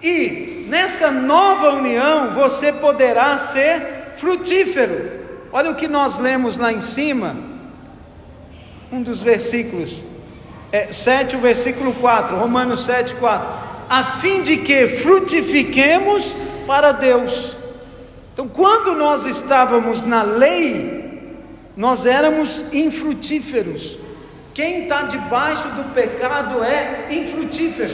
E 0.03 0.67
nessa 0.69 1.11
nova 1.11 1.71
união 1.71 2.33
você 2.33 2.73
poderá 2.73 3.39
ser 3.39 4.15
frutífero. 4.17 5.21
Olha 5.53 5.71
o 5.71 5.75
que 5.75 5.87
nós 5.87 6.19
lemos 6.19 6.57
lá 6.57 6.73
em 6.73 6.81
cima, 6.81 7.37
um 8.91 9.03
dos 9.03 9.23
versículos 9.23 10.07
é, 10.73 10.91
7, 10.91 11.37
o 11.37 11.39
versículo 11.39 11.93
4, 11.93 12.37
Romanos 12.37 12.85
7, 12.85 13.15
4. 13.17 13.49
A 13.89 14.03
fim 14.03 14.41
de 14.41 14.57
que 14.57 14.87
frutifiquemos 14.89 16.37
para 16.67 16.93
Deus. 16.93 17.57
Então, 18.33 18.49
quando 18.49 18.95
nós 18.95 19.27
estávamos 19.27 20.03
na 20.03 20.23
lei, 20.23 21.37
nós 21.77 22.07
éramos 22.07 22.65
infrutíferos. 22.73 23.99
Quem 24.55 24.85
está 24.85 25.03
debaixo 25.03 25.69
do 25.69 25.93
pecado 25.93 26.63
é 26.65 27.09
infrutífero. 27.11 27.93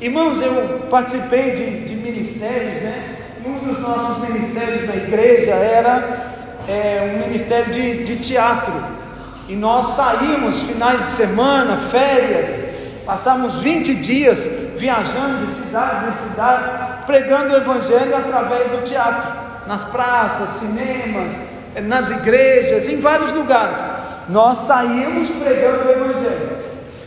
Irmãos, 0.00 0.40
eu 0.40 0.86
participei 0.90 1.50
de, 1.50 1.84
de 1.88 1.94
ministérios, 1.94 2.82
né? 2.82 3.16
Um 3.44 3.52
dos 3.54 3.80
nossos 3.80 4.28
ministérios 4.28 4.86
na 4.86 4.96
igreja 4.96 5.52
era 5.52 6.34
é, 6.68 7.14
um 7.14 7.26
ministério 7.26 7.72
de, 7.72 8.04
de 8.04 8.16
teatro. 8.16 8.99
E 9.50 9.56
nós 9.56 9.84
saímos 9.96 10.60
finais 10.60 11.06
de 11.06 11.10
semana, 11.10 11.76
férias, 11.76 13.02
passamos 13.04 13.56
20 13.56 13.96
dias 13.96 14.48
viajando 14.76 15.44
de 15.46 15.52
cidades 15.52 16.08
em 16.08 16.28
cidades, 16.28 16.70
pregando 17.04 17.52
o 17.52 17.56
Evangelho 17.56 18.16
através 18.16 18.68
do 18.68 18.84
teatro, 18.84 19.28
nas 19.66 19.82
praças, 19.82 20.50
cinemas, 20.50 21.48
nas 21.82 22.10
igrejas, 22.10 22.88
em 22.88 23.00
vários 23.00 23.32
lugares. 23.32 23.76
Nós 24.28 24.56
saímos 24.58 25.28
pregando 25.30 25.88
o 25.88 25.90
Evangelho. 25.90 26.50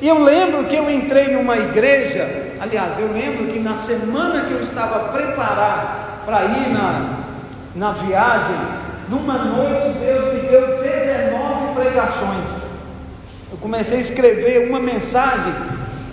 E 0.02 0.08
eu 0.10 0.22
lembro 0.22 0.66
que 0.66 0.76
eu 0.76 0.92
entrei 0.92 1.34
numa 1.34 1.56
igreja, 1.56 2.28
aliás, 2.60 3.00
eu 3.00 3.10
lembro 3.14 3.48
que 3.48 3.60
na 3.60 3.74
semana 3.74 4.42
que 4.42 4.52
eu 4.52 4.60
estava 4.60 5.14
preparado 5.14 6.26
para 6.26 6.44
ir 6.44 6.74
na, 6.74 7.20
na 7.74 7.94
viagem, 7.94 8.58
numa 9.08 9.38
noite 9.38 9.98
Deus 9.98 10.34
me 10.34 10.42
deu 10.42 10.84
19 10.84 10.93
pregações. 11.94 12.74
Eu 13.52 13.58
comecei 13.60 13.98
a 13.98 14.02
escrever 14.02 14.68
uma 14.68 14.80
mensagem, 14.80 15.54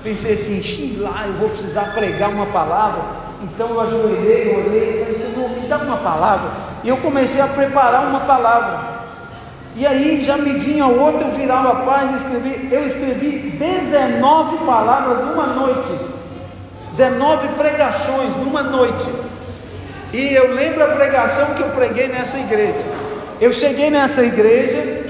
pensei 0.04 0.34
assim, 0.34 0.96
lá 0.98 1.24
eu 1.26 1.32
vou 1.34 1.48
precisar 1.48 1.94
pregar 1.94 2.28
uma 2.28 2.46
palavra. 2.46 3.02
Então 3.42 3.70
eu 3.70 3.80
ajoelhei, 3.80 4.54
orei, 4.54 4.98
falei, 5.00 5.14
Senhor, 5.14 5.48
me 5.48 5.66
dá 5.66 5.78
uma 5.78 5.96
palavra. 5.96 6.50
E 6.84 6.88
eu 6.88 6.98
comecei 6.98 7.40
a 7.40 7.46
preparar 7.46 8.06
uma 8.06 8.20
palavra. 8.20 9.00
E 9.74 9.86
aí 9.86 10.22
já 10.22 10.36
me 10.36 10.52
vinha 10.52 10.86
outra, 10.86 11.26
eu 11.26 11.32
virava 11.32 11.70
a 11.70 11.76
paz 11.86 12.10
e 12.10 12.16
escrevi, 12.16 12.68
eu 12.70 12.84
escrevi 12.84 13.56
19 13.58 14.58
palavras 14.66 15.18
numa 15.24 15.46
noite. 15.46 15.88
19 16.90 17.48
pregações 17.56 18.36
numa 18.36 18.62
noite. 18.62 19.08
E 20.12 20.34
eu 20.34 20.52
lembro 20.52 20.84
a 20.84 20.88
pregação 20.88 21.54
que 21.54 21.62
eu 21.62 21.70
preguei 21.70 22.08
nessa 22.08 22.38
igreja. 22.38 22.82
Eu 23.40 23.54
cheguei 23.54 23.90
nessa 23.90 24.22
igreja 24.22 25.09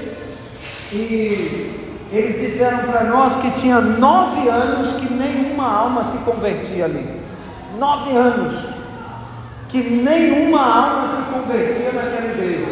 e 0.93 1.91
eles 2.11 2.41
disseram 2.41 2.79
para 2.79 3.05
nós 3.05 3.37
que 3.37 3.51
tinha 3.61 3.79
nove 3.79 4.49
anos 4.49 4.91
que 4.93 5.13
nenhuma 5.13 5.65
alma 5.65 6.03
se 6.03 6.17
convertia 6.19 6.85
ali. 6.85 7.21
Nove 7.79 8.15
anos 8.15 8.65
que 9.69 9.81
nenhuma 9.81 10.59
alma 10.59 11.07
se 11.07 11.31
convertia 11.31 11.91
naquela 11.93 12.33
igreja. 12.33 12.67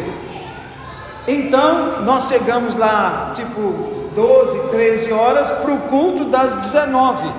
Então 1.26 2.02
nós 2.02 2.28
chegamos 2.28 2.76
lá, 2.76 3.32
tipo 3.34 4.10
12, 4.14 4.68
13 4.68 5.12
horas, 5.12 5.50
para 5.50 5.72
o 5.72 5.78
culto 5.82 6.24
das 6.26 6.54
19. 6.54 7.32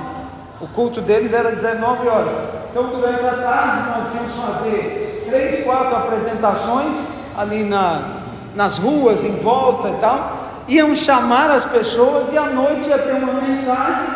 O 0.60 0.68
culto 0.68 1.02
deles 1.02 1.34
era 1.34 1.52
19 1.52 2.08
horas. 2.08 2.34
Então 2.72 2.88
durante 2.88 3.28
a 3.28 3.34
tarde 3.34 3.90
nós 3.90 4.16
íamos 4.16 4.34
fazer 4.34 5.28
três, 5.30 5.64
quatro 5.64 5.96
apresentações 5.96 6.96
ali 7.38 7.64
na, 7.64 8.24
nas 8.56 8.80
ruas, 8.80 9.24
em 9.24 9.36
volta 9.36 9.90
e 9.90 9.96
tal 10.00 10.51
iam 10.72 10.96
chamar 10.96 11.52
as 11.52 11.66
pessoas 11.66 12.32
e 12.32 12.38
à 12.38 12.46
noite 12.46 12.88
ia 12.88 12.98
ter 12.98 13.14
uma 13.14 13.42
mensagem 13.42 14.08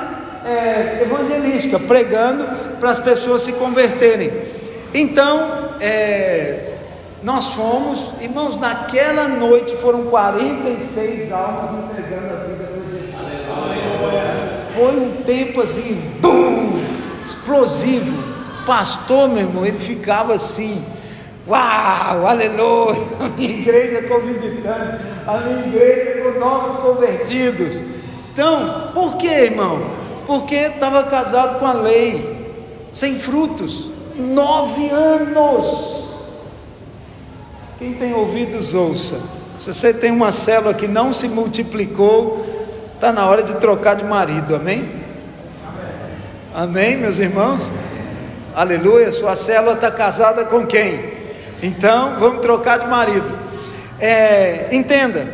é, 0.45 1.01
evangelística, 1.01 1.77
pregando 1.77 2.45
para 2.79 2.91
as 2.91 2.99
pessoas 2.99 3.41
se 3.41 3.51
converterem. 3.53 4.31
Então, 4.93 5.71
é, 5.81 6.75
nós 7.21 7.49
fomos, 7.49 8.13
irmãos, 8.21 8.55
naquela 8.55 9.27
noite 9.27 9.75
foram 9.75 10.03
46 10.03 11.29
almas 11.33 11.71
entregando 11.89 12.33
a 12.33 12.37
vida 12.45 12.63
para 12.63 12.77
Jesus. 14.13 14.73
Foi 14.73 14.97
um 14.97 15.23
tempo 15.23 15.61
assim, 15.61 16.01
bum, 16.21 16.81
explosivo. 17.25 18.35
Pastor, 18.65 19.27
meu 19.27 19.39
irmão, 19.39 19.65
ele 19.65 19.77
ficava 19.77 20.33
assim, 20.33 20.81
Uau, 21.47 22.25
aleluia! 22.25 23.03
A 23.19 23.27
minha 23.37 23.51
igreja 23.51 24.01
com 24.03 24.19
visitantes, 24.21 25.14
a 25.27 25.37
minha 25.37 25.67
igreja 25.67 26.21
com 26.21 26.39
novos 26.39 26.75
convertidos. 26.79 27.81
Então, 28.31 28.91
por 28.93 29.17
que, 29.17 29.27
irmão? 29.27 29.81
Porque 30.25 30.55
estava 30.55 31.03
casado 31.03 31.59
com 31.59 31.65
a 31.65 31.73
lei, 31.73 32.53
sem 32.91 33.17
frutos, 33.17 33.89
nove 34.15 34.89
anos. 34.89 36.03
Quem 37.79 37.93
tem 37.93 38.13
ouvidos, 38.13 38.73
ouça. 38.73 39.19
Se 39.57 39.73
você 39.73 39.93
tem 39.93 40.11
uma 40.11 40.31
célula 40.31 40.73
que 40.73 40.87
não 40.87 41.13
se 41.13 41.27
multiplicou, 41.27 42.45
está 42.93 43.11
na 43.11 43.25
hora 43.25 43.41
de 43.41 43.55
trocar 43.55 43.95
de 43.95 44.03
marido, 44.03 44.55
amém? 44.55 44.89
Amém, 46.53 46.97
meus 46.97 47.19
irmãos? 47.19 47.71
Aleluia, 48.55 49.11
sua 49.11 49.35
célula 49.35 49.73
está 49.73 49.91
casada 49.91 50.45
com 50.45 50.65
quem? 50.65 51.13
Então, 51.61 52.17
vamos 52.19 52.41
trocar 52.41 52.79
de 52.79 52.87
marido. 52.87 53.44
É, 53.99 54.67
entenda, 54.71 55.27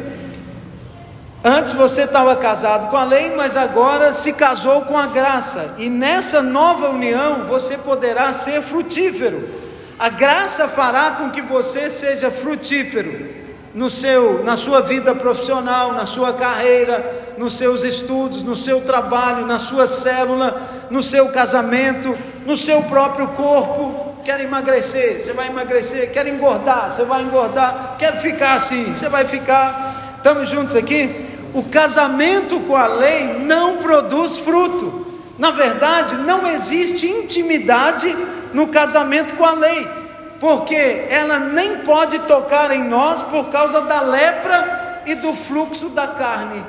antes 1.43 1.73
você 1.73 2.03
estava 2.03 2.35
casado 2.35 2.89
com 2.89 2.97
a 2.97 3.03
lei, 3.03 3.33
mas 3.35 3.57
agora 3.57 4.13
se 4.13 4.33
casou 4.33 4.81
com 4.83 4.97
a 4.97 5.07
graça, 5.07 5.75
e 5.77 5.89
nessa 5.89 6.41
nova 6.41 6.89
união 6.89 7.45
você 7.47 7.77
poderá 7.77 8.31
ser 8.33 8.61
frutífero. 8.61 9.49
A 9.97 10.09
graça 10.09 10.67
fará 10.67 11.11
com 11.11 11.29
que 11.29 11.41
você 11.41 11.89
seja 11.89 12.29
frutífero 12.29 13.29
no 13.73 13.89
seu, 13.89 14.43
na 14.43 14.57
sua 14.57 14.81
vida 14.81 15.15
profissional, 15.15 15.93
na 15.93 16.05
sua 16.05 16.33
carreira, 16.33 17.33
nos 17.37 17.53
seus 17.53 17.83
estudos, 17.83 18.41
no 18.41 18.55
seu 18.55 18.81
trabalho, 18.81 19.45
na 19.45 19.57
sua 19.57 19.87
célula, 19.87 20.61
no 20.89 21.01
seu 21.01 21.29
casamento, 21.29 22.15
no 22.45 22.57
seu 22.57 22.81
próprio 22.83 23.29
corpo 23.29 24.10
quer 24.23 24.39
emagrecer, 24.39 25.21
você 25.21 25.33
vai 25.33 25.47
emagrecer, 25.47 26.11
quer 26.11 26.27
engordar, 26.27 26.89
você 26.89 27.03
vai 27.03 27.21
engordar, 27.21 27.95
quer 27.97 28.15
ficar 28.17 28.53
assim, 28.53 28.93
você 28.93 29.09
vai 29.09 29.25
ficar. 29.25 30.15
Estamos 30.17 30.49
juntos 30.49 30.75
aqui? 30.75 31.27
O 31.53 31.63
casamento 31.63 32.59
com 32.61 32.75
a 32.75 32.87
lei 32.87 33.39
não 33.39 33.77
produz 33.77 34.37
fruto. 34.39 35.07
Na 35.37 35.51
verdade, 35.51 36.15
não 36.15 36.47
existe 36.47 37.07
intimidade 37.07 38.15
no 38.53 38.67
casamento 38.67 39.35
com 39.35 39.45
a 39.45 39.53
lei. 39.53 40.01
porque 40.41 41.05
ela 41.07 41.37
nem 41.39 41.77
pode 41.79 42.17
tocar 42.21 42.71
em 42.71 42.83
nós 42.83 43.21
por 43.21 43.49
causa 43.49 43.81
da 43.81 44.01
lepra 44.01 45.03
e 45.05 45.13
do 45.13 45.33
fluxo 45.33 45.89
da 45.89 46.07
carne. 46.07 46.65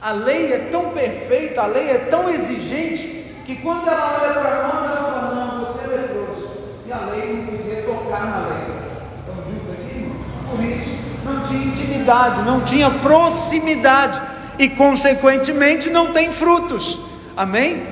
A 0.00 0.12
lei 0.12 0.52
é 0.52 0.58
tão 0.70 0.90
perfeita, 0.90 1.62
a 1.62 1.66
lei 1.66 1.88
é 1.88 1.98
tão 2.10 2.28
exigente, 2.28 3.24
que 3.46 3.56
quando 3.56 3.88
ela 3.88 4.20
olha 4.22 4.34
para 4.34 4.68
nós, 4.68 4.84
ela 4.84 5.10
fala: 5.10 5.34
Não, 5.34 5.64
você 5.64 5.84
é 5.84 5.96
leproso. 5.96 6.50
E 6.86 6.92
a 6.92 6.98
lei 7.06 7.32
não 7.32 7.58
na 8.24 8.46
lei. 8.46 8.78
Por 10.50 10.64
isso, 10.64 10.90
não 11.24 11.46
tinha 11.46 11.64
intimidade, 11.64 12.42
não 12.42 12.60
tinha 12.62 12.90
proximidade, 12.90 14.20
e 14.58 14.68
consequentemente 14.68 15.88
não 15.88 16.12
tem 16.12 16.32
frutos. 16.32 17.00
Amém? 17.36 17.86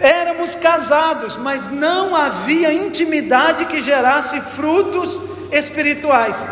Éramos 0.00 0.54
casados, 0.54 1.36
mas 1.36 1.68
não 1.68 2.16
havia 2.16 2.72
intimidade 2.72 3.66
que 3.66 3.80
gerasse 3.80 4.40
frutos 4.40 5.20
espirituais. 5.52 6.46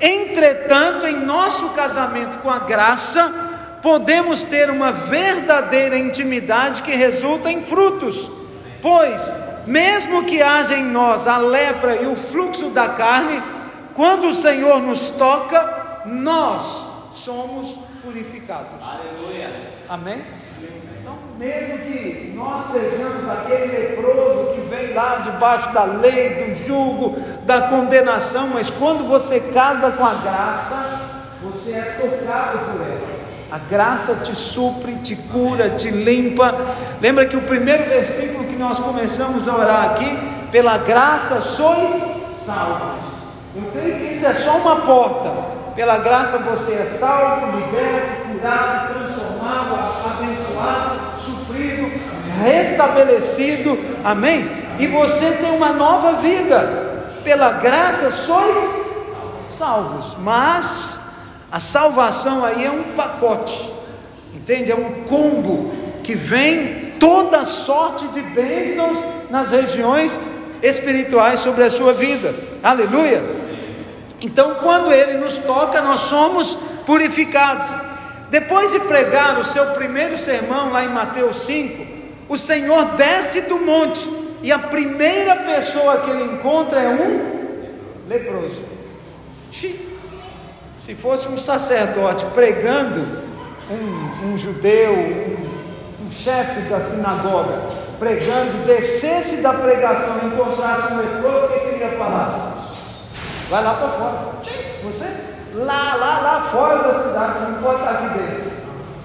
Entretanto, 0.00 1.06
em 1.06 1.24
nosso 1.24 1.68
casamento 1.70 2.38
com 2.38 2.50
a 2.50 2.58
graça, 2.60 3.32
podemos 3.82 4.42
ter 4.42 4.70
uma 4.70 4.90
verdadeira 4.90 5.96
intimidade 5.96 6.82
que 6.82 6.94
resulta 6.94 7.50
em 7.50 7.62
frutos. 7.62 8.30
Pois, 8.82 9.34
mesmo 9.66 10.24
que 10.24 10.42
haja 10.42 10.76
em 10.76 10.84
nós 10.84 11.26
a 11.26 11.38
lepra 11.38 11.96
e 11.96 12.06
o 12.06 12.16
fluxo 12.16 12.70
da 12.70 12.88
carne, 12.88 13.42
quando 13.94 14.28
o 14.28 14.34
Senhor 14.34 14.80
nos 14.80 15.10
toca, 15.10 16.02
nós 16.06 16.90
somos 17.12 17.78
purificados. 18.02 18.82
Aleluia. 18.82 19.50
Amém? 19.88 20.22
mesmo 21.38 21.78
que 21.78 22.32
nós 22.34 22.66
sejamos 22.66 23.28
aquele 23.28 23.66
leproso 23.66 24.54
que 24.54 24.60
vem 24.68 24.94
lá 24.94 25.16
debaixo 25.16 25.70
da 25.72 25.84
lei, 25.84 26.34
do 26.34 26.56
jugo, 26.56 27.16
da 27.44 27.62
condenação, 27.62 28.48
mas 28.48 28.70
quando 28.70 29.06
você 29.06 29.40
casa 29.52 29.90
com 29.90 30.04
a 30.04 30.14
graça, 30.14 31.00
você 31.42 31.72
é 31.72 31.82
tocado 32.00 32.58
por 32.70 32.80
ela. 32.80 32.95
A 33.50 33.58
graça 33.58 34.16
te 34.16 34.34
supre, 34.34 34.94
te 34.96 35.14
cura, 35.14 35.70
te 35.70 35.90
limpa. 35.90 36.54
Lembra 37.00 37.26
que 37.26 37.36
o 37.36 37.42
primeiro 37.42 37.84
versículo 37.84 38.44
que 38.44 38.56
nós 38.56 38.78
começamos 38.78 39.46
a 39.48 39.54
orar 39.54 39.84
aqui, 39.90 40.18
pela 40.50 40.78
graça 40.78 41.40
sois 41.40 41.92
salvos. 42.32 43.06
Eu 43.54 43.62
creio 43.72 43.98
que 43.98 44.14
isso 44.14 44.26
é 44.26 44.34
só 44.34 44.56
uma 44.58 44.76
porta. 44.76 45.30
Pela 45.74 45.98
graça 45.98 46.38
você 46.38 46.72
é 46.72 46.84
salvo, 46.84 47.56
liberto, 47.58 48.32
curado, 48.32 48.94
transformado, 48.94 49.74
abençoado 50.06 51.06
restabelecido, 52.42 53.78
amém? 54.04 54.48
E 54.78 54.86
você 54.86 55.32
tem 55.32 55.50
uma 55.52 55.72
nova 55.72 56.14
vida, 56.14 57.18
pela 57.24 57.52
graça 57.52 58.10
sois 58.10 58.86
salvos, 59.56 60.16
mas 60.20 61.00
a 61.50 61.60
salvação 61.60 62.44
aí 62.44 62.64
é 62.64 62.70
um 62.70 62.94
pacote, 62.94 63.72
entende? 64.34 64.72
É 64.72 64.74
um 64.74 65.04
combo 65.04 65.72
que 66.02 66.14
vem 66.14 66.94
toda 66.98 67.44
sorte 67.44 68.08
de 68.08 68.20
bênçãos 68.20 68.98
nas 69.30 69.50
regiões 69.50 70.18
espirituais 70.62 71.40
sobre 71.40 71.64
a 71.64 71.70
sua 71.70 71.92
vida, 71.92 72.34
aleluia. 72.62 73.22
Então, 74.20 74.56
quando 74.62 74.92
Ele 74.92 75.18
nos 75.18 75.38
toca, 75.38 75.80
nós 75.82 76.00
somos 76.00 76.56
purificados. 76.86 77.66
Depois 78.30 78.72
de 78.72 78.80
pregar 78.80 79.38
o 79.38 79.44
seu 79.44 79.66
primeiro 79.66 80.16
sermão 80.16 80.72
lá 80.72 80.84
em 80.84 80.88
Mateus 80.88 81.36
5, 81.40 81.86
o 82.28 82.36
Senhor 82.36 82.84
desce 82.96 83.42
do 83.42 83.58
monte 83.60 84.08
e 84.42 84.50
a 84.50 84.58
primeira 84.58 85.36
pessoa 85.36 85.98
que 85.98 86.10
ele 86.10 86.24
encontra 86.24 86.80
é 86.80 86.88
um 86.88 88.08
leproso. 88.08 88.62
Se 90.86 90.94
fosse 90.94 91.26
um 91.26 91.36
sacerdote 91.36 92.24
pregando, 92.26 93.04
um, 93.68 94.28
um 94.28 94.38
judeu, 94.38 94.92
um, 94.92 96.06
um 96.06 96.12
chefe 96.12 96.60
da 96.70 96.78
sinagoga, 96.78 97.60
pregando, 97.98 98.64
descesse 98.64 99.42
da 99.42 99.52
pregação 99.52 100.20
e 100.22 100.26
encontrasse 100.26 100.92
um 100.92 100.98
leproso, 100.98 101.46
o 101.46 101.48
que 101.48 101.54
ele 101.54 101.78
ia 101.78 101.98
falar? 101.98 102.72
Vai 103.50 103.64
lá 103.64 103.74
para 103.74 103.88
fora. 103.88 104.32
Você? 104.84 105.06
Lá, 105.56 105.96
lá, 105.96 106.20
lá 106.20 106.48
fora 106.52 106.84
da 106.84 106.94
cidade, 106.94 107.36
você 107.36 107.50
não 107.50 107.62
pode 107.64 107.80
estar 107.80 107.90
aqui 107.90 108.18
dentro. 108.20 108.52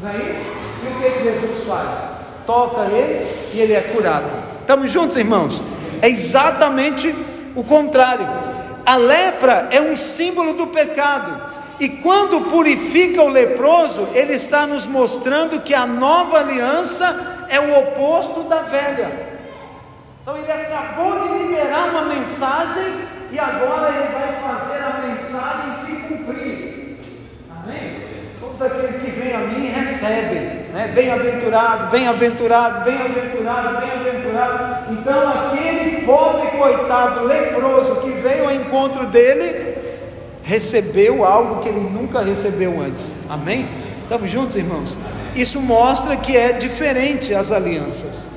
Não 0.04 0.12
é 0.12 0.18
isso? 0.18 0.46
E 0.84 0.88
o 0.88 1.02
que 1.02 1.24
Jesus 1.24 1.64
faz? 1.68 2.12
toca 2.46 2.82
ele 2.92 3.28
e 3.56 3.60
ele 3.60 3.74
é 3.74 3.82
curado. 3.82 4.32
Estamos 4.60 4.92
juntos, 4.92 5.18
irmãos? 5.18 5.60
É 6.00 6.08
exatamente 6.08 7.16
o 7.56 7.64
contrário. 7.64 8.28
A 8.86 8.98
lepra 8.98 9.68
é 9.72 9.82
um 9.82 9.98
símbolo 9.98 10.54
do 10.54 10.68
pecado. 10.68 11.61
E 11.82 11.90
quando 11.90 12.42
purifica 12.42 13.24
o 13.24 13.28
leproso, 13.28 14.08
ele 14.14 14.34
está 14.34 14.68
nos 14.68 14.86
mostrando 14.86 15.62
que 15.62 15.74
a 15.74 15.88
nova 15.88 16.38
aliança 16.38 17.48
é 17.50 17.60
o 17.60 17.80
oposto 17.80 18.44
da 18.44 18.62
velha. 18.62 19.12
Então 20.22 20.38
ele 20.38 20.52
acabou 20.52 21.28
de 21.28 21.40
liberar 21.40 21.90
uma 21.90 22.04
mensagem 22.04 22.84
e 23.32 23.40
agora 23.40 23.96
ele 23.96 24.14
vai 24.14 24.32
fazer 24.48 24.78
a 24.78 25.08
mensagem 25.08 25.74
se 25.74 26.04
cumprir. 26.04 27.00
Amém? 27.50 28.28
Todos 28.40 28.62
aqueles 28.62 29.02
que 29.02 29.10
vêm 29.10 29.34
a 29.34 29.40
mim 29.40 29.66
recebem 29.66 30.62
né? 30.72 30.90
Bem-aventurado, 30.96 31.88
bem-aventurado, 31.88 32.86
bem-aventurado, 32.86 33.82
bem-aventurado. 33.82 34.94
Então, 34.94 35.30
aquele 35.30 36.06
pobre 36.06 36.48
coitado 36.58 37.26
leproso 37.26 37.96
que 37.98 38.12
veio 38.12 38.46
ao 38.46 38.52
encontro 38.52 39.06
dele, 39.06 39.71
recebeu 40.44 41.26
algo 41.26 41.62
que 41.62 41.70
ele 41.70 41.80
nunca 41.80 42.22
recebeu 42.22 42.82
antes. 42.82 43.16
Amém? 43.30 43.68
Estamos 44.04 44.30
juntos, 44.30 44.56
irmãos? 44.56 44.98
Isso 45.36 45.62
mostra 45.62 46.18
que 46.18 46.36
é 46.36 46.52
diferente 46.52 47.34
as 47.34 47.52
alianças. 47.52 48.28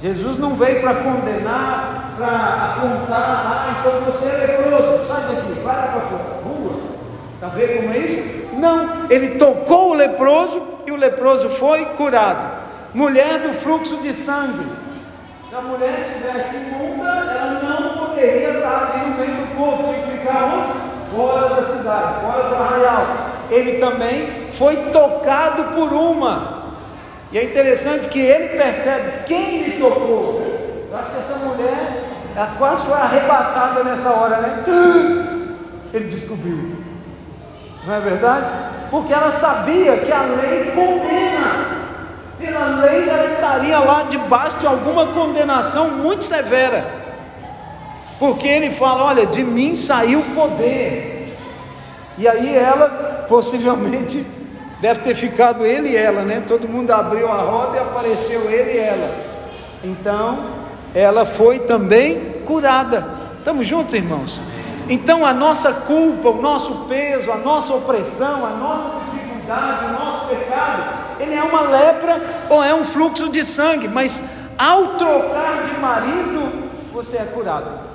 Jesus 0.00 0.38
não 0.38 0.54
veio 0.54 0.80
para 0.80 0.94
condenar, 0.94 2.14
para 2.16 2.76
apontar, 2.76 3.10
ah, 3.12 3.76
então 3.80 4.00
você 4.02 4.28
é 4.28 4.46
leproso, 4.46 5.06
sai 5.06 5.34
daqui, 5.34 5.60
para 5.60 5.88
para 5.88 6.00
fora, 6.02 6.40
rua. 6.44 6.80
Está 7.34 7.48
vendo 7.48 7.82
como 7.82 7.92
é 7.92 7.98
isso? 7.98 8.48
Não, 8.54 9.10
ele 9.10 9.30
tocou 9.30 9.90
o 9.90 9.94
leproso 9.94 10.62
e 10.86 10.92
o 10.92 10.96
leproso 10.96 11.48
foi 11.50 11.84
curado. 11.84 12.46
Mulher 12.94 13.40
do 13.40 13.52
fluxo 13.52 13.96
de 13.96 14.14
sangue. 14.14 14.66
Se 15.50 15.54
a 15.54 15.60
mulher 15.62 16.08
tivesse 16.14 16.56
imunda, 16.56 17.08
ela 17.08 17.60
não 17.62 18.06
poderia 18.06 18.50
estar 18.54 18.92
ali 18.92 19.10
no 19.10 19.16
meio 19.16 19.34
do 19.34 19.56
povo, 19.56 19.92
tinha 19.92 20.02
que 20.02 20.10
ficar 20.12 20.44
onde? 20.44 20.87
Fora 21.18 21.48
da 21.56 21.64
cidade, 21.64 22.20
fora 22.20 22.48
do 22.48 22.54
arraial. 22.54 23.06
Ele 23.50 23.80
também 23.80 24.46
foi 24.52 24.76
tocado 24.92 25.64
por 25.74 25.92
uma. 25.92 26.58
E 27.32 27.38
é 27.38 27.42
interessante 27.42 28.06
que 28.06 28.20
ele 28.20 28.56
percebe 28.56 29.24
quem 29.26 29.64
lhe 29.64 29.80
tocou. 29.80 30.40
Eu 30.88 30.96
acho 30.96 31.10
que 31.10 31.18
essa 31.18 31.44
mulher, 31.44 32.04
ela 32.36 32.50
quase 32.56 32.86
foi 32.86 32.94
arrebatada 32.94 33.82
nessa 33.82 34.10
hora, 34.10 34.36
né? 34.36 34.64
Ele 35.92 36.04
descobriu. 36.04 36.76
Não 37.84 37.94
é 37.94 38.00
verdade? 38.00 38.52
Porque 38.88 39.12
ela 39.12 39.32
sabia 39.32 39.96
que 39.96 40.12
a 40.12 40.22
lei 40.22 40.70
condena. 40.70 41.78
Pela 42.38 42.66
lei 42.82 43.08
ela 43.08 43.24
estaria 43.24 43.78
lá 43.80 44.04
debaixo 44.04 44.58
de 44.58 44.66
alguma 44.66 45.06
condenação 45.06 45.90
muito 45.90 46.22
severa. 46.22 46.97
Porque 48.18 48.48
ele 48.48 48.70
fala: 48.70 49.04
Olha, 49.04 49.26
de 49.26 49.42
mim 49.42 49.74
saiu 49.74 50.22
poder. 50.34 51.36
E 52.16 52.26
aí 52.26 52.54
ela, 52.54 53.26
possivelmente, 53.28 54.24
deve 54.80 55.00
ter 55.00 55.14
ficado 55.14 55.64
ele 55.64 55.90
e 55.90 55.96
ela, 55.96 56.22
né? 56.22 56.42
Todo 56.46 56.68
mundo 56.68 56.90
abriu 56.90 57.30
a 57.30 57.42
roda 57.42 57.76
e 57.76 57.80
apareceu 57.80 58.50
ele 58.50 58.72
e 58.72 58.78
ela. 58.78 59.10
Então, 59.84 60.44
ela 60.94 61.24
foi 61.24 61.60
também 61.60 62.42
curada. 62.44 63.06
Estamos 63.38 63.66
juntos, 63.66 63.94
irmãos? 63.94 64.40
Então 64.88 65.24
a 65.24 65.34
nossa 65.34 65.72
culpa, 65.72 66.30
o 66.30 66.40
nosso 66.40 66.86
peso, 66.88 67.30
a 67.30 67.36
nossa 67.36 67.74
opressão, 67.74 68.44
a 68.46 68.50
nossa 68.50 69.00
dificuldade, 69.00 69.84
o 69.84 69.92
nosso 69.92 70.26
pecado, 70.26 70.82
ele 71.20 71.34
é 71.34 71.42
uma 71.42 71.60
lepra 71.60 72.46
ou 72.48 72.64
é 72.64 72.74
um 72.74 72.84
fluxo 72.84 73.28
de 73.28 73.44
sangue, 73.44 73.86
mas 73.86 74.22
ao 74.58 74.96
trocar 74.96 75.62
de 75.62 75.78
marido, 75.78 76.70
você 76.92 77.18
é 77.18 77.24
curado. 77.24 77.87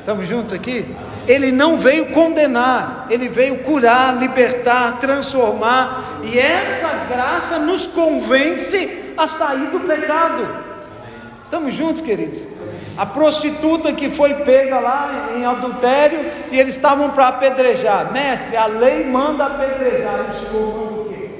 Estamos 0.00 0.26
juntos 0.26 0.52
aqui? 0.52 0.84
Ele 1.28 1.52
não 1.52 1.76
veio 1.76 2.06
condenar, 2.06 3.06
ele 3.10 3.28
veio 3.28 3.58
curar, 3.58 4.16
libertar, 4.18 4.98
transformar, 4.98 6.20
e 6.24 6.38
essa 6.38 6.88
graça 7.08 7.58
nos 7.58 7.86
convence 7.86 9.12
a 9.16 9.26
sair 9.26 9.68
do 9.68 9.80
pecado. 9.80 10.48
Estamos 11.44 11.74
juntos, 11.74 12.02
queridos? 12.02 12.42
A 12.96 13.06
prostituta 13.06 13.92
que 13.92 14.08
foi 14.08 14.34
pega 14.34 14.78
lá 14.80 15.30
em 15.36 15.44
adultério 15.44 16.20
e 16.50 16.58
eles 16.58 16.74
estavam 16.74 17.10
para 17.10 17.28
apedrejar. 17.28 18.12
Mestre, 18.12 18.56
a 18.56 18.66
lei 18.66 19.04
manda 19.04 19.46
apedrejar. 19.46 20.26
E 20.30 20.52
manda 20.52 21.00
o 21.00 21.06
quê? 21.08 21.30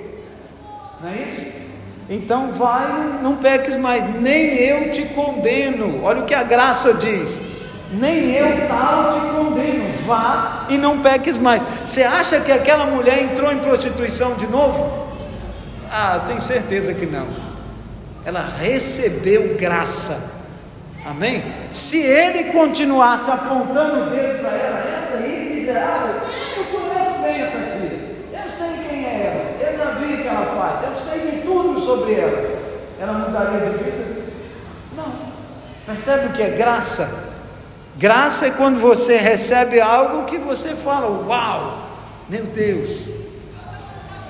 Não 1.03 1.11
é 1.11 1.17
isso? 1.29 1.61
Então 2.09 2.49
vai, 2.53 3.19
não 3.23 3.37
peques 3.37 3.77
mais, 3.77 4.21
nem 4.21 4.57
eu 4.57 4.91
te 4.91 5.07
condeno. 5.07 6.03
Olha 6.03 6.23
o 6.23 6.25
que 6.25 6.35
a 6.35 6.43
graça 6.43 6.95
diz. 6.95 7.45
Nem 7.93 8.33
eu 8.33 8.69
tal 8.69 9.13
te 9.13 9.21
condeno. 9.21 9.91
Vá 10.07 10.67
e 10.69 10.79
não 10.79 11.01
peques 11.01 11.37
mais. 11.37 11.63
Você 11.85 12.03
acha 12.03 12.41
que 12.41 12.53
aquela 12.53 12.87
mulher 12.87 13.23
entrou 13.23 13.53
em 13.53 13.59
prostituição 13.59 14.35
de 14.35 14.47
novo? 14.47 15.09
Ah, 15.91 16.21
tenho 16.27 16.41
certeza 16.41 16.95
que 16.95 17.05
não. 17.05 17.27
Ela 18.25 18.45
recebeu 18.59 19.57
graça. 19.57 20.41
Amém? 21.05 21.43
Se 21.73 22.01
ele 22.01 22.53
continuasse 22.53 23.31
apontando 23.31 24.03
o 24.03 24.11
dedo 24.11 24.41
para 24.41 24.51
ela, 24.51 24.97
essa 24.97 25.17
aí, 25.19 25.55
miserável, 25.55 26.21
eu 26.57 26.65
conheço 26.65 27.19
bem 27.23 27.41
essa 27.41 27.59
tia. 27.59 28.11
Eu 28.33 28.51
sei 28.53 28.85
quem 28.89 29.07
é 29.07 29.57
ela. 29.59 29.73
Eu 29.73 29.79
já 29.79 29.91
vi 29.93 30.15
o 30.15 30.23
que 30.23 30.29
ela 30.29 30.47
faz. 30.55 30.93
Eu 30.93 31.01
sei 31.01 31.31
de 31.31 31.39
tudo 31.43 31.81
sobre 31.81 32.15
ela. 32.15 32.61
Ela 33.01 33.13
mudaria 33.15 33.71
de 33.71 33.83
vida? 33.83 34.23
Não. 34.95 35.13
Percebe 35.87 36.27
o 36.27 36.33
que 36.33 36.43
é 36.43 36.51
graça? 36.51 37.30
Graça 38.01 38.47
é 38.47 38.51
quando 38.51 38.81
você 38.81 39.19
recebe 39.19 39.79
algo 39.79 40.25
que 40.25 40.39
você 40.39 40.71
fala: 40.71 41.07
Uau, 41.29 41.87
meu 42.31 42.45
Deus, 42.47 42.89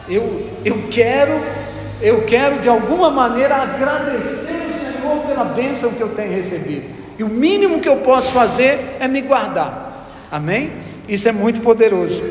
eu, 0.09 0.51
eu 0.65 0.89
quero, 0.91 1.41
eu 2.03 2.25
quero 2.25 2.59
de 2.59 2.69
alguma 2.69 3.13
maneira 3.13 3.55
agradecer 3.55 4.73
o 4.75 4.77
Senhor 4.77 5.19
pela 5.25 5.45
bênção 5.45 5.93
que 5.93 6.01
eu 6.01 6.09
tenho 6.09 6.33
recebido. 6.33 6.83
E 7.17 7.23
o 7.23 7.29
mínimo 7.29 7.79
que 7.79 7.89
eu 7.89 7.99
posso 7.99 8.33
fazer 8.33 8.97
é 8.99 9.07
me 9.07 9.21
guardar. 9.21 10.09
Amém? 10.33 10.73
Isso 11.07 11.29
é 11.29 11.33
muito 11.33 11.61
poderoso. 11.61 12.25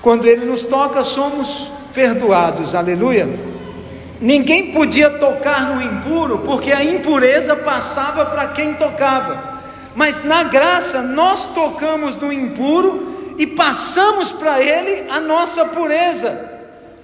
Quando 0.00 0.26
Ele 0.26 0.46
nos 0.46 0.64
toca, 0.64 1.04
somos 1.04 1.70
perdoados. 1.92 2.74
Aleluia. 2.74 3.28
Ninguém 4.18 4.72
podia 4.72 5.10
tocar 5.10 5.74
no 5.74 5.82
impuro, 5.82 6.38
porque 6.38 6.72
a 6.72 6.82
impureza 6.82 7.54
passava 7.54 8.24
para 8.24 8.46
quem 8.46 8.72
tocava. 8.72 9.51
Mas 9.94 10.24
na 10.24 10.42
graça 10.44 11.02
nós 11.02 11.46
tocamos 11.46 12.16
no 12.16 12.32
impuro 12.32 13.34
e 13.38 13.46
passamos 13.46 14.32
para 14.32 14.62
ele 14.62 15.10
a 15.10 15.20
nossa 15.20 15.64
pureza. 15.64 16.50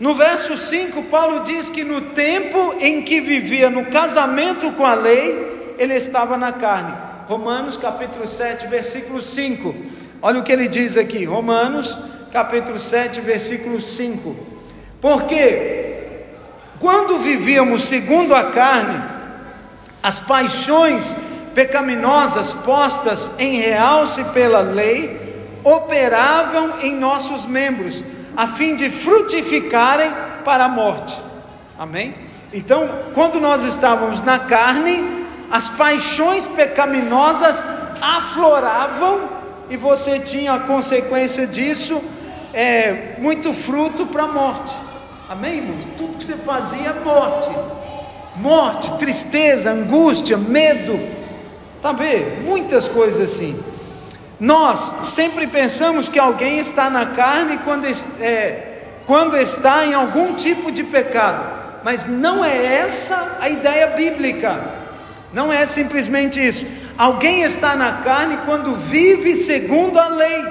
No 0.00 0.14
verso 0.14 0.56
5, 0.56 1.04
Paulo 1.04 1.40
diz 1.40 1.68
que 1.68 1.82
no 1.82 2.00
tempo 2.00 2.74
em 2.78 3.02
que 3.02 3.20
vivia 3.20 3.68
no 3.68 3.86
casamento 3.86 4.70
com 4.72 4.86
a 4.86 4.94
lei, 4.94 5.74
ele 5.78 5.94
estava 5.94 6.36
na 6.36 6.52
carne. 6.52 6.94
Romanos 7.26 7.76
capítulo 7.76 8.26
7, 8.26 8.68
versículo 8.68 9.20
5. 9.20 9.74
Olha 10.22 10.40
o 10.40 10.42
que 10.42 10.52
ele 10.52 10.68
diz 10.68 10.96
aqui, 10.96 11.24
Romanos 11.24 11.98
capítulo 12.32 12.78
7, 12.78 13.20
versículo 13.20 13.80
5. 13.80 14.36
Porque 15.00 15.78
quando 16.78 17.18
vivíamos 17.18 17.82
segundo 17.84 18.34
a 18.34 18.44
carne, 18.44 19.02
as 20.02 20.20
paixões 20.20 21.16
pecaminosas 21.58 22.54
postas 22.54 23.32
em 23.36 23.56
realce 23.56 24.22
pela 24.26 24.60
lei 24.60 25.58
operavam 25.64 26.74
em 26.82 26.94
nossos 26.94 27.46
membros, 27.46 28.04
a 28.36 28.46
fim 28.46 28.76
de 28.76 28.88
frutificarem 28.88 30.08
para 30.44 30.66
a 30.66 30.68
morte. 30.68 31.20
Amém? 31.76 32.14
Então, 32.52 32.88
quando 33.12 33.40
nós 33.40 33.64
estávamos 33.64 34.22
na 34.22 34.38
carne, 34.38 35.26
as 35.50 35.68
paixões 35.68 36.46
pecaminosas 36.46 37.66
afloravam 38.00 39.28
e 39.68 39.76
você 39.76 40.20
tinha 40.20 40.52
a 40.52 40.60
consequência 40.60 41.44
disso, 41.44 42.00
é, 42.54 43.16
muito 43.18 43.52
fruto 43.52 44.06
para 44.06 44.22
a 44.22 44.28
morte. 44.28 44.72
Amém, 45.28 45.56
irmãos? 45.56 45.84
Tudo 45.96 46.18
que 46.18 46.22
você 46.22 46.36
fazia 46.36 46.90
é 46.90 47.04
morte. 47.04 47.50
Morte, 48.36 48.92
tristeza, 48.92 49.72
angústia, 49.72 50.36
medo, 50.36 51.18
Tá 51.80 51.92
vendo? 51.92 52.42
Muitas 52.44 52.88
coisas 52.88 53.20
assim. 53.20 53.58
Nós 54.40 54.94
sempre 55.02 55.46
pensamos 55.46 56.08
que 56.08 56.18
alguém 56.18 56.58
está 56.58 56.88
na 56.88 57.06
carne 57.06 57.58
quando, 57.58 57.86
é, 58.20 58.82
quando 59.06 59.36
está 59.36 59.84
em 59.84 59.94
algum 59.94 60.34
tipo 60.34 60.70
de 60.70 60.84
pecado, 60.84 61.80
mas 61.82 62.04
não 62.04 62.44
é 62.44 62.76
essa 62.76 63.38
a 63.40 63.48
ideia 63.48 63.88
bíblica. 63.88 64.76
Não 65.32 65.52
é 65.52 65.66
simplesmente 65.66 66.44
isso. 66.44 66.64
Alguém 66.96 67.42
está 67.42 67.76
na 67.76 67.94
carne 67.98 68.38
quando 68.44 68.74
vive 68.74 69.36
segundo 69.36 69.98
a 69.98 70.08
lei, 70.08 70.44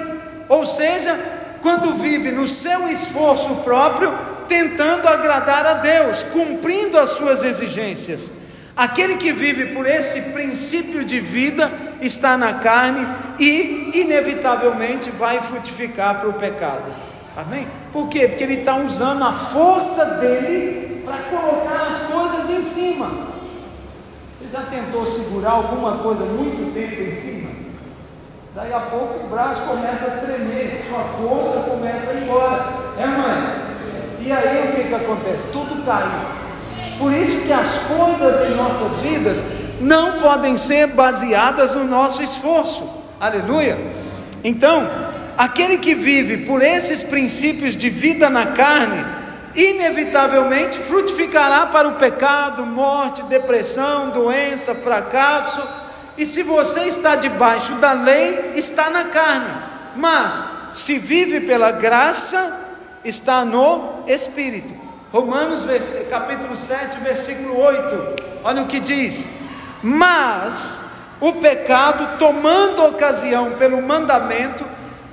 ou 0.48 0.64
seja, 0.64 1.18
quando 1.60 1.94
vive 1.94 2.30
no 2.30 2.46
seu 2.46 2.88
esforço 2.88 3.56
próprio, 3.56 4.14
tentando 4.46 5.08
agradar 5.08 5.66
a 5.66 5.74
Deus, 5.74 6.22
cumprindo 6.22 6.98
as 6.98 7.10
suas 7.10 7.42
exigências. 7.42 8.30
Aquele 8.78 9.16
que 9.16 9.32
vive 9.32 9.74
por 9.74 9.84
esse 9.84 10.22
princípio 10.30 11.04
de 11.04 11.18
vida 11.18 11.72
está 12.00 12.38
na 12.38 12.54
carne 12.54 13.08
e, 13.36 13.90
inevitavelmente, 13.92 15.10
vai 15.10 15.40
frutificar 15.40 16.20
para 16.20 16.28
o 16.28 16.34
pecado. 16.34 16.88
Amém? 17.36 17.66
Por 17.90 18.08
quê? 18.08 18.28
Porque 18.28 18.44
ele 18.44 18.60
está 18.60 18.76
usando 18.76 19.24
a 19.24 19.32
força 19.32 20.04
dele 20.20 21.02
para 21.04 21.18
colocar 21.24 21.88
as 21.88 22.02
coisas 22.02 22.50
em 22.50 22.62
cima. 22.62 23.06
Você 24.40 24.48
já 24.52 24.62
tentou 24.62 25.04
segurar 25.04 25.50
alguma 25.50 25.98
coisa 25.98 26.22
muito 26.22 26.72
tempo 26.72 27.02
em 27.02 27.14
cima? 27.16 27.50
Daí 28.54 28.72
a 28.72 28.78
pouco 28.78 29.26
o 29.26 29.28
braço 29.28 29.62
começa 29.62 30.06
a 30.06 30.18
tremer, 30.18 30.84
sua 30.88 31.02
força 31.18 31.68
começa 31.68 32.12
a 32.12 32.14
ir 32.14 32.22
embora. 32.22 32.72
É, 32.96 33.06
mãe? 33.06 33.68
E 34.20 34.30
aí 34.30 34.68
o 34.68 34.76
que, 34.76 34.84
que 34.84 34.94
acontece? 34.94 35.46
Tudo 35.52 35.84
cai. 35.84 36.37
Por 36.98 37.12
isso 37.12 37.40
que 37.42 37.52
as 37.52 37.78
coisas 37.84 38.50
em 38.50 38.56
nossas 38.56 38.98
vidas 38.98 39.44
não 39.80 40.18
podem 40.18 40.56
ser 40.56 40.88
baseadas 40.88 41.74
no 41.74 41.84
nosso 41.84 42.22
esforço. 42.22 42.88
Aleluia. 43.20 43.78
Então, 44.42 44.88
aquele 45.36 45.78
que 45.78 45.94
vive 45.94 46.38
por 46.38 46.60
esses 46.62 47.02
princípios 47.02 47.76
de 47.76 47.88
vida 47.88 48.28
na 48.28 48.46
carne, 48.46 49.04
inevitavelmente 49.54 50.78
frutificará 50.78 51.66
para 51.66 51.88
o 51.88 51.94
pecado, 51.94 52.66
morte, 52.66 53.22
depressão, 53.24 54.10
doença, 54.10 54.74
fracasso. 54.74 55.62
E 56.16 56.26
se 56.26 56.42
você 56.42 56.80
está 56.80 57.14
debaixo 57.14 57.74
da 57.74 57.92
lei, 57.92 58.52
está 58.56 58.90
na 58.90 59.04
carne. 59.04 59.54
Mas 59.94 60.46
se 60.72 60.98
vive 60.98 61.40
pela 61.40 61.70
graça, 61.70 62.66
está 63.04 63.44
no 63.44 64.00
espírito. 64.06 64.77
Romanos 65.10 65.66
capítulo 66.10 66.54
7, 66.54 66.98
versículo 67.00 67.58
8. 67.58 68.16
Olha 68.44 68.62
o 68.62 68.66
que 68.66 68.78
diz: 68.78 69.30
Mas 69.82 70.84
o 71.18 71.32
pecado, 71.34 72.18
tomando 72.18 72.84
ocasião 72.84 73.52
pelo 73.52 73.80
mandamento, 73.80 74.66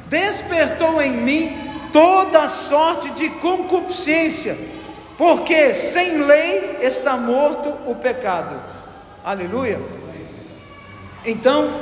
despertou 0.07 1.01
em 1.01 1.11
mim 1.11 1.89
toda 1.93 2.47
sorte 2.49 3.09
de 3.11 3.29
concupiscência, 3.29 4.57
porque 5.17 5.73
sem 5.73 6.17
lei 6.23 6.77
está 6.81 7.15
morto 7.15 7.69
o 7.85 7.95
pecado. 7.95 8.61
Aleluia. 9.23 9.79
Então, 11.25 11.73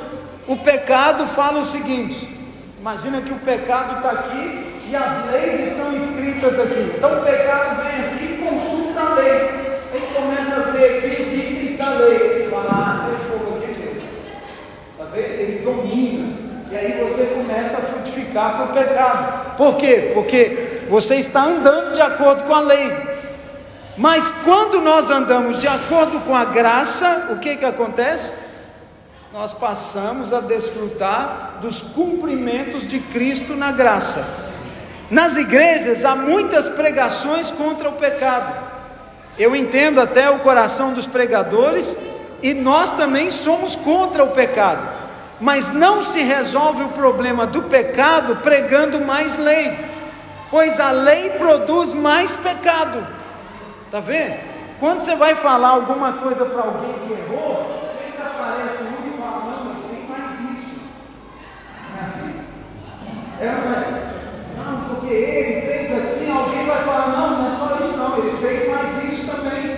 o 0.45 0.57
pecado 0.57 1.25
fala 1.25 1.59
o 1.59 1.65
seguinte: 1.65 2.29
imagina 2.79 3.21
que 3.21 3.33
o 3.33 3.39
pecado 3.39 3.97
está 3.97 4.11
aqui 4.11 4.72
as 4.95 5.31
leis 5.31 5.71
estão 5.71 5.95
escritas 5.95 6.59
aqui. 6.59 6.93
Então 6.95 7.19
o 7.19 7.23
pecado 7.23 7.83
vem 7.83 8.05
aqui 8.05 8.23
e 8.25 8.45
consulta 8.47 8.99
a 8.99 9.13
lei. 9.15 9.63
Ele 9.93 10.07
começa 10.15 10.55
a 10.55 10.71
ver 10.71 10.97
aqui 10.97 11.21
os 11.21 11.33
itens 11.33 11.77
da 11.77 11.89
lei. 11.89 12.17
Ele 12.17 12.49
fala, 12.49 12.69
ah, 12.69 13.05
tem 13.05 13.15
esse 13.15 13.25
povo 13.25 13.57
aqui 13.57 13.79
mesmo. 13.79 14.01
Está 14.91 15.03
vendo? 15.13 15.25
Ele 15.25 15.61
domina. 15.63 16.33
E 16.71 16.75
aí 16.75 17.07
você 17.07 17.25
começa 17.27 17.77
a 17.77 17.81
frutificar 17.81 18.55
para 18.55 18.65
o 18.65 18.73
pecado. 18.73 19.55
Por 19.57 19.77
quê? 19.77 20.11
Porque 20.13 20.81
você 20.89 21.15
está 21.15 21.43
andando 21.43 21.93
de 21.93 22.01
acordo 22.01 22.43
com 22.43 22.53
a 22.55 22.61
lei. 22.61 22.91
Mas 23.95 24.31
quando 24.43 24.81
nós 24.81 25.11
andamos 25.11 25.59
de 25.59 25.67
acordo 25.67 26.19
com 26.21 26.35
a 26.35 26.45
graça, 26.45 27.27
o 27.31 27.37
que 27.37 27.57
que 27.57 27.65
acontece? 27.65 28.33
Nós 29.31 29.53
passamos 29.53 30.33
a 30.33 30.41
desfrutar 30.41 31.59
dos 31.61 31.81
cumprimentos 31.81 32.87
de 32.87 32.99
Cristo 32.99 33.55
na 33.55 33.71
graça. 33.71 34.52
Nas 35.09 35.35
igrejas 35.35 36.05
há 36.05 36.15
muitas 36.15 36.69
pregações 36.69 37.51
contra 37.51 37.89
o 37.89 37.93
pecado. 37.93 38.53
Eu 39.37 39.55
entendo 39.55 39.99
até 39.99 40.29
o 40.29 40.39
coração 40.39 40.93
dos 40.93 41.07
pregadores 41.07 41.97
e 42.41 42.53
nós 42.53 42.91
também 42.91 43.31
somos 43.31 43.75
contra 43.75 44.23
o 44.23 44.31
pecado. 44.31 44.87
Mas 45.39 45.71
não 45.71 46.01
se 46.03 46.21
resolve 46.21 46.83
o 46.83 46.89
problema 46.89 47.45
do 47.45 47.63
pecado 47.63 48.37
pregando 48.37 49.01
mais 49.01 49.37
lei, 49.37 49.77
pois 50.49 50.79
a 50.79 50.91
lei 50.91 51.31
produz 51.31 51.93
mais 51.93 52.35
pecado. 52.35 53.05
Tá 53.91 53.99
vendo? 53.99 54.35
Quando 54.79 55.01
você 55.01 55.15
vai 55.15 55.35
falar 55.35 55.69
alguma 55.69 56.13
coisa 56.13 56.45
para 56.45 56.61
alguém 56.61 56.93
que 57.05 57.13
errou, 57.13 57.89
sempre 57.89 58.21
aparece 58.21 58.83
um 58.83 59.07
e 59.07 59.19
mas 59.19 59.83
tem 59.83 60.07
mais 60.07 60.39
isso. 60.39 60.81
É 61.99 62.05
assim 62.05 62.39
é? 63.39 64.13
porque 64.89 65.13
ele 65.13 65.61
fez 65.61 65.91
assim, 65.91 66.31
alguém 66.31 66.65
vai 66.65 66.83
falar, 66.83 67.07
não, 67.09 67.37
não 67.39 67.45
é 67.45 67.49
só 67.49 67.77
isso 67.83 67.97
não, 67.97 68.17
ele 68.17 68.37
fez 68.37 68.69
mais 68.69 69.03
isso 69.03 69.31
também. 69.31 69.77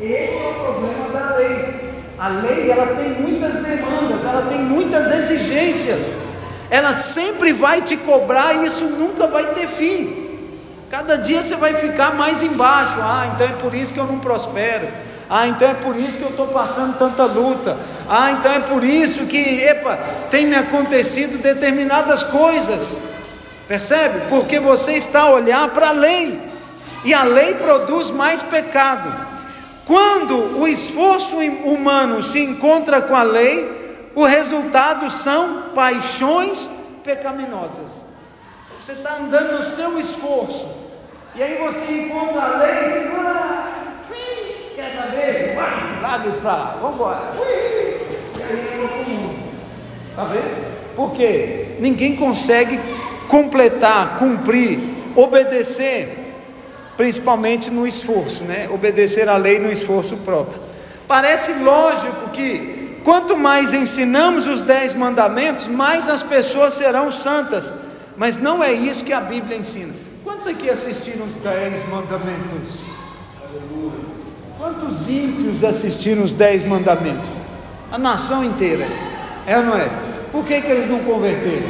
Esse 0.00 0.42
é 0.42 0.48
o 0.48 0.54
problema 0.54 1.08
da 1.10 1.36
lei. 1.36 1.92
A 2.22 2.28
lei 2.28 2.70
ela 2.70 2.94
tem 2.94 3.20
muitas 3.20 3.64
demandas, 3.64 4.24
ela 4.24 4.46
tem 4.48 4.58
muitas 4.60 5.10
exigências. 5.10 6.12
Ela 6.70 6.92
sempre 6.92 7.52
vai 7.52 7.82
te 7.82 7.96
cobrar 7.96 8.54
e 8.54 8.66
isso 8.66 8.84
nunca 8.84 9.26
vai 9.26 9.46
ter 9.46 9.66
fim. 9.66 10.28
Cada 10.88 11.16
dia 11.16 11.42
você 11.42 11.56
vai 11.56 11.74
ficar 11.74 12.14
mais 12.14 12.40
embaixo. 12.40 13.00
Ah, 13.02 13.32
então 13.34 13.48
é 13.48 13.54
por 13.54 13.74
isso 13.74 13.92
que 13.92 13.98
eu 13.98 14.06
não 14.06 14.20
prospero. 14.20 14.86
Ah, 15.28 15.48
então 15.48 15.68
é 15.68 15.74
por 15.74 15.96
isso 15.96 16.18
que 16.18 16.22
eu 16.22 16.28
estou 16.28 16.46
passando 16.46 16.96
tanta 16.96 17.24
luta. 17.24 17.76
Ah, 18.08 18.30
então 18.30 18.52
é 18.52 18.60
por 18.60 18.84
isso 18.84 19.26
que, 19.26 19.60
epa, 19.60 19.98
tem 20.30 20.46
me 20.46 20.54
acontecido 20.54 21.42
determinadas 21.42 22.22
coisas. 22.22 22.98
Percebe? 23.66 24.28
Porque 24.28 24.60
você 24.60 24.92
está 24.92 25.22
a 25.22 25.30
olhar 25.32 25.68
para 25.70 25.88
a 25.88 25.92
lei. 25.92 26.40
E 27.04 27.12
a 27.12 27.24
lei 27.24 27.54
produz 27.54 28.12
mais 28.12 28.44
pecado. 28.44 29.31
Quando 29.86 30.60
o 30.60 30.68
esforço 30.68 31.36
humano 31.38 32.22
se 32.22 32.40
encontra 32.40 33.02
com 33.02 33.16
a 33.16 33.22
lei, 33.22 34.10
o 34.14 34.24
resultado 34.24 35.10
são 35.10 35.70
paixões 35.74 36.70
pecaminosas. 37.02 38.06
Você 38.78 38.92
está 38.92 39.16
andando 39.16 39.56
no 39.56 39.62
seu 39.62 39.98
esforço, 39.98 40.68
e 41.34 41.42
aí 41.42 41.58
você 41.58 42.02
encontra 42.02 42.42
a 42.42 42.58
lei 42.58 42.86
e 42.86 42.90
você 42.90 43.16
ah, 43.18 43.92
quer 44.74 44.92
saber? 44.94 45.54
Vai, 45.54 46.00
larga 46.00 46.28
isso 46.28 46.38
para 46.38 46.52
lá, 46.52 46.78
vamos 46.80 46.96
embora. 46.96 47.20
Está 50.10 50.24
vendo? 50.24 50.72
Por 50.94 51.12
quê? 51.12 51.76
Ninguém 51.80 52.16
consegue 52.16 52.78
completar, 53.28 54.18
cumprir, 54.18 54.78
obedecer 55.16 56.21
principalmente 56.96 57.70
no 57.70 57.86
esforço, 57.86 58.44
né? 58.44 58.68
Obedecer 58.70 59.28
à 59.28 59.36
lei 59.36 59.58
no 59.58 59.70
esforço 59.70 60.16
próprio. 60.18 60.60
Parece 61.08 61.52
lógico 61.54 62.30
que 62.30 63.00
quanto 63.04 63.36
mais 63.36 63.72
ensinamos 63.72 64.46
os 64.46 64.62
dez 64.62 64.94
mandamentos, 64.94 65.66
mais 65.66 66.08
as 66.08 66.22
pessoas 66.22 66.74
serão 66.74 67.10
santas. 67.10 67.72
Mas 68.16 68.36
não 68.36 68.62
é 68.62 68.72
isso 68.72 69.04
que 69.04 69.12
a 69.12 69.20
Bíblia 69.20 69.56
ensina. 69.56 69.92
Quantos 70.22 70.46
aqui 70.46 70.70
assistiram 70.70 71.26
os 71.26 71.36
dez 71.36 71.88
mandamentos? 71.88 72.78
Quantos 74.58 75.08
ímpios 75.08 75.64
assistiram 75.64 76.22
os 76.22 76.32
dez 76.32 76.62
mandamentos? 76.62 77.28
A 77.90 77.98
nação 77.98 78.44
inteira. 78.44 78.86
É 79.46 79.58
ou 79.58 79.64
não 79.64 79.76
é? 79.76 79.90
Por 80.30 80.44
que, 80.44 80.60
que 80.60 80.68
eles 80.68 80.86
não 80.86 81.00
converteram? 81.00 81.68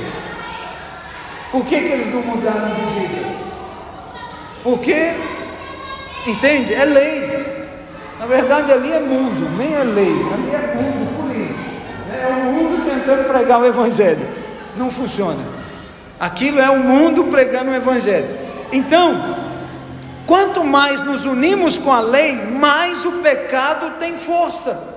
Por 1.50 1.64
que, 1.64 1.80
que 1.80 1.86
eles 1.86 2.12
não 2.12 2.22
mudaram 2.22 2.74
de 2.74 3.00
vida? 3.00 3.51
Porque, 4.62 5.12
entende? 6.26 6.74
É 6.74 6.84
lei. 6.84 7.42
Na 8.18 8.26
verdade, 8.26 8.70
ali 8.70 8.92
é 8.92 9.00
mundo, 9.00 9.50
nem 9.58 9.74
é 9.74 9.82
lei, 9.82 10.12
ali 10.32 10.54
é 10.54 10.74
mundo 10.76 11.16
purinho. 11.16 11.56
É 12.12 12.26
o 12.28 12.52
mundo 12.52 12.84
tentando 12.88 13.28
pregar 13.28 13.60
o 13.60 13.66
Evangelho. 13.66 14.28
Não 14.76 14.90
funciona. 14.90 15.40
Aquilo 16.20 16.60
é 16.60 16.70
o 16.70 16.78
mundo 16.78 17.24
pregando 17.24 17.72
o 17.72 17.74
Evangelho. 17.74 18.28
Então, 18.70 19.36
quanto 20.24 20.62
mais 20.62 21.02
nos 21.02 21.24
unimos 21.24 21.76
com 21.76 21.92
a 21.92 22.00
lei, 22.00 22.32
mais 22.32 23.04
o 23.04 23.12
pecado 23.14 23.98
tem 23.98 24.16
força. 24.16 24.92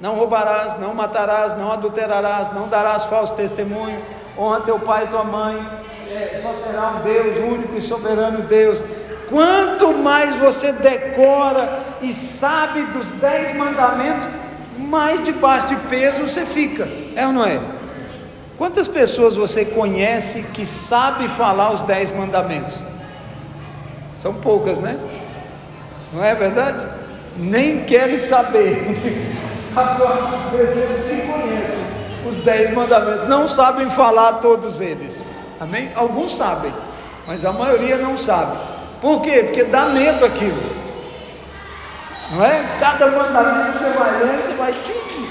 Não 0.00 0.14
roubarás, 0.14 0.78
não 0.78 0.94
matarás, 0.94 1.56
não 1.56 1.72
adulterarás, 1.72 2.52
não 2.52 2.68
darás 2.68 3.04
falso 3.04 3.34
testemunho, 3.34 4.00
honra 4.38 4.60
teu 4.60 4.78
pai 4.78 5.04
e 5.04 5.08
tua 5.08 5.24
mãe, 5.24 5.66
é, 6.10 6.40
só 6.42 6.52
terá 6.66 6.88
um 6.90 7.02
Deus, 7.02 7.36
único 7.36 7.76
e 7.76 7.82
soberano 7.82 8.42
Deus. 8.42 8.84
Quanto 9.28 9.94
mais 9.94 10.36
você 10.36 10.72
decora 10.72 11.80
e 12.02 12.12
sabe 12.12 12.82
dos 12.86 13.08
dez 13.12 13.56
mandamentos, 13.56 14.26
mais 14.78 15.20
debaixo 15.20 15.68
de 15.68 15.76
peso 15.76 16.26
você 16.26 16.44
fica, 16.44 16.88
é 17.16 17.26
ou 17.26 17.32
não 17.32 17.44
é? 17.44 17.60
Quantas 18.58 18.86
pessoas 18.86 19.34
você 19.34 19.64
conhece 19.64 20.44
que 20.54 20.66
sabe 20.66 21.26
falar 21.28 21.72
os 21.72 21.80
dez 21.80 22.10
mandamentos? 22.10 22.84
São 24.18 24.34
poucas, 24.34 24.78
né? 24.78 24.98
Não 26.12 26.22
é 26.22 26.34
verdade? 26.34 26.86
Nem 27.36 27.84
querem 27.84 28.18
saber. 28.18 29.32
Os 29.72 29.74
nem 31.08 31.26
conhecem 31.26 31.61
os 32.32 32.38
dez 32.38 32.72
mandamentos, 32.74 33.28
não 33.28 33.46
sabem 33.46 33.88
falar 33.90 34.34
todos 34.34 34.80
eles. 34.80 35.24
Amém? 35.60 35.90
Alguns 35.94 36.34
sabem, 36.34 36.72
mas 37.26 37.44
a 37.44 37.52
maioria 37.52 37.96
não 37.98 38.16
sabe. 38.16 38.56
Por 39.00 39.20
quê? 39.20 39.44
Porque 39.44 39.64
dá 39.64 39.86
medo 39.86 40.24
aquilo. 40.24 40.60
Não 42.30 42.44
é? 42.44 42.78
Cada 42.80 43.06
mandamento 43.08 43.78
você 43.78 43.90
vai 43.90 44.24
lendo, 44.24 44.44
você 44.44 44.52
vai. 44.54 44.74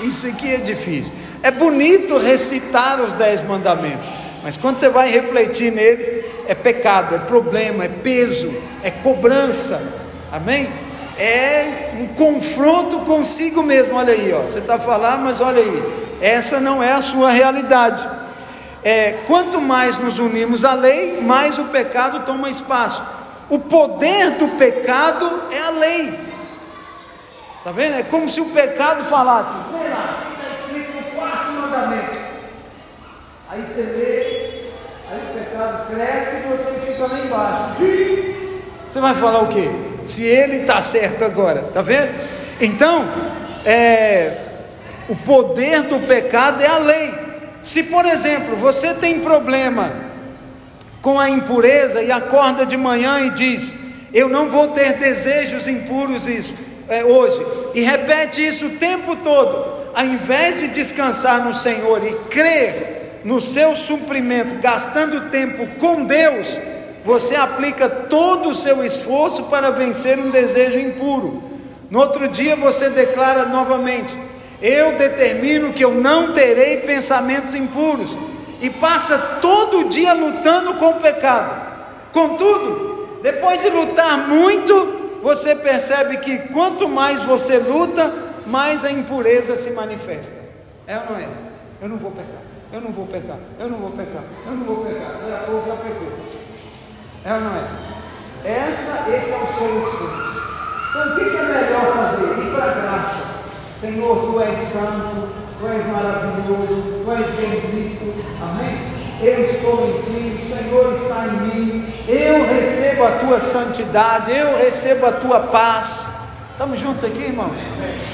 Isso 0.04 0.28
aqui 0.28 0.54
é 0.54 0.58
difícil. 0.58 1.14
É 1.41 1.49
bonito 1.49 2.18
recitar 2.18 3.02
os 3.02 3.14
dez 3.14 3.41
mandamentos, 3.41 4.12
mas 4.43 4.56
quando 4.56 4.80
você 4.80 4.89
vai 4.89 5.10
refletir 5.10 5.72
neles, 5.72 6.08
é 6.47 6.54
pecado, 6.54 7.16
é 7.16 7.20
problema, 7.20 7.86
é 7.86 7.89
peso, 7.89 8.54
é 8.84 8.91
cobrança. 8.91 9.82
Amém? 10.32 10.72
É 11.22 11.93
um 11.99 12.07
confronto 12.07 13.01
consigo 13.01 13.61
mesmo. 13.61 13.95
Olha 13.95 14.13
aí, 14.13 14.34
ó. 14.34 14.41
Você 14.41 14.59
está 14.59 14.80
falando, 14.80 15.24
mas 15.24 15.41
olha 15.41 15.61
aí, 15.61 16.17
essa 16.19 16.59
não 16.59 16.82
é 16.82 16.91
a 16.91 17.01
sua 17.01 17.30
realidade 17.30 18.07
é, 18.84 19.19
quanto 19.28 19.61
mais 19.61 19.97
nos 19.97 20.19
unimos 20.19 20.65
à 20.65 20.74
lei, 20.74 21.22
mais 21.22 21.59
o 21.59 21.65
pecado 21.65 22.22
toma 22.22 22.49
espaço. 22.49 23.03
O 23.49 23.59
poder 23.59 24.32
do 24.32 24.49
pecado 24.49 25.43
é 25.51 25.59
a 25.59 25.69
lei. 25.69 26.19
Está 27.57 27.72
vendo? 27.72 27.95
É 27.95 28.03
como 28.03 28.30
se 28.30 28.41
o 28.41 28.45
pecado 28.45 29.03
falasse: 29.03 29.53
vem 29.72 29.89
lá, 29.89 30.34
está 30.34 30.53
escrito 30.53 30.95
no 30.95 31.03
quarto 31.15 31.51
mandamento. 31.51 32.22
Aí 33.49 33.61
você 33.61 33.82
lê, 33.82 35.11
aí 35.11 35.30
o 35.30 35.43
pecado 35.43 35.93
cresce 35.93 36.38
e 36.38 36.49
você 36.49 36.80
fica 36.80 37.05
lá 37.05 37.19
embaixo. 37.19 37.76
Você 38.88 38.99
vai 38.99 39.13
falar 39.13 39.41
o 39.41 39.47
quê? 39.47 39.69
Se 40.06 40.24
ele 40.24 40.58
está 40.58 40.82
certo 40.82 41.24
agora, 41.24 41.66
está 41.68 41.82
vendo? 41.82 42.12
Então, 42.60 43.08
é, 43.66 44.38
o 45.10 45.16
poder 45.16 45.84
do 45.84 45.99
pecado 46.02 46.62
é 46.62 46.68
a 46.68 46.78
lei. 46.78 47.14
Se, 47.62 47.84
por 47.84 48.06
exemplo, 48.06 48.56
você 48.56 48.93
tem 48.93 49.20
problema 49.20 49.91
com 51.02 51.20
a 51.20 51.30
impureza 51.30 52.02
e 52.02 52.12
acorda 52.12 52.66
de 52.66 52.78
manhã 52.78 53.22
e 53.22 53.30
diz: 53.32 53.76
Eu 54.14 54.30
não 54.30 54.49
vou 54.49 54.70
ter 54.70 54.93
desejos 54.93 55.68
impuros 55.68 56.28
isso, 56.28 56.56
é, 56.88 57.04
hoje, 57.04 57.45
e 57.74 57.82
repete 57.82 58.45
isso 58.45 58.68
o 58.68 58.78
tempo 58.78 59.16
todo, 59.18 59.91
ao 59.95 60.06
invés 60.06 60.60
de 60.60 60.68
descansar 60.68 61.43
no 61.43 61.54
Senhor 61.54 62.06
e 62.06 62.14
crer 62.30 63.22
no 63.24 63.39
seu 63.39 63.76
suprimento, 63.76 64.56
gastando 64.62 65.30
tempo 65.30 65.68
com 65.80 66.04
Deus, 66.06 66.60
você 67.04 67.36
aplica 67.36 67.89
todo 67.89 68.49
o 68.49 68.56
seu 68.56 68.84
esforço 68.84 69.43
para 69.43 69.72
vencer 69.72 70.20
um 70.20 70.30
desejo 70.30 70.80
impuro. 70.80 71.43
No 71.89 71.99
outro 71.99 72.28
dia 72.28 72.56
você 72.56 72.89
declara 72.89 73.45
novamente: 73.45 74.18
eu 74.62 74.95
determino 74.95 75.74
que 75.74 75.84
eu 75.84 75.93
não 75.93 76.34
terei 76.34 76.78
pensamentos 76.78 77.56
impuros, 77.56 78.18
e 78.62 78.70
passa 78.70 79.18
todo 79.41 79.89
dia 79.89 80.14
lutando 80.14 80.76
com 80.76 80.91
o 80.91 80.99
pecado. 81.02 81.72
Contudo, 82.14 83.20
depois 83.24 83.62
de 83.62 83.70
lutar 83.70 84.28
muito, 84.28 85.20
você 85.24 85.56
percebe 85.56 86.18
que 86.18 86.38
quanto 86.49 86.88
mais 86.88 87.24
você 87.24 87.58
luta, 87.58 88.14
mais 88.45 88.86
a 88.86 88.91
impureza 88.91 89.56
se 89.56 89.72
manifesta. 89.72 90.39
É 90.88 90.97
ou 90.97 91.06
não 91.06 91.18
é? 91.18 91.28
Eu 91.82 91.89
não 91.89 91.97
vou 91.97 92.12
pecar, 92.12 92.41
eu 92.72 92.82
não 92.82 92.91
vou 92.91 93.08
pecar, 93.08 93.38
eu 93.60 93.70
não 93.70 93.78
vou 93.80 93.91
pecar, 93.91 94.24
eu 94.45 94.52
não 94.52 94.66
vou 94.66 94.86
pecar. 94.86 95.12
Daqui 95.28 95.68
já 95.68 95.76
pecou. 95.78 96.40
É 97.24 97.34
ou 97.34 97.39
não 97.39 97.55
é? 97.55 97.63
Essa, 98.43 99.09
esse 99.09 99.32
é 99.32 99.38
o 99.38 99.53
seu 99.53 99.84
esforço. 99.84 100.41
Então 100.89 101.07
o 101.07 101.15
que 101.15 101.22
é 101.22 101.43
melhor 101.43 101.93
fazer? 101.95 102.41
Ir 102.41 102.51
para 102.53 102.65
a 102.65 102.74
graça 102.74 103.41
Senhor, 103.82 104.15
tu 104.15 104.39
és 104.39 104.55
santo, 104.59 105.30
tu 105.59 105.67
és 105.67 105.84
maravilhoso, 105.88 107.03
tu 107.03 107.11
és 107.11 107.28
bendito. 107.32 108.13
Amém? 108.39 108.78
Eu 109.19 109.43
estou 109.43 109.88
em 109.88 110.01
ti, 110.03 110.39
o 110.39 110.45
Senhor 110.45 110.93
está 110.93 111.26
em 111.26 111.32
mim. 111.47 111.93
Eu 112.07 112.45
recebo 112.45 113.05
a 113.05 113.11
tua 113.13 113.39
santidade, 113.39 114.32
eu 114.32 114.55
recebo 114.55 115.07
a 115.07 115.11
tua 115.13 115.39
paz. 115.39 116.11
Estamos 116.51 116.80
juntos 116.80 117.03
aqui, 117.03 117.24
irmãos? 117.24 117.57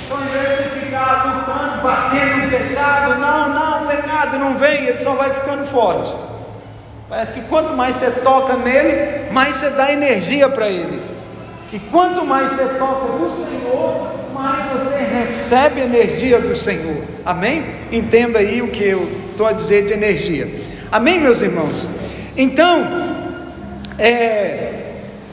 Então, 0.05 0.17
ao 0.17 0.23
invés 0.23 0.57
de 0.57 0.79
ficar 0.79 1.35
lutando, 1.35 1.83
batendo 1.83 2.43
no 2.43 2.49
pecado, 2.49 3.19
não, 3.19 3.49
não, 3.49 3.83
o 3.83 3.87
pecado 3.87 4.39
não 4.39 4.57
vem, 4.57 4.85
ele 4.85 4.97
só 4.97 5.15
vai 5.15 5.33
ficando 5.33 5.67
forte. 5.67 6.13
Parece 7.09 7.31
que 7.33 7.41
quanto 7.41 7.73
mais 7.73 7.95
você 7.95 8.11
toca 8.21 8.55
nele, 8.57 9.31
mais 9.31 9.55
você 9.55 9.69
dá 9.69 9.91
energia 9.91 10.49
para 10.49 10.67
ele. 10.67 11.01
E 11.71 11.79
quanto 11.79 12.25
mais 12.25 12.51
você 12.51 12.65
toca 12.77 13.13
no 13.13 13.29
Senhor, 13.31 14.11
mais 14.33 14.71
você 14.73 14.97
recebe 14.97 15.81
energia 15.81 16.41
do 16.41 16.53
Senhor. 16.53 17.03
Amém? 17.25 17.65
Entenda 17.91 18.39
aí 18.39 18.61
o 18.61 18.67
que 18.67 18.83
eu 18.83 19.09
estou 19.31 19.47
a 19.47 19.53
dizer 19.53 19.85
de 19.85 19.93
energia. 19.93 20.53
Amém, 20.91 21.19
meus 21.19 21.41
irmãos? 21.41 21.87
Então, 22.35 23.15
é, 23.97 24.67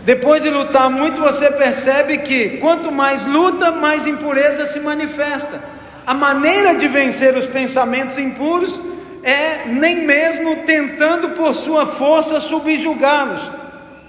depois 0.04 0.42
de 0.42 0.50
lutar 0.50 0.88
muito, 0.88 1.20
você 1.20 1.50
percebe 1.50 2.18
que 2.18 2.58
quanto 2.58 2.92
mais 2.92 3.24
luta, 3.24 3.72
mais 3.72 4.06
impureza 4.06 4.64
se 4.64 4.78
manifesta. 4.78 5.60
A 6.06 6.14
maneira 6.14 6.74
de 6.74 6.86
vencer 6.86 7.36
os 7.36 7.46
pensamentos 7.46 8.16
impuros 8.16 8.80
é 9.24 9.64
nem 9.66 10.04
mesmo 10.04 10.56
tentando 10.64 11.30
por 11.30 11.54
sua 11.54 11.86
força 11.86 12.38
subjugá-los. 12.38 13.50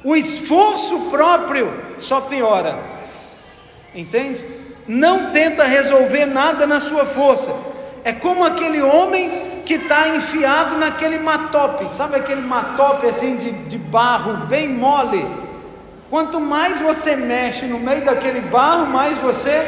O 0.04 0.16
esforço 0.16 1.10
próprio 1.10 1.74
só 2.00 2.22
piora. 2.22 2.78
Entende? 3.94 4.46
Não 4.88 5.32
tenta 5.32 5.64
resolver 5.64 6.26
nada 6.26 6.68
na 6.68 6.80
sua 6.80 7.06
força. 7.06 7.56
É 8.04 8.12
como 8.12 8.44
aquele 8.44 8.82
homem 8.82 9.62
que 9.66 9.76
está 9.76 10.10
enfiado 10.10 10.78
naquele 10.78 11.18
matope, 11.18 11.92
sabe 11.92 12.18
aquele 12.18 12.42
matope 12.42 13.08
assim 13.08 13.36
de, 13.36 13.52
de 13.52 13.80
barro 13.80 14.46
bem 14.46 14.70
mole? 14.70 15.26
Quanto 16.08 16.40
mais 16.40 16.80
você 16.80 17.16
mexe 17.16 17.66
no 17.66 17.80
meio 17.80 18.06
daquele 18.06 18.42
barro, 18.42 18.86
mais 18.86 19.18
você 19.18 19.66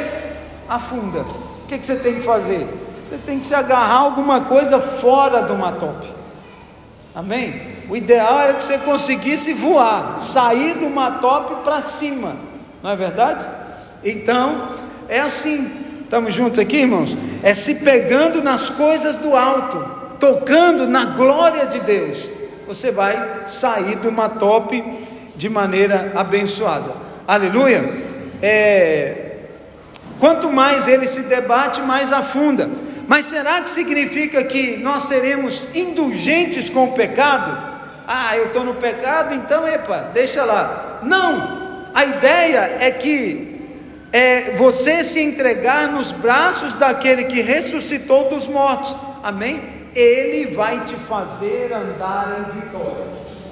afunda. 0.69 1.21
O 1.21 1.67
que, 1.67 1.79
que 1.79 1.85
você 1.85 1.95
tem 1.95 2.15
que 2.15 2.21
fazer? 2.21 2.67
Você 3.07 3.17
tem 3.17 3.39
que 3.39 3.45
se 3.45 3.55
agarrar 3.55 3.93
a 3.93 3.99
alguma 3.99 4.41
coisa 4.41 4.81
fora 4.81 5.41
do 5.41 5.55
matope. 5.55 6.07
Amém? 7.15 7.77
O 7.89 7.95
ideal 7.95 8.41
era 8.41 8.53
que 8.53 8.61
você 8.61 8.77
conseguisse 8.79 9.53
voar, 9.53 10.19
sair 10.19 10.73
do 10.73 10.89
matope 10.89 11.63
para 11.63 11.79
cima, 11.79 12.35
não 12.83 12.91
é 12.91 12.97
verdade? 12.97 13.45
Então, 14.03 14.67
é 15.07 15.21
assim. 15.21 15.85
Estamos 16.03 16.33
juntos 16.33 16.59
aqui, 16.59 16.79
irmãos? 16.79 17.17
É 17.43 17.53
se 17.53 17.75
pegando 17.75 18.43
nas 18.43 18.69
coisas 18.69 19.17
do 19.17 19.37
alto, 19.37 19.89
tocando 20.19 20.85
na 20.85 21.05
glória 21.05 21.65
de 21.65 21.79
Deus. 21.79 22.29
Você 22.67 22.91
vai 22.91 23.43
sair 23.45 23.95
do 23.95 24.11
matope 24.11 24.83
de 25.33 25.47
maneira 25.47 26.11
abençoada. 26.13 26.91
Aleluia. 27.25 27.89
É, 28.41 29.37
quanto 30.19 30.51
mais 30.51 30.89
ele 30.89 31.07
se 31.07 31.21
debate, 31.21 31.81
mais 31.81 32.11
afunda. 32.11 32.69
Mas 33.07 33.25
será 33.25 33.61
que 33.61 33.69
significa 33.69 34.43
que 34.43 34.75
nós 34.77 35.03
seremos 35.03 35.67
indulgentes 35.73 36.69
com 36.69 36.85
o 36.85 36.91
pecado? 36.91 37.65
Ah, 38.05 38.37
eu 38.37 38.47
estou 38.47 38.63
no 38.63 38.75
pecado, 38.75 39.33
então, 39.33 39.67
epa, 39.67 40.09
deixa 40.13 40.43
lá. 40.43 40.99
Não, 41.03 41.87
a 41.93 42.05
ideia 42.05 42.77
é 42.79 42.91
que 42.91 43.57
é 44.11 44.55
você 44.55 45.03
se 45.03 45.21
entregar 45.21 45.91
nos 45.91 46.11
braços 46.11 46.73
daquele 46.73 47.25
que 47.25 47.41
ressuscitou 47.41 48.29
dos 48.29 48.47
mortos. 48.47 48.95
Amém? 49.23 49.61
Ele 49.95 50.51
vai 50.53 50.83
te 50.83 50.95
fazer 50.95 51.73
andar 51.73 52.39
em 52.39 52.59
vitória. 52.59 53.05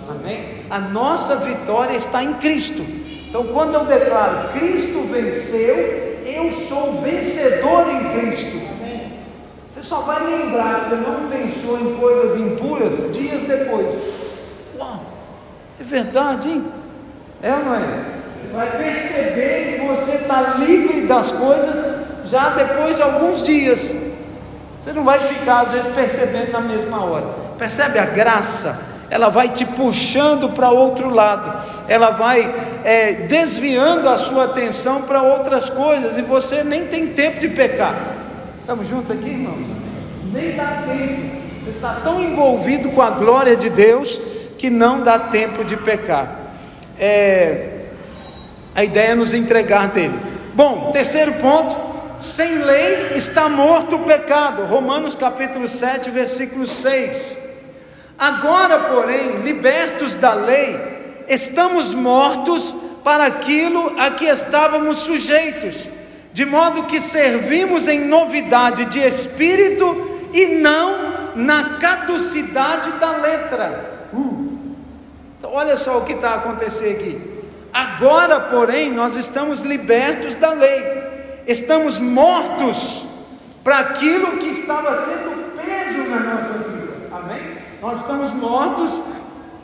Amém? 0.07 0.65
A 0.69 0.79
nossa 0.79 1.37
vitória 1.37 1.95
está 1.95 2.23
em 2.23 2.33
Cristo. 2.35 2.85
Então, 3.27 3.47
quando 3.47 3.73
eu 3.73 3.85
declaro 3.85 4.49
Cristo 4.57 5.01
venceu, 5.11 6.21
eu 6.25 6.51
sou 6.51 7.01
vencedor 7.01 7.89
em 7.89 8.19
Cristo. 8.19 8.64
Você 9.85 9.89
só 9.89 10.01
vai 10.01 10.25
lembrar 10.25 10.79
que 10.79 10.89
você 10.89 10.95
não 10.95 11.29
pensou 11.29 11.79
em 11.79 11.95
coisas 11.97 12.41
impuras 12.41 13.13
dias 13.13 13.43
depois. 13.43 13.93
Uau, 14.75 14.99
é 15.79 15.83
verdade, 15.83 16.49
hein? 16.49 16.65
É 17.39 17.51
não 17.51 17.75
é? 17.75 18.15
vai 18.51 18.77
perceber 18.77 19.77
que 19.77 19.85
você 19.85 20.13
está 20.13 20.55
livre 20.57 21.01
das 21.01 21.31
coisas 21.31 22.03
já 22.25 22.49
depois 22.49 22.95
de 22.95 23.03
alguns 23.03 23.43
dias. 23.43 23.95
Você 24.81 24.91
não 24.91 25.03
vai 25.03 25.19
ficar, 25.19 25.59
às 25.59 25.71
vezes, 25.71 25.93
percebendo 25.93 26.51
na 26.51 26.61
mesma 26.61 27.05
hora. 27.05 27.27
Percebe 27.55 27.99
a 27.99 28.05
graça? 28.05 28.81
Ela 29.11 29.29
vai 29.29 29.49
te 29.49 29.65
puxando 29.65 30.49
para 30.49 30.71
outro 30.71 31.11
lado, 31.11 31.63
ela 31.87 32.09
vai 32.09 32.51
é, 32.83 33.13
desviando 33.13 34.09
a 34.09 34.17
sua 34.17 34.45
atenção 34.45 35.03
para 35.03 35.21
outras 35.21 35.69
coisas, 35.69 36.17
e 36.17 36.23
você 36.23 36.63
nem 36.63 36.87
tem 36.87 37.13
tempo 37.13 37.39
de 37.39 37.49
pecar. 37.49 37.93
Estamos 38.61 38.87
juntos 38.87 39.11
aqui, 39.11 39.29
irmãos? 39.29 39.74
Nem 40.35 40.53
dá 40.53 40.83
tempo. 40.85 41.35
Você 41.63 41.69
está 41.71 42.01
tão 42.03 42.21
envolvido 42.21 42.89
com 42.89 43.01
a 43.01 43.09
glória 43.09 43.55
de 43.55 43.69
Deus 43.69 44.21
que 44.57 44.69
não 44.69 45.01
dá 45.01 45.17
tempo 45.17 45.63
de 45.63 45.77
pecar. 45.77 46.51
É, 46.99 47.85
a 48.75 48.83
ideia 48.83 49.11
é 49.11 49.15
nos 49.15 49.33
entregar 49.33 49.87
dele. 49.87 50.19
Bom, 50.53 50.91
terceiro 50.91 51.33
ponto: 51.35 51.75
sem 52.19 52.57
lei 52.57 52.97
está 53.15 53.47
morto 53.47 53.95
o 53.95 53.99
pecado. 53.99 54.65
Romanos 54.65 55.15
capítulo 55.15 55.69
7, 55.69 56.11
versículo 56.11 56.67
6. 56.67 57.37
Agora, 58.19 58.79
porém, 58.79 59.37
libertos 59.41 60.15
da 60.15 60.33
lei, 60.33 60.77
estamos 61.29 61.93
mortos 61.93 62.75
para 63.05 63.25
aquilo 63.25 63.93
a 63.97 64.11
que 64.11 64.25
estávamos 64.25 64.99
sujeitos, 64.99 65.87
de 66.33 66.45
modo 66.45 66.83
que 66.83 66.99
servimos 66.99 67.87
em 67.87 68.01
novidade 68.01 68.85
de 68.85 68.99
espírito 68.99 70.14
e 70.35 70.47
não 70.47 71.33
na 71.33 71.77
caducidade 71.79 72.91
da 72.99 73.11
letra. 73.15 74.09
Uh. 74.11 74.57
Então, 75.37 75.49
olha 75.53 75.77
só 75.77 75.97
o 75.97 76.01
que 76.01 76.11
está 76.11 76.35
acontecendo 76.35 76.91
aqui. 76.91 77.21
Agora, 77.73 78.41
porém, 78.41 78.91
nós 78.91 79.15
estamos 79.15 79.61
libertos 79.61 80.35
da 80.35 80.51
lei, 80.51 80.83
estamos 81.47 81.99
mortos 81.99 83.05
para 83.63 83.79
aquilo 83.79 84.37
que 84.37 84.47
estava 84.47 84.97
sendo 85.05 85.55
peso 85.55 86.09
na 86.09 86.33
nossa 86.33 86.53
vida, 86.53 86.93
amém? 87.13 87.57
Nós 87.81 88.01
estamos 88.01 88.31
mortos 88.31 88.99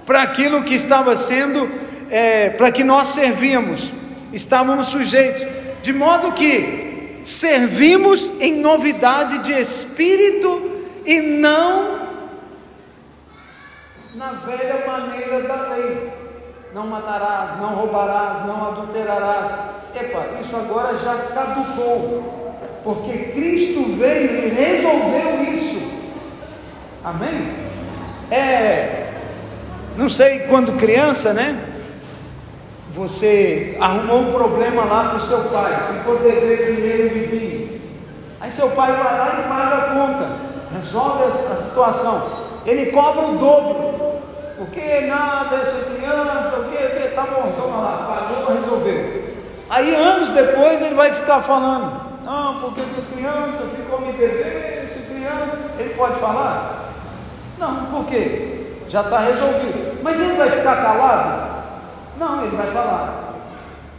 para 0.06 0.22
aquilo 0.22 0.64
que 0.64 0.74
estava 0.74 1.16
sendo, 1.18 1.70
é, 2.10 2.50
para 2.50 2.72
que 2.72 2.84
nós 2.84 3.08
servíamos, 3.08 3.92
estávamos 4.32 4.88
sujeitos, 4.88 5.46
de 5.82 5.92
modo 5.92 6.32
que 6.32 6.91
servimos 7.24 8.32
em 8.40 8.56
novidade 8.56 9.40
de 9.40 9.54
espírito 9.54 10.72
e 11.06 11.20
não 11.22 12.00
na 14.16 14.32
velha 14.34 14.86
maneira 14.86 15.42
da 15.44 15.70
lei 15.70 16.12
não 16.74 16.88
matarás, 16.88 17.60
não 17.60 17.76
roubarás, 17.76 18.46
não 18.46 18.68
adulterarás. 18.70 19.52
Epa, 19.94 20.40
isso 20.42 20.56
agora 20.56 20.98
já 20.98 21.16
caducou, 21.34 22.56
porque 22.84 23.18
Cristo 23.34 23.84
veio 23.98 24.46
e 24.46 24.50
resolveu 24.50 25.54
isso. 25.54 25.82
Amém? 27.04 27.50
É, 28.30 29.10
não 29.98 30.08
sei 30.08 30.40
quando 30.42 30.78
criança, 30.78 31.34
né? 31.34 31.71
Você 32.94 33.78
arrumou 33.80 34.20
um 34.20 34.32
problema 34.34 34.84
lá 34.84 35.10
para 35.10 35.18
o 35.18 35.20
seu 35.22 35.40
pai, 35.46 35.74
ficou 35.94 36.18
devendo 36.18 36.76
dinheiro 36.76 37.14
vizinho. 37.14 37.80
Aí 38.42 38.52
seu 38.52 38.70
pai 38.72 38.92
vai 38.92 39.18
lá 39.18 39.40
e 39.40 39.48
paga 39.48 39.76
a 39.76 39.96
conta, 39.96 40.30
resolve 40.74 41.24
a 41.24 41.56
situação. 41.56 42.24
Ele 42.66 42.92
cobra 42.92 43.28
o 43.28 43.38
dobro. 43.38 44.02
O 44.60 44.66
que 44.68 45.02
nada, 45.08 45.56
essa 45.56 45.90
criança, 45.90 46.60
o 46.60 46.64
que, 46.66 47.08
tá 47.16 47.24
bom, 47.24 47.54
toma 47.60 47.78
lá, 47.78 48.28
pagou, 48.30 48.56
resolveu. 48.56 49.36
Aí 49.70 49.96
anos 49.96 50.30
depois 50.30 50.82
ele 50.82 50.94
vai 50.94 51.14
ficar 51.14 51.42
falando, 51.42 51.94
não, 52.26 52.60
porque 52.60 52.82
essa 52.82 53.02
criança 53.14 53.64
ficou 53.76 54.02
me 54.02 54.12
devendo, 54.12 54.84
essa 54.86 55.00
criança, 55.08 55.72
ele 55.80 55.94
pode 55.94 56.20
falar? 56.20 56.92
Não, 57.58 57.86
por 57.86 58.06
quê? 58.06 58.82
Já 58.90 59.02
está 59.02 59.20
resolvido. 59.20 60.04
Mas 60.04 60.20
ele 60.20 60.34
vai 60.34 60.50
ficar 60.50 60.76
calado? 60.84 61.61
Não, 62.22 62.46
ele 62.46 62.56
vai 62.56 62.68
falar. 62.68 63.34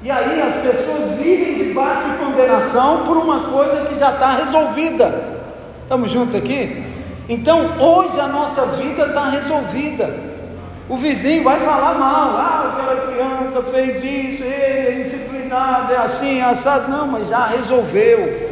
E 0.01 0.09
aí 0.09 0.41
as 0.41 0.55
pessoas 0.55 1.19
vivem 1.19 1.55
debaixo 1.55 2.09
de 2.09 2.19
condenação 2.19 3.05
por 3.05 3.17
uma 3.17 3.51
coisa 3.51 3.85
que 3.87 3.99
já 3.99 4.13
está 4.13 4.37
resolvida. 4.37 5.41
Estamos 5.83 6.09
juntos 6.09 6.37
aqui? 6.37 6.85
Então 7.29 7.81
hoje 7.81 8.21
a 8.21 8.29
nossa 8.29 8.67
vida 8.77 9.07
está 9.07 9.29
resolvida. 9.29 10.15
O 10.89 10.97
vizinho 10.97 11.43
vai 11.43 11.59
falar 11.59 11.99
mal, 11.99 12.37
ah, 12.37 12.73
aquela 12.73 13.07
criança 13.09 13.61
fez 13.73 14.05
isso, 14.05 14.45
ele 14.45 14.53
é 14.55 14.97
indisciplinado, 15.01 15.93
é 15.93 15.97
assim, 15.97 16.39
é 16.39 16.45
assado. 16.45 16.93
Não, 16.93 17.09
mas 17.09 17.29
já 17.29 17.47
resolveu, 17.47 18.51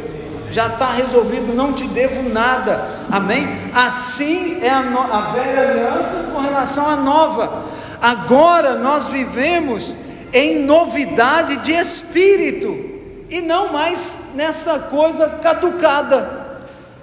já 0.51 0.67
está 0.67 0.91
resolvido, 0.91 1.55
não 1.55 1.71
te 1.71 1.87
devo 1.87 2.27
nada, 2.27 2.89
amém? 3.09 3.47
Assim 3.73 4.59
é 4.61 4.69
a, 4.69 4.81
no, 4.81 4.99
a 4.99 5.31
velha 5.31 5.61
aliança 5.61 6.29
com 6.33 6.41
relação 6.41 6.89
à 6.89 6.97
nova. 6.97 7.70
Agora 8.01 8.75
nós 8.75 9.07
vivemos 9.07 9.95
em 10.33 10.63
novidade 10.63 11.57
de 11.57 11.71
espírito 11.71 12.89
e 13.29 13.41
não 13.41 13.71
mais 13.71 14.31
nessa 14.33 14.79
coisa 14.79 15.29
caducada. 15.41 16.41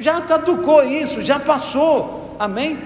Já 0.00 0.20
caducou 0.22 0.82
isso, 0.82 1.22
já 1.22 1.38
passou, 1.38 2.36
amém? 2.38 2.78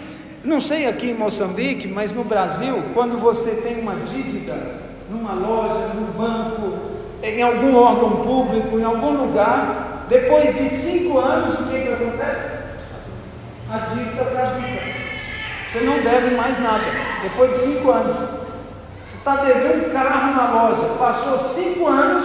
Não 0.45 0.61
sei 0.61 0.87
aqui 0.87 1.11
em 1.11 1.15
Moçambique, 1.15 1.89
mas 1.89 2.13
no 2.13 2.25
Brasil, 2.25 2.83
quando 2.95 3.17
você 3.19 3.63
tem 3.63 3.81
uma 3.81 3.95
dívida 3.95 4.83
numa 5.11 5.33
loja, 5.33 5.95
num 5.95 6.07
banco, 6.13 6.79
em 7.23 7.43
algum 7.43 7.77
órgão 7.77 8.23
público, 8.23 8.79
em 8.79 8.85
algum 8.85 9.13
lugar, 9.13 10.07
depois 10.09 10.55
de 10.55 10.69
cinco 10.69 11.19
anos, 11.19 11.61
o 11.61 11.65
que, 11.65 11.81
que 11.83 11.89
acontece? 11.89 12.59
A 13.71 13.79
dívida 13.79 14.25
caduca. 14.25 14.92
Você 15.73 15.81
não 15.81 15.99
deve 15.99 16.35
mais 16.37 16.59
nada. 16.61 16.85
Depois 17.23 17.51
de 17.53 17.57
cinco 17.59 17.91
anos, 17.91 18.17
você 18.17 19.17
está 19.19 19.37
devendo 19.37 19.89
um 19.89 19.93
carro 19.93 20.35
na 20.35 20.51
loja, 20.51 20.95
passou 20.99 21.39
cinco 21.39 21.89
anos, 21.89 22.25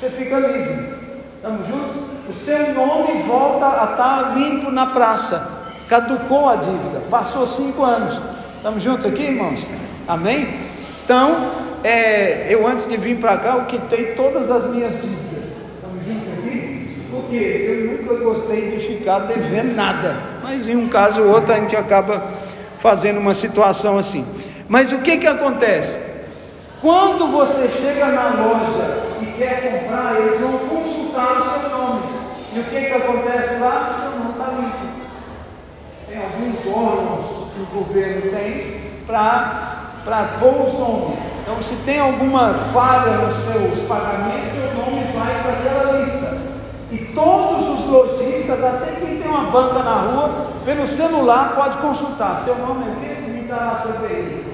você 0.00 0.08
fica 0.08 0.38
livre. 0.38 0.94
Estamos 1.36 1.68
juntos? 1.68 2.14
o 2.28 2.32
seu 2.32 2.72
nome 2.72 3.22
volta 3.22 3.66
a 3.66 3.92
estar 3.92 4.36
limpo 4.36 4.70
na 4.70 4.86
praça. 4.86 5.64
Caducou 5.88 6.48
a 6.48 6.56
dívida, 6.56 7.02
passou 7.10 7.46
cinco 7.46 7.84
anos. 7.84 8.18
Estamos 8.56 8.82
juntos 8.82 9.06
aqui, 9.06 9.24
irmãos? 9.24 9.66
Amém? 10.08 10.54
Então, 11.04 11.50
é, 11.82 12.46
eu 12.48 12.66
antes 12.66 12.86
de 12.86 12.96
vir 12.96 13.18
para 13.18 13.36
cá, 13.36 13.56
eu 13.56 13.66
quitei 13.66 14.14
todas 14.14 14.50
as 14.50 14.64
minhas 14.70 14.92
dívidas. 14.92 15.44
Estamos 15.74 16.06
juntos 16.06 16.32
aqui? 16.38 17.06
Porque 17.10 17.36
eu 17.36 17.92
nunca 17.92 17.93
gostei 18.24 18.70
de 18.70 18.78
ficar 18.86 19.20
devendo 19.20 19.76
nada. 19.76 20.16
Mas 20.42 20.68
em 20.68 20.76
um 20.76 20.88
caso 20.88 21.22
ou 21.22 21.28
outro 21.28 21.52
a 21.52 21.56
gente 21.56 21.76
acaba 21.76 22.24
fazendo 22.78 23.20
uma 23.20 23.34
situação 23.34 23.98
assim. 23.98 24.26
Mas 24.68 24.90
o 24.92 24.98
que 24.98 25.18
que 25.18 25.26
acontece? 25.26 26.00
Quando 26.80 27.26
você 27.30 27.68
chega 27.68 28.06
na 28.06 28.30
loja 28.30 29.04
e 29.20 29.26
quer 29.38 29.80
comprar, 29.80 30.20
eles 30.20 30.40
vão 30.40 30.58
consultar 30.58 31.38
o 31.38 31.60
seu 31.60 31.70
nome. 31.70 32.02
E 32.52 32.60
o 32.60 32.64
que 32.64 32.80
que 32.80 32.92
acontece 32.92 33.60
lá? 33.60 33.94
O 33.94 34.00
seu 34.00 34.10
nome 34.18 34.30
está 34.32 34.48
limpo. 34.50 34.94
Tem 36.08 36.18
alguns 36.18 36.66
órgãos 36.66 37.52
que 37.54 37.60
o 37.62 37.66
governo 37.66 38.30
tem 38.30 38.80
para 39.06 39.74
para 40.04 40.36
pôr 40.38 40.66
os 40.66 40.74
nomes. 40.74 41.18
Então, 41.42 41.62
se 41.62 41.76
tem 41.76 41.98
alguma 41.98 42.52
falha 42.52 43.26
nos 43.26 43.36
seus 43.36 43.88
pagamentos, 43.88 44.52
seu 44.52 44.74
nome 44.74 45.02
vai 45.14 45.42
para 45.42 45.52
aquela 45.52 45.98
lista. 45.98 46.36
E 46.92 46.98
todos 47.14 47.73
até 48.52 48.92
quem 49.00 49.20
tem 49.20 49.28
uma 49.28 49.50
banca 49.50 49.82
na 49.82 49.94
rua, 49.94 50.46
pelo 50.64 50.86
celular 50.86 51.54
pode 51.54 51.78
consultar. 51.78 52.38
Seu 52.38 52.56
nome 52.58 52.84
é 52.86 52.90
o 52.90 52.96
quê? 52.96 53.30
Me 53.30 53.42
dá 53.48 53.76
seu 53.76 54.06
BI. 54.06 54.44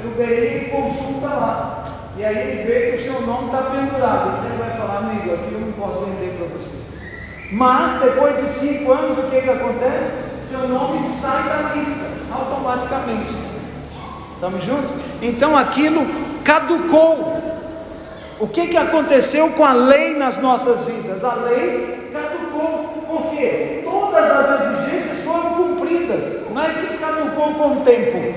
Pelo 0.00 0.14
BI 0.14 0.32
ele 0.32 0.70
consulta 0.70 1.26
lá. 1.28 1.84
E 2.18 2.24
aí 2.24 2.36
ele 2.36 2.62
vê 2.64 2.90
que 2.90 2.96
o 2.96 3.12
seu 3.12 3.26
nome 3.26 3.46
está 3.46 3.62
pendurado. 3.62 4.44
Ele 4.44 4.58
vai 4.58 4.70
falar, 4.76 4.98
amigo, 4.98 5.34
aqui 5.34 5.52
eu 5.52 5.60
não 5.60 5.72
posso 5.72 6.04
vender 6.04 6.36
para 6.36 6.58
você. 6.58 6.78
Mas 7.52 8.00
depois 8.00 8.42
de 8.42 8.48
cinco 8.48 8.92
anos, 8.92 9.18
o 9.18 9.30
que, 9.30 9.40
que 9.40 9.50
acontece? 9.50 10.28
Seu 10.44 10.66
nome 10.68 11.02
sai 11.06 11.44
da 11.44 11.74
lista 11.74 12.06
automaticamente. 12.32 13.32
Estamos 14.34 14.64
juntos? 14.64 14.94
Então 15.22 15.56
aquilo 15.56 16.06
caducou. 16.42 17.38
O 18.40 18.48
que, 18.48 18.66
que 18.66 18.76
aconteceu 18.76 19.50
com 19.50 19.64
a 19.64 19.72
lei 19.72 20.14
nas 20.14 20.38
nossas 20.38 20.86
vidas? 20.86 21.24
A 21.24 21.34
lei 21.34 22.10
caducou. 22.12 23.04
Por 23.06 23.30
quê? 23.30 23.82
Todas 23.84 24.30
as 24.30 24.62
exigências 24.62 25.24
foram 25.24 25.54
cumpridas. 25.54 26.50
Não 26.52 26.62
é 26.62 26.68
com 27.54 27.72
o 27.72 27.80
tempo. 27.84 28.34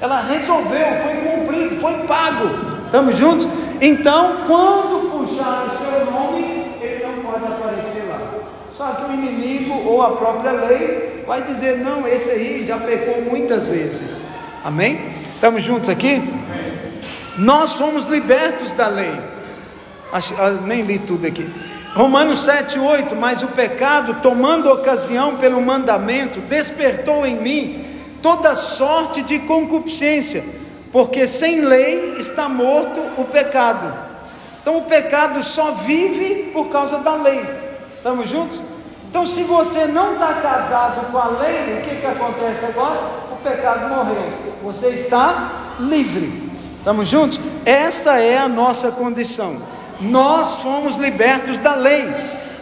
Ela 0.00 0.22
resolveu, 0.22 0.86
foi 1.02 1.14
cumprido, 1.14 1.80
foi 1.80 1.94
pago. 2.08 2.50
Estamos 2.86 3.16
juntos? 3.16 3.48
Então, 3.80 4.38
quando 4.46 5.10
puxar 5.10 5.66
o 5.66 5.70
seu 5.76 6.10
nome, 6.10 6.76
ele 6.80 7.06
não 7.06 7.22
pode 7.22 7.44
aparecer 7.44 8.08
lá. 8.08 8.18
Só 8.76 8.92
que 8.92 9.10
o 9.10 9.14
inimigo 9.14 9.88
ou 9.88 10.02
a 10.02 10.16
própria 10.16 10.52
lei 10.52 11.22
vai 11.26 11.42
dizer: 11.42 11.78
não, 11.78 12.06
esse 12.06 12.30
aí 12.30 12.64
já 12.64 12.78
pecou 12.78 13.22
muitas 13.22 13.68
vezes. 13.68 14.26
Amém? 14.64 15.00
Estamos 15.34 15.62
juntos 15.62 15.88
aqui? 15.88 16.22
Nós 17.38 17.74
fomos 17.74 18.06
libertos 18.06 18.72
da 18.72 18.88
lei. 18.88 19.18
Acho, 20.12 20.34
ah, 20.38 20.50
nem 20.50 20.82
li 20.82 20.98
tudo 20.98 21.26
aqui. 21.26 21.48
Romanos 21.94 22.42
7, 22.42 22.78
8. 22.78 23.16
Mas 23.16 23.42
o 23.42 23.48
pecado, 23.48 24.18
tomando 24.20 24.70
ocasião 24.70 25.36
pelo 25.36 25.60
mandamento, 25.60 26.40
despertou 26.40 27.24
em 27.24 27.36
mim 27.36 27.91
toda 28.22 28.54
sorte 28.54 29.22
de 29.22 29.40
concupiscência, 29.40 30.44
porque 30.90 31.26
sem 31.26 31.60
lei 31.60 32.12
está 32.12 32.48
morto 32.48 33.00
o 33.18 33.24
pecado. 33.24 33.92
Então 34.62 34.78
o 34.78 34.82
pecado 34.82 35.42
só 35.42 35.72
vive 35.72 36.50
por 36.52 36.68
causa 36.68 36.98
da 36.98 37.16
lei. 37.16 37.44
Estamos 37.94 38.30
juntos? 38.30 38.62
Então, 39.10 39.26
se 39.26 39.42
você 39.42 39.86
não 39.86 40.14
está 40.14 40.32
casado 40.34 41.12
com 41.12 41.18
a 41.18 41.26
lei, 41.26 41.78
o 41.78 41.82
que, 41.82 41.96
que 41.96 42.06
acontece 42.06 42.64
agora? 42.64 42.98
O 43.30 43.36
pecado 43.44 43.88
morreu 43.90 44.52
você 44.62 44.90
está 44.90 45.76
livre. 45.80 46.50
Estamos 46.78 47.08
juntos? 47.08 47.40
Essa 47.66 48.18
é 48.20 48.38
a 48.38 48.48
nossa 48.48 48.90
condição. 48.92 49.56
Nós 50.00 50.56
fomos 50.56 50.96
libertos 50.96 51.58
da 51.58 51.74
lei. 51.74 52.08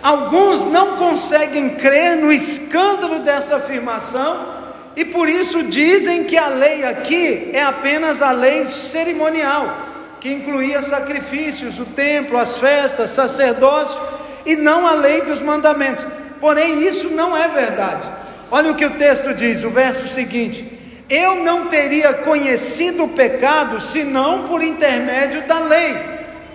Alguns 0.03 0.63
não 0.63 0.97
conseguem 0.97 1.71
crer 1.77 2.17
no 2.17 2.33
escândalo 2.33 3.21
dessa 3.21 3.57
afirmação 3.57 4.60
e 5.01 5.05
por 5.07 5.31
isso 5.31 5.63
dizem 5.63 6.25
que 6.25 6.37
a 6.37 6.49
lei 6.49 6.85
aqui 6.85 7.49
é 7.55 7.63
apenas 7.63 8.21
a 8.21 8.33
lei 8.33 8.67
cerimonial, 8.67 9.75
que 10.21 10.31
incluía 10.31 10.83
sacrifícios, 10.83 11.79
o 11.79 11.87
templo, 11.87 12.37
as 12.37 12.59
festas, 12.59 13.09
sacerdócio 13.09 13.99
e 14.45 14.57
não 14.57 14.87
a 14.87 14.93
lei 14.93 15.23
dos 15.23 15.41
mandamentos. 15.41 16.07
Porém, 16.39 16.87
isso 16.87 17.09
não 17.09 17.35
é 17.35 17.49
verdade. 17.49 18.13
Olha 18.51 18.73
o 18.73 18.75
que 18.75 18.85
o 18.85 18.99
texto 18.99 19.33
diz, 19.33 19.65
o 19.65 19.71
verso 19.71 20.07
seguinte: 20.07 20.71
eu 21.09 21.37
não 21.37 21.69
teria 21.69 22.13
conhecido 22.13 23.05
o 23.05 23.09
pecado 23.09 23.81
senão 23.81 24.43
por 24.43 24.63
intermédio 24.63 25.47
da 25.47 25.61
lei, 25.61 25.97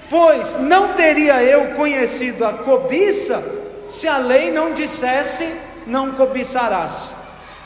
pois 0.07 0.53
não 0.59 0.93
teria 0.93 1.41
eu 1.41 1.69
conhecido 1.69 2.45
a 2.45 2.53
cobiça 2.53 3.43
se 3.89 4.07
a 4.07 4.19
lei 4.19 4.51
não 4.51 4.71
dissesse 4.71 5.51
não 5.87 6.11
cobiçarás. 6.11 7.15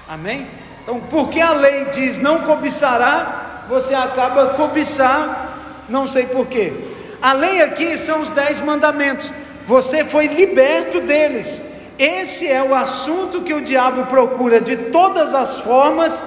Amém? 0.07 0.59
Então, 0.82 0.99
porque 1.09 1.39
a 1.39 1.51
lei 1.51 1.86
diz 1.86 2.17
não 2.17 2.39
cobiçará, 2.41 3.65
você 3.67 3.93
acaba 3.93 4.47
cobiçar, 4.53 5.86
não 5.88 6.07
sei 6.07 6.25
porquê. 6.25 6.73
A 7.21 7.34
lei 7.34 7.61
aqui 7.61 7.97
são 7.97 8.21
os 8.21 8.32
dez 8.32 8.61
mandamentos. 8.61 9.34
Você 9.65 10.03
foi 10.03 10.27
liberto 10.27 11.01
deles. 11.01 11.61
Esse 11.97 12.47
é 12.47 12.63
o 12.63 12.73
assunto 12.73 13.41
que 13.41 13.53
o 13.53 13.61
diabo 13.61 14.05
procura 14.05 14.61
de 14.61 14.75
todas 14.75 15.34
as 15.34 15.59
formas 15.59 16.23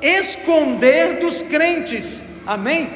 esconder 0.00 1.18
dos 1.18 1.42
crentes, 1.42 2.22
amém? 2.46 2.90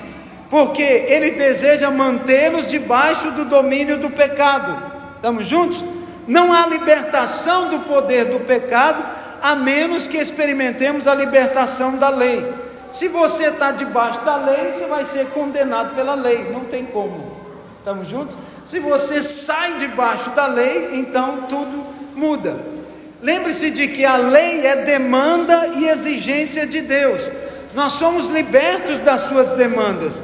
Porque 0.48 0.82
ele 0.82 1.32
deseja 1.32 1.90
mantê-los 1.90 2.68
debaixo 2.68 3.30
do 3.32 3.44
domínio 3.44 3.98
do 3.98 4.11
pecado, 4.11 4.80
estamos 5.16 5.46
juntos? 5.46 5.84
Não 6.26 6.52
há 6.52 6.66
libertação 6.66 7.70
do 7.70 7.80
poder 7.80 8.26
do 8.26 8.40
pecado, 8.40 9.04
a 9.43 9.55
menos 9.55 10.07
que 10.07 10.16
experimentemos 10.16 11.07
a 11.07 11.14
libertação 11.14 11.97
da 11.97 12.09
lei. 12.09 12.47
Se 12.91 13.09
você 13.09 13.47
está 13.47 13.70
debaixo 13.70 14.20
da 14.22 14.36
lei, 14.36 14.72
você 14.72 14.86
vai 14.86 15.05
ser 15.05 15.26
condenado 15.28 15.95
pela 15.95 16.14
lei, 16.14 16.51
não 16.51 16.64
tem 16.64 16.84
como. 16.86 17.38
Estamos 17.78 18.09
juntos? 18.09 18.36
Se 18.64 18.78
você 18.78 19.22
sai 19.22 19.76
debaixo 19.78 20.30
da 20.30 20.47
lei, 20.47 20.91
então 20.99 21.43
tudo 21.49 21.86
muda. 22.14 22.57
Lembre-se 23.22 23.70
de 23.70 23.88
que 23.88 24.05
a 24.05 24.16
lei 24.16 24.66
é 24.66 24.76
demanda 24.76 25.68
e 25.74 25.86
exigência 25.86 26.66
de 26.66 26.80
Deus. 26.80 27.30
Nós 27.74 27.93
somos 27.93 28.28
libertos 28.28 28.99
das 29.01 29.22
suas 29.22 29.55
demandas. 29.55 30.22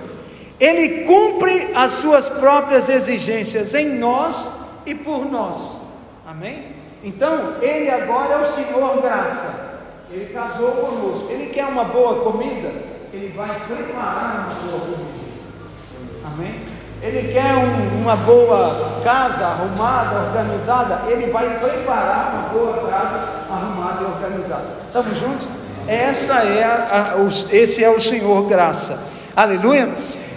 Ele 0.59 1.05
cumpre 1.05 1.71
as 1.75 1.93
suas 1.93 2.29
próprias 2.29 2.89
exigências 2.89 3.75
em 3.75 3.99
nós 3.99 4.51
e 4.85 4.95
por 4.95 5.31
nós. 5.31 5.83
Amém? 6.27 6.76
Então, 7.07 7.55
ele 7.63 7.89
agora 7.89 8.35
é 8.35 8.39
o 8.39 8.45
Senhor 8.45 9.01
graça. 9.01 9.77
Ele 10.11 10.35
casou 10.35 10.73
conosco. 10.73 11.29
Ele 11.31 11.47
quer 11.51 11.65
uma 11.67 11.85
boa 11.85 12.25
comida, 12.25 12.73
ele 13.13 13.33
vai 13.37 13.61
preparar 13.65 14.49
uma 14.49 14.71
boa 14.71 14.81
comida. 14.81 15.27
Amém? 16.25 16.61
Ele 17.01 17.33
quer 17.33 17.55
um, 17.55 18.03
uma 18.03 18.17
boa 18.17 19.01
casa 19.05 19.47
arrumada, 19.47 20.17
organizada, 20.27 21.03
ele 21.09 21.31
vai 21.31 21.49
preparar 21.61 22.33
uma 22.33 22.49
boa 22.49 22.91
casa 22.91 23.23
arrumada 23.53 24.03
e 24.03 24.07
organizada. 24.07 24.67
Estamos 24.89 25.17
juntos? 25.17 25.47
Essa 25.87 26.43
é 26.43 26.65
a, 26.65 27.13
a, 27.13 27.17
os, 27.19 27.47
esse 27.53 27.85
é 27.85 27.89
o 27.89 28.01
Senhor 28.01 28.49
graça. 28.49 28.99
Aleluia. 29.37 29.91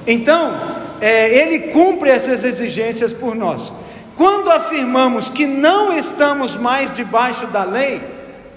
Então, 0.05 0.55
é, 1.01 1.33
ele 1.33 1.71
cumpre 1.71 2.11
essas 2.11 2.43
exigências 2.43 3.11
por 3.11 3.33
nós. 3.33 3.73
Quando 4.19 4.51
afirmamos 4.51 5.29
que 5.29 5.47
não 5.47 5.97
estamos 5.97 6.57
mais 6.57 6.91
debaixo 6.91 7.47
da 7.47 7.63
lei, 7.63 8.03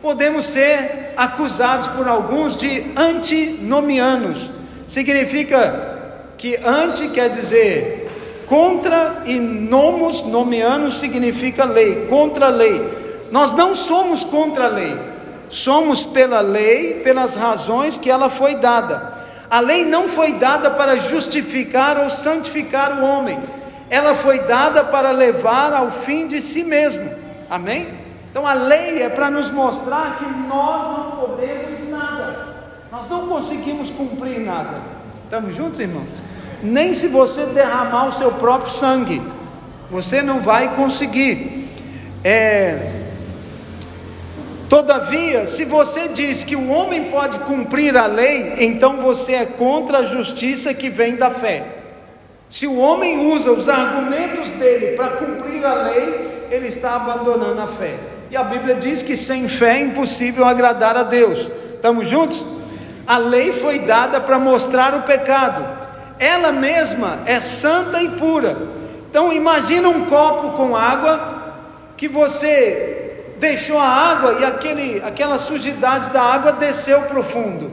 podemos 0.03 0.47
ser 0.47 1.13
acusados 1.17 1.87
por 1.87 2.09
alguns 2.09 2.57
de 2.57 2.85
antinomianos. 2.97 4.51
Significa 4.89 6.33
que 6.37 6.59
ante 6.65 7.07
quer 7.11 7.29
dizer 7.29 8.11
contra 8.45 9.23
e 9.25 9.39
nomos, 9.39 10.25
nomeanos 10.25 10.99
significa 10.99 11.65
lei, 11.65 12.07
contra 12.07 12.47
a 12.47 12.51
lei. 12.51 12.83
Nós 13.31 13.53
não 13.53 13.73
somos 13.73 14.25
contra 14.25 14.65
a 14.65 14.69
lei, 14.69 14.99
somos 15.49 16.05
pela 16.05 16.41
lei, 16.41 16.95
pelas 17.05 17.37
razões 17.37 17.97
que 17.97 18.11
ela 18.11 18.29
foi 18.29 18.57
dada. 18.57 19.13
A 19.49 19.61
lei 19.61 19.85
não 19.85 20.09
foi 20.09 20.33
dada 20.33 20.73
para 20.73 20.97
justificar 20.97 21.99
ou 21.99 22.11
santificar 22.11 22.99
o 22.99 23.05
homem, 23.05 23.39
ela 23.93 24.15
foi 24.15 24.41
dada 24.41 24.83
para 24.83 25.11
levar 25.11 25.73
ao 25.73 25.91
fim 25.91 26.27
de 26.27 26.41
si 26.41 26.65
mesmo. 26.65 27.09
Amém? 27.49 27.89
Então 28.31 28.47
a 28.47 28.55
lei 28.55 29.03
é 29.03 29.09
para 29.09 29.31
nos 29.31 29.51
mostrar 29.51 30.17
que 30.17 30.25
nós 30.25 30.99
não 30.99 31.11
podemos 31.13 31.91
nada, 31.91 32.55
nós 32.91 33.09
não 33.09 33.29
conseguimos 33.29 33.91
cumprir 33.91 34.41
nada. 34.41 34.79
Estamos 35.25 35.55
juntos, 35.55 35.79
irmãos? 35.79 36.09
nem 36.63 36.95
se 36.95 37.09
você 37.09 37.45
derramar 37.47 38.07
o 38.07 38.13
seu 38.13 38.31
próprio 38.33 38.71
sangue, 38.71 39.21
você 39.91 40.23
não 40.23 40.41
vai 40.41 40.75
conseguir. 40.75 41.69
É, 42.25 43.01
Todavia, 44.69 45.45
se 45.45 45.67
você 45.67 46.09
diz 46.09 46.45
que 46.45 46.57
o 46.57 46.71
homem 46.71 47.11
pode 47.11 47.41
cumprir 47.41 47.95
a 47.95 48.07
lei, 48.07 48.55
então 48.59 48.97
você 49.03 49.35
é 49.35 49.45
contra 49.45 49.99
a 49.99 50.05
justiça 50.05 50.73
que 50.73 50.89
vem 50.89 51.15
da 51.15 51.31
fé. 51.31 51.72
Se 52.53 52.67
o 52.67 52.79
homem 52.79 53.33
usa 53.33 53.51
os 53.51 53.67
argumentos 53.67 54.51
dele 54.51 54.95
para 54.95 55.09
cumprir 55.13 55.65
a 55.65 55.73
lei, 55.73 56.49
ele 56.51 56.69
está 56.69 56.97
abandonando 56.97 57.59
a 57.63 57.67
fé. 57.67 57.99
E 58.31 58.37
a 58.37 58.45
Bíblia 58.45 58.75
diz 58.75 59.03
que 59.03 59.17
sem 59.17 59.49
fé 59.49 59.79
é 59.79 59.81
impossível 59.81 60.45
agradar 60.45 60.95
a 60.95 61.03
Deus. 61.03 61.51
Estamos 61.75 62.07
juntos? 62.07 62.45
A 63.07 63.17
lei 63.17 63.55
foi 63.55 63.79
dada 63.79 64.21
para 64.21 64.39
mostrar 64.39 64.95
o 64.95 65.01
pecado. 65.01 65.67
Ela 66.19 66.53
mesma 66.53 67.21
é 67.25 67.41
santa 67.41 68.03
e 68.03 68.11
pura. 68.11 68.55
Então 69.09 69.33
imagina 69.33 69.89
um 69.89 70.05
copo 70.05 70.51
com 70.51 70.77
água 70.77 71.55
que 71.97 72.07
você 72.07 73.33
deixou 73.39 73.79
a 73.79 73.89
água 73.89 74.41
e 74.41 74.45
aquele, 74.45 75.03
aquela 75.03 75.39
sujidade 75.39 76.11
da 76.11 76.21
água 76.21 76.53
desceu 76.53 77.01
para 77.05 77.19
o 77.19 77.23
fundo. 77.23 77.73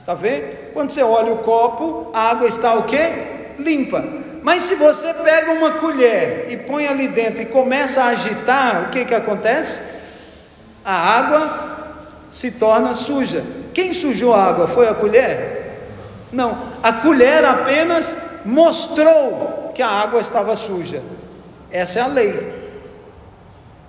Está 0.00 0.12
vendo? 0.12 0.74
Quando 0.74 0.90
você 0.90 1.02
olha 1.02 1.32
o 1.32 1.38
copo, 1.38 2.10
a 2.12 2.28
água 2.28 2.46
está 2.46 2.74
o 2.74 2.82
quê? 2.82 3.32
Limpa. 3.58 4.04
Mas 4.42 4.64
se 4.64 4.74
você 4.74 5.12
pega 5.14 5.52
uma 5.52 5.72
colher 5.72 6.46
e 6.50 6.56
põe 6.56 6.86
ali 6.86 7.08
dentro 7.08 7.42
e 7.42 7.46
começa 7.46 8.02
a 8.02 8.08
agitar, 8.08 8.84
o 8.84 8.90
que, 8.90 9.04
que 9.04 9.14
acontece? 9.14 9.80
A 10.84 10.94
água 10.94 11.74
se 12.28 12.50
torna 12.50 12.92
suja. 12.92 13.42
Quem 13.72 13.92
sujou 13.92 14.34
a 14.34 14.44
água? 14.44 14.66
Foi 14.66 14.86
a 14.86 14.94
colher? 14.94 15.64
Não, 16.30 16.58
a 16.82 16.92
colher 16.92 17.44
apenas 17.44 18.16
mostrou 18.44 19.72
que 19.74 19.82
a 19.82 19.88
água 19.88 20.20
estava 20.20 20.54
suja. 20.54 21.00
Essa 21.70 22.00
é 22.00 22.02
a 22.02 22.06
lei. 22.06 22.64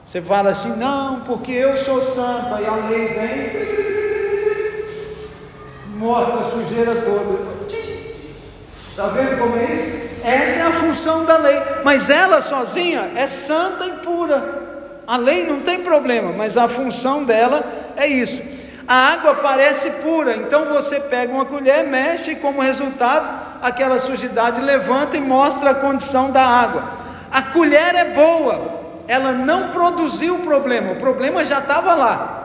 Você 0.05 0.21
fala 0.21 0.51
assim, 0.51 0.75
não, 0.77 1.21
porque 1.21 1.51
eu 1.51 1.75
sou 1.75 2.01
santo, 2.01 2.53
aí 2.53 2.65
a 2.65 2.75
lei 2.87 3.07
vem, 3.07 3.65
mostra 5.97 6.41
a 6.41 6.43
sujeira 6.43 6.95
toda. 7.01 7.54
Está 8.95 9.07
vendo 9.07 9.37
como 9.37 9.57
é 9.57 9.73
isso? 9.73 9.91
Essa 10.23 10.59
é 10.59 10.61
a 10.61 10.71
função 10.71 11.25
da 11.25 11.35
lei, 11.35 11.61
mas 11.83 12.09
ela 12.09 12.39
sozinha 12.39 13.11
é 13.13 13.27
santa 13.27 13.85
e 13.85 13.91
pura. 13.91 14.63
A 15.05 15.17
lei 15.17 15.45
não 15.45 15.59
tem 15.59 15.81
problema, 15.81 16.31
mas 16.31 16.55
a 16.55 16.69
função 16.69 17.25
dela 17.25 17.61
é 17.97 18.07
isso. 18.07 18.41
A 18.87 19.11
água 19.11 19.33
parece 19.33 19.89
pura, 20.01 20.37
então 20.37 20.63
você 20.63 20.97
pega 20.97 21.33
uma 21.33 21.43
colher, 21.43 21.85
mexe 21.85 22.31
e 22.31 22.35
como 22.37 22.61
resultado, 22.61 23.37
aquela 23.61 23.99
sujidade 23.99 24.61
levanta 24.61 25.17
e 25.17 25.21
mostra 25.21 25.71
a 25.71 25.75
condição 25.75 26.31
da 26.31 26.43
água. 26.43 26.85
A 27.29 27.41
colher 27.41 27.95
é 27.95 28.05
boa, 28.13 28.79
ela 29.09 29.33
não 29.33 29.71
produziu 29.71 30.35
o 30.35 30.39
problema, 30.39 30.93
o 30.93 30.95
problema 30.95 31.43
já 31.43 31.59
estava 31.59 31.93
lá. 31.95 32.44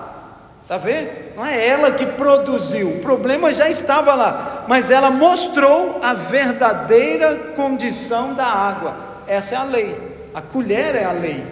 Está 0.70 0.78
vendo? 0.78 1.08
Não 1.34 1.44
é 1.44 1.66
ela 1.66 1.90
que 1.90 2.06
produziu, 2.06 2.90
o 2.90 2.98
problema 3.00 3.52
já 3.52 3.68
estava 3.68 4.14
lá, 4.14 4.66
mas 4.68 4.88
ela 4.88 5.10
mostrou 5.10 5.98
a 6.00 6.14
verdadeira 6.14 7.34
condição 7.56 8.34
da 8.34 8.44
água. 8.44 8.94
Essa 9.26 9.56
é 9.56 9.58
a 9.58 9.64
lei, 9.64 9.96
a 10.32 10.40
colher 10.40 10.94
é 10.94 11.02
a 11.02 11.10
lei. 11.10 11.42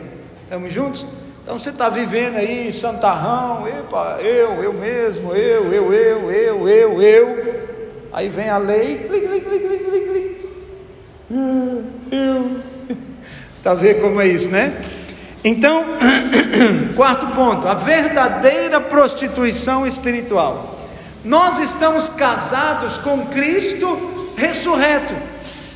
Estamos 0.45 0.73
juntos? 0.73 1.05
Então 1.43 1.59
você 1.59 1.71
está 1.71 1.89
vivendo 1.89 2.37
aí 2.37 2.73
santarrão, 2.73 3.67
epa, 3.67 4.19
eu, 4.21 4.63
eu 4.63 4.73
mesmo, 4.73 5.35
eu, 5.35 5.73
eu, 5.73 5.93
eu, 5.93 6.31
eu, 6.31 6.69
eu, 6.69 7.03
eu. 7.03 7.55
Aí 8.13 8.29
vem 8.29 8.49
a 8.49 8.59
lei, 8.59 8.99
clic, 8.99 9.27
clic, 9.27 9.45
clic, 9.45 9.67
clic, 9.67 9.85
clic, 9.85 10.09
clic. 10.09 10.51
Hum, 11.29 11.85
eu. 12.13 12.97
Está 13.59 13.75
vendo 13.75 14.01
como 14.01 14.21
é 14.21 14.29
isso, 14.29 14.49
né? 14.53 14.81
Então, 15.45 15.85
quarto 16.97 17.29
ponto, 17.29 17.69
a 17.69 17.75
verdadeira 17.75 18.81
prostituição 18.81 19.87
espiritual. 19.87 20.77
Nós 21.25 21.59
estamos 21.59 22.09
casados 22.09 22.99
com 22.99 23.27
Cristo 23.27 24.33
ressurreto. 24.37 25.15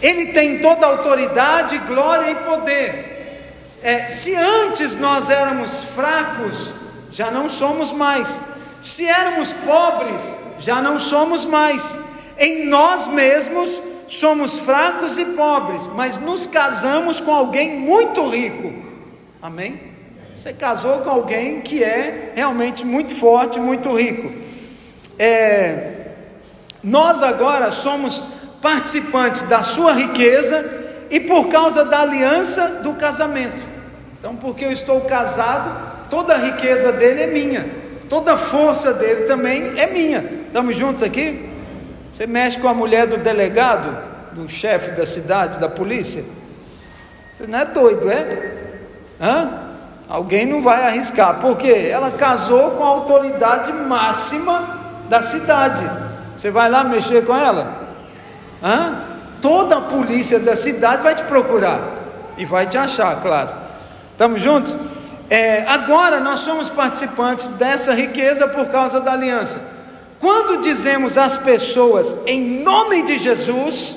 Ele 0.00 0.26
tem 0.26 0.58
toda 0.58 0.86
a 0.86 0.90
autoridade, 0.90 1.78
glória 1.78 2.30
e 2.30 2.34
poder. 2.36 3.52
É, 3.82 4.08
se 4.08 4.34
antes 4.34 4.96
nós 4.96 5.30
éramos 5.30 5.84
fracos, 5.84 6.74
já 7.10 7.30
não 7.30 7.48
somos 7.48 7.92
mais. 7.92 8.40
Se 8.80 9.06
éramos 9.06 9.52
pobres, 9.52 10.36
já 10.58 10.82
não 10.82 10.98
somos 10.98 11.44
mais. 11.44 11.98
Em 12.36 12.66
nós 12.66 13.06
mesmos 13.06 13.80
somos 14.08 14.58
fracos 14.58 15.18
e 15.18 15.24
pobres, 15.24 15.88
mas 15.94 16.18
nos 16.18 16.46
casamos 16.46 17.20
com 17.20 17.32
alguém 17.32 17.78
muito 17.78 18.26
rico 18.28 18.91
Amém? 19.42 19.80
Você 20.32 20.52
casou 20.52 21.00
com 21.00 21.10
alguém 21.10 21.62
que 21.62 21.82
é 21.82 22.30
realmente 22.36 22.86
muito 22.86 23.12
forte, 23.12 23.58
muito 23.58 23.92
rico. 23.92 24.32
É, 25.18 26.12
nós 26.80 27.24
agora 27.24 27.72
somos 27.72 28.24
participantes 28.62 29.42
da 29.42 29.60
sua 29.60 29.94
riqueza 29.94 30.64
e 31.10 31.18
por 31.18 31.48
causa 31.48 31.84
da 31.84 32.02
aliança 32.02 32.82
do 32.84 32.94
casamento. 32.94 33.64
Então, 34.16 34.36
porque 34.36 34.64
eu 34.64 34.70
estou 34.70 35.00
casado, 35.00 36.08
toda 36.08 36.34
a 36.34 36.38
riqueza 36.38 36.92
dele 36.92 37.22
é 37.22 37.26
minha, 37.26 37.68
toda 38.08 38.34
a 38.34 38.36
força 38.36 38.94
dele 38.94 39.22
também 39.22 39.72
é 39.76 39.88
minha. 39.88 40.24
Estamos 40.46 40.76
juntos 40.76 41.02
aqui? 41.02 41.50
Você 42.12 42.28
mexe 42.28 42.60
com 42.60 42.68
a 42.68 42.74
mulher 42.74 43.08
do 43.08 43.16
delegado, 43.16 44.34
do 44.34 44.48
chefe 44.48 44.92
da 44.92 45.04
cidade, 45.04 45.58
da 45.58 45.68
polícia? 45.68 46.22
Você 47.32 47.48
não 47.48 47.58
é 47.58 47.64
doido, 47.64 48.08
é? 48.08 48.61
Hã? 49.22 49.50
Alguém 50.08 50.44
não 50.44 50.60
vai 50.60 50.84
arriscar, 50.84 51.38
porque 51.38 51.70
ela 51.70 52.10
casou 52.10 52.72
com 52.72 52.82
a 52.82 52.88
autoridade 52.88 53.72
máxima 53.72 54.80
da 55.08 55.22
cidade. 55.22 55.88
Você 56.34 56.50
vai 56.50 56.68
lá 56.68 56.82
mexer 56.82 57.24
com 57.24 57.36
ela? 57.36 57.72
Hã? 58.60 59.04
Toda 59.40 59.78
a 59.78 59.80
polícia 59.80 60.40
da 60.40 60.56
cidade 60.56 61.02
vai 61.02 61.14
te 61.14 61.22
procurar 61.22 61.80
e 62.36 62.44
vai 62.44 62.66
te 62.66 62.76
achar, 62.76 63.22
claro. 63.22 63.50
Estamos 64.10 64.42
juntos? 64.42 64.74
É, 65.30 65.64
agora 65.68 66.18
nós 66.18 66.40
somos 66.40 66.68
participantes 66.68 67.48
dessa 67.48 67.94
riqueza 67.94 68.48
por 68.48 68.66
causa 68.66 69.00
da 69.00 69.12
aliança. 69.12 69.60
Quando 70.18 70.60
dizemos 70.60 71.16
às 71.16 71.38
pessoas 71.38 72.16
em 72.26 72.62
nome 72.62 73.02
de 73.02 73.16
Jesus, 73.18 73.96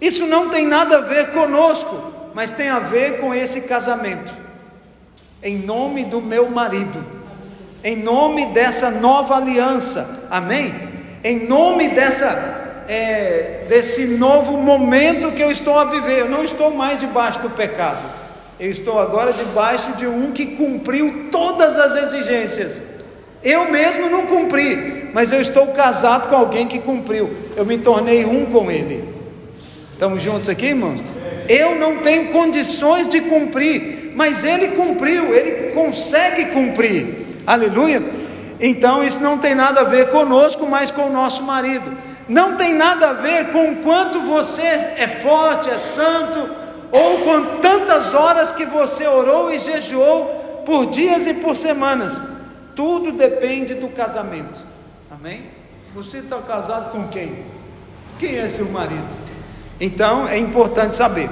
isso 0.00 0.26
não 0.26 0.50
tem 0.50 0.66
nada 0.66 0.98
a 0.98 1.00
ver 1.00 1.32
conosco, 1.32 2.12
mas 2.34 2.52
tem 2.52 2.68
a 2.68 2.78
ver 2.78 3.18
com 3.18 3.34
esse 3.34 3.62
casamento 3.62 4.47
em 5.42 5.58
nome 5.58 6.04
do 6.04 6.20
meu 6.20 6.50
marido, 6.50 7.04
em 7.82 7.96
nome 7.96 8.46
dessa 8.46 8.90
nova 8.90 9.36
aliança, 9.36 10.26
amém? 10.30 10.74
Em 11.22 11.46
nome 11.46 11.88
dessa, 11.88 12.84
é, 12.88 13.64
desse 13.68 14.06
novo 14.06 14.56
momento 14.56 15.32
que 15.32 15.42
eu 15.42 15.50
estou 15.50 15.78
a 15.78 15.84
viver, 15.84 16.20
eu 16.20 16.28
não 16.28 16.42
estou 16.42 16.74
mais 16.74 16.98
debaixo 16.98 17.40
do 17.40 17.50
pecado, 17.50 18.02
eu 18.58 18.70
estou 18.70 18.98
agora 18.98 19.32
debaixo 19.32 19.92
de 19.92 20.06
um 20.06 20.32
que 20.32 20.46
cumpriu 20.46 21.28
todas 21.30 21.78
as 21.78 21.94
exigências. 21.94 22.82
Eu 23.42 23.70
mesmo 23.70 24.10
não 24.10 24.26
cumpri, 24.26 25.10
mas 25.14 25.30
eu 25.30 25.40
estou 25.40 25.68
casado 25.68 26.28
com 26.28 26.34
alguém 26.34 26.66
que 26.66 26.80
cumpriu, 26.80 27.30
eu 27.56 27.64
me 27.64 27.78
tornei 27.78 28.24
um 28.24 28.46
com 28.46 28.68
ele. 28.68 29.16
Estamos 29.92 30.22
juntos 30.22 30.48
aqui, 30.48 30.66
irmãos? 30.66 31.00
Eu 31.48 31.76
não 31.76 31.98
tenho 31.98 32.28
condições 32.28 33.08
de 33.08 33.20
cumprir, 33.20 33.97
mas 34.18 34.42
ele 34.42 34.70
cumpriu, 34.70 35.32
ele 35.32 35.70
consegue 35.70 36.46
cumprir, 36.46 37.38
aleluia. 37.46 38.02
Então 38.58 39.04
isso 39.04 39.22
não 39.22 39.38
tem 39.38 39.54
nada 39.54 39.82
a 39.82 39.84
ver 39.84 40.10
conosco, 40.10 40.66
mas 40.66 40.90
com 40.90 41.02
o 41.02 41.12
nosso 41.12 41.44
marido. 41.44 41.96
Não 42.28 42.56
tem 42.56 42.74
nada 42.74 43.10
a 43.10 43.12
ver 43.12 43.52
com 43.52 43.76
quanto 43.76 44.18
você 44.18 44.64
é 44.64 45.06
forte, 45.06 45.70
é 45.70 45.76
santo, 45.76 46.50
ou 46.90 47.18
com 47.18 47.60
tantas 47.60 48.12
horas 48.12 48.50
que 48.50 48.64
você 48.64 49.06
orou 49.06 49.52
e 49.52 49.58
jejuou 49.60 50.64
por 50.66 50.86
dias 50.86 51.28
e 51.28 51.34
por 51.34 51.56
semanas. 51.56 52.20
Tudo 52.74 53.12
depende 53.12 53.74
do 53.74 53.86
casamento. 53.86 54.58
Amém? 55.12 55.44
Você 55.94 56.18
está 56.18 56.38
casado 56.38 56.90
com 56.90 57.06
quem? 57.06 57.44
Quem 58.18 58.36
é 58.36 58.48
seu 58.48 58.68
marido? 58.68 59.14
Então 59.80 60.26
é 60.26 60.36
importante 60.38 60.96
saber. 60.96 61.30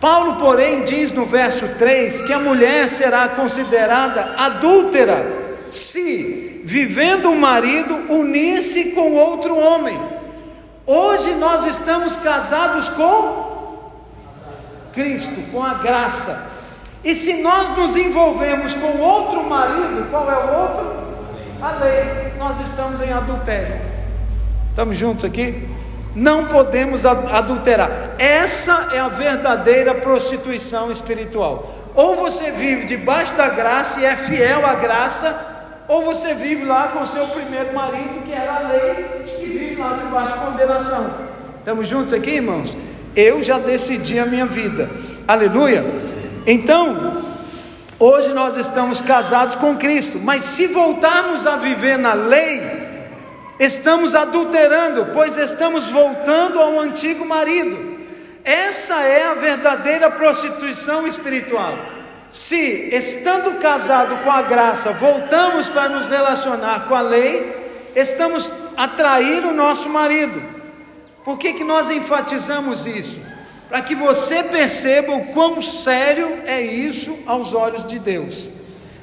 Paulo, 0.00 0.36
porém, 0.36 0.84
diz 0.84 1.12
no 1.12 1.26
verso 1.26 1.66
3 1.76 2.22
que 2.22 2.32
a 2.32 2.38
mulher 2.38 2.88
será 2.88 3.28
considerada 3.28 4.34
adúltera 4.36 5.26
se, 5.68 6.62
vivendo 6.64 7.30
o 7.30 7.36
marido, 7.36 7.94
unir-se 8.08 8.90
com 8.92 9.14
outro 9.14 9.56
homem. 9.58 10.00
Hoje 10.86 11.34
nós 11.34 11.66
estamos 11.66 12.16
casados 12.16 12.88
com 12.88 13.90
Cristo, 14.92 15.50
com 15.52 15.62
a 15.62 15.74
graça. 15.74 16.50
E 17.04 17.14
se 17.14 17.42
nós 17.42 17.76
nos 17.76 17.96
envolvemos 17.96 18.74
com 18.74 18.98
outro 18.98 19.44
marido, 19.44 20.08
qual 20.10 20.30
é 20.30 20.36
o 20.36 20.60
outro? 20.60 21.08
A 21.60 21.72
lei. 21.84 22.32
Nós 22.38 22.60
estamos 22.60 23.00
em 23.02 23.12
adultério. 23.12 23.76
Estamos 24.70 24.96
juntos 24.96 25.24
aqui? 25.24 25.68
Não 26.14 26.46
podemos 26.46 27.04
adulterar. 27.06 27.90
Essa 28.18 28.88
é 28.92 28.98
a 28.98 29.08
verdadeira 29.08 29.94
prostituição 29.94 30.90
espiritual. 30.90 31.72
Ou 31.94 32.16
você 32.16 32.50
vive 32.50 32.84
debaixo 32.86 33.34
da 33.34 33.48
graça 33.48 34.00
e 34.00 34.04
é 34.04 34.16
fiel 34.16 34.64
à 34.64 34.74
graça, 34.74 35.36
ou 35.88 36.02
você 36.02 36.34
vive 36.34 36.64
lá 36.64 36.88
com 36.88 37.04
seu 37.06 37.26
primeiro 37.26 37.74
marido, 37.74 38.22
que 38.24 38.32
era 38.32 38.56
a 38.56 38.68
lei, 38.68 39.24
e 39.40 39.46
vive 39.46 39.76
lá 39.76 39.94
debaixo 39.94 40.32
de 40.32 40.44
condenação. 40.44 41.10
Estamos 41.58 41.88
juntos 41.88 42.14
aqui, 42.14 42.32
irmãos? 42.32 42.76
Eu 43.16 43.42
já 43.42 43.58
decidi 43.58 44.18
a 44.18 44.26
minha 44.26 44.46
vida. 44.46 44.88
Aleluia. 45.26 45.84
Então, 46.46 47.22
hoje 47.98 48.32
nós 48.32 48.56
estamos 48.56 49.00
casados 49.00 49.56
com 49.56 49.76
Cristo, 49.76 50.18
mas 50.18 50.44
se 50.44 50.66
voltarmos 50.68 51.46
a 51.46 51.56
viver 51.56 51.98
na 51.98 52.14
lei, 52.14 52.77
estamos 53.58 54.14
adulterando, 54.14 55.06
pois 55.12 55.36
estamos 55.36 55.88
voltando 55.88 56.60
ao 56.60 56.78
antigo 56.78 57.24
marido. 57.24 57.98
Essa 58.44 59.02
é 59.02 59.26
a 59.26 59.34
verdadeira 59.34 60.10
prostituição 60.10 61.06
espiritual. 61.06 61.74
Se, 62.30 62.88
estando 62.92 63.58
casado 63.60 64.22
com 64.22 64.30
a 64.30 64.42
graça, 64.42 64.92
voltamos 64.92 65.68
para 65.68 65.88
nos 65.88 66.08
relacionar 66.08 66.86
com 66.86 66.94
a 66.94 67.00
lei, 67.00 67.90
estamos 67.96 68.52
a 68.76 68.86
trair 68.86 69.44
o 69.44 69.52
nosso 69.54 69.88
marido. 69.88 70.40
Por 71.24 71.38
que, 71.38 71.52
que 71.52 71.64
nós 71.64 71.90
enfatizamos 71.90 72.86
isso? 72.86 73.20
Para 73.68 73.82
que 73.82 73.94
você 73.94 74.42
perceba 74.42 75.14
o 75.14 75.26
quão 75.26 75.60
sério 75.60 76.42
é 76.46 76.60
isso 76.60 77.18
aos 77.26 77.52
olhos 77.52 77.86
de 77.86 77.98
Deus. 77.98 78.48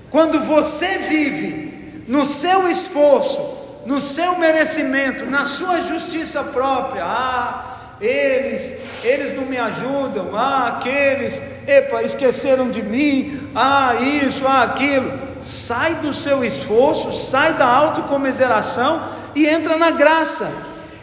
Quando 0.09 0.39
você 0.39 0.97
vive 0.97 2.03
no 2.07 2.25
seu 2.25 2.67
esforço, 2.67 3.54
no 3.85 4.01
seu 4.01 4.37
merecimento, 4.37 5.25
na 5.25 5.45
sua 5.45 5.81
justiça 5.81 6.43
própria, 6.43 7.03
ah, 7.05 7.75
eles, 8.01 8.77
eles 9.03 9.31
não 9.31 9.45
me 9.45 9.57
ajudam, 9.57 10.35
ah, 10.35 10.67
aqueles, 10.69 11.41
epa, 11.67 12.03
esqueceram 12.03 12.69
de 12.69 12.81
mim, 12.81 13.51
ah, 13.55 13.95
isso, 13.95 14.45
ah, 14.47 14.63
aquilo. 14.63 15.13
Sai 15.39 15.95
do 15.95 16.11
seu 16.11 16.43
esforço, 16.43 17.11
sai 17.11 17.53
da 17.53 17.67
autocomiseração 17.67 19.07
e 19.35 19.45
entra 19.45 19.77
na 19.77 19.91
graça. 19.91 20.51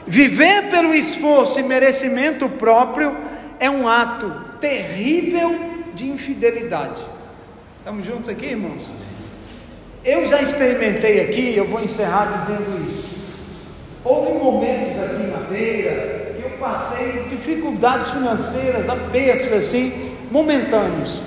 Viver 0.07 0.69
pelo 0.69 0.93
esforço 0.93 1.61
e 1.61 1.63
merecimento 1.63 2.49
próprio 2.49 3.17
é 3.61 3.71
um 3.71 3.87
ato 3.87 4.35
terrível 4.61 5.59
de 5.95 6.09
infidelidade. 6.09 7.01
Estamos 7.79 8.05
juntos 8.05 8.29
aqui, 8.29 8.47
irmãos? 8.47 8.93
Eu 10.05 10.25
já 10.25 10.43
experimentei 10.43 11.21
aqui, 11.21 11.57
eu 11.57 11.67
vou 11.67 11.83
encerrar 11.83 12.37
dizendo 12.39 12.91
isso. 12.91 13.13
Houve 14.05 14.33
momentos 14.33 15.01
aqui 15.01 15.23
na 15.25 15.39
feira 15.47 16.23
passei 16.63 17.25
dificuldades 17.29 18.11
financeiras, 18.11 18.89
apertos 18.89 19.51
assim, 19.51 20.17
momentâneos. 20.31 21.21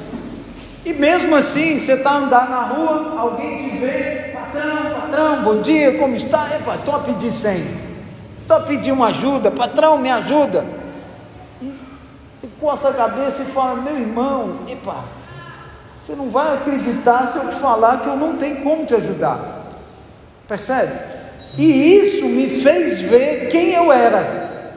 E 0.86 0.93
mesmo 0.93 1.36
assim, 1.36 1.78
você 1.78 1.93
está 1.93 2.15
andando 2.15 2.49
na 2.49 2.61
rua, 2.67 3.19
alguém 3.19 3.57
te 3.57 3.78
vê, 3.78 4.32
patrão, 4.34 5.01
patrão, 5.01 5.43
bom 5.43 5.61
dia, 5.61 5.97
como 5.97 6.15
está? 6.15 6.55
Epa, 6.55 6.76
estou 6.76 6.95
a 6.95 6.99
pedir 6.99 7.34
100, 7.34 7.63
estou 8.41 8.57
a 8.57 8.61
pedir 8.61 8.93
uma 8.93 9.07
ajuda, 9.07 9.51
patrão, 9.51 9.97
me 9.97 10.09
ajuda. 10.09 10.63
E 11.61 11.73
você 12.39 12.47
coça 12.61 12.89
a 12.89 12.93
cabeça 12.93 13.41
e 13.41 13.45
fala, 13.45 13.82
meu 13.82 13.99
irmão, 13.99 14.59
epa, 14.69 15.03
você 16.06 16.16
não 16.16 16.30
vai 16.30 16.53
acreditar 16.53 17.26
se 17.26 17.39
eu 17.39 17.49
te 17.49 17.56
falar 17.56 18.01
que 18.01 18.08
eu 18.08 18.16
não 18.16 18.36
tenho 18.36 18.58
como 18.58 18.86
te 18.86 18.93
ajudar. 18.93 19.72
Percebe? 20.47 20.91
E 21.58 21.95
isso 21.95 22.28
me 22.28 22.47
fez 22.62 22.99
ver 22.99 23.47
quem 23.47 23.74
eu 23.74 23.91
era. 23.91 24.70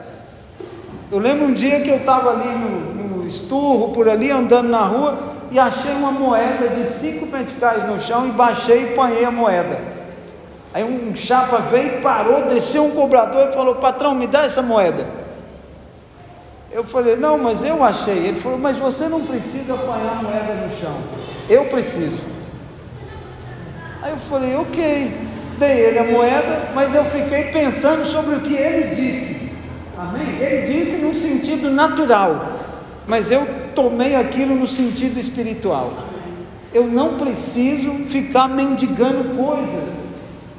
Eu 1.11 1.19
lembro 1.19 1.45
um 1.45 1.53
dia 1.53 1.81
que 1.81 1.89
eu 1.89 1.97
estava 1.97 2.31
ali 2.31 2.49
no, 2.49 3.19
no 3.19 3.27
esturro, 3.27 3.89
por 3.89 4.09
ali, 4.09 4.31
andando 4.31 4.69
na 4.69 4.81
rua, 4.81 5.19
e 5.51 5.59
achei 5.59 5.91
uma 5.91 6.11
moeda 6.11 6.69
de 6.69 6.89
cinco 6.89 7.27
meticais 7.27 7.87
no 7.87 7.99
chão 8.01 8.27
e 8.27 8.31
baixei 8.31 8.85
e 8.85 8.95
panhei 8.95 9.23
a 9.23 9.29
moeda. 9.29 9.79
Aí 10.73 10.83
um 10.83 11.15
chapa 11.15 11.57
veio, 11.57 12.01
parou, 12.01 12.47
desceu 12.47 12.85
um 12.85 12.91
cobrador 12.91 13.49
e 13.49 13.53
falou: 13.53 13.75
Patrão, 13.75 14.15
me 14.15 14.25
dá 14.25 14.45
essa 14.45 14.63
moeda. 14.63 15.05
Eu 16.71 16.83
falei: 16.83 17.15
Não, 17.15 17.37
mas 17.37 17.63
eu 17.63 17.83
achei. 17.83 18.27
Ele 18.27 18.39
falou: 18.39 18.59
Mas 18.59 18.77
você 18.77 19.07
não 19.07 19.25
precisa 19.25 19.73
apanhar 19.73 20.23
moeda 20.23 20.67
no 20.67 20.79
chão. 20.79 20.97
Eu 21.49 21.65
preciso. 21.65 22.21
Aí 24.01 24.11
eu 24.11 24.17
falei: 24.17 24.55
Ok. 24.55 25.29
Dei 25.59 25.71
ele 25.71 25.99
a 25.99 26.05
moeda, 26.05 26.69
mas 26.73 26.95
eu 26.95 27.03
fiquei 27.03 27.45
pensando 27.51 28.05
sobre 28.05 28.35
o 28.35 28.39
que 28.39 28.53
ele 28.53 28.95
disse. 28.95 29.51
Amém? 29.97 30.37
Ele 30.39 30.73
disse 30.73 31.03
no 31.03 31.13
sentido 31.13 31.69
natural, 31.69 32.59
mas 33.05 33.29
eu 33.29 33.45
tomei 33.75 34.15
aquilo 34.15 34.55
no 34.55 34.65
sentido 34.65 35.19
espiritual. 35.19 35.91
Eu 36.73 36.87
não 36.87 37.17
preciso 37.17 37.91
ficar 38.05 38.47
mendigando 38.47 39.35
coisas. 39.35 39.99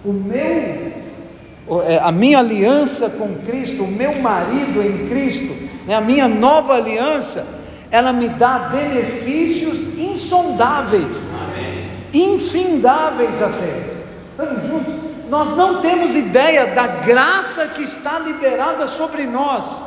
O 0.04 0.12
meu, 0.12 1.82
é, 1.86 1.98
a 2.02 2.12
minha 2.12 2.38
aliança 2.38 3.08
com 3.08 3.36
Cristo, 3.36 3.84
o 3.84 3.90
meu 3.90 4.20
marido 4.20 4.82
em 4.82 5.08
Cristo, 5.08 5.69
né, 5.86 5.94
a 5.94 6.00
minha 6.00 6.28
nova 6.28 6.74
aliança, 6.74 7.46
ela 7.90 8.12
me 8.12 8.28
dá 8.28 8.70
benefícios 8.70 9.98
insondáveis, 9.98 11.26
Amém. 11.26 11.90
infindáveis 12.12 13.42
até. 13.42 13.90
Estamos 14.36 14.66
juntos? 14.68 15.10
nós 15.30 15.56
não 15.56 15.80
temos 15.80 16.16
ideia 16.16 16.66
da 16.66 16.88
graça 16.88 17.68
que 17.68 17.82
está 17.82 18.18
liberada 18.18 18.88
sobre 18.88 19.22
nós, 19.22 19.80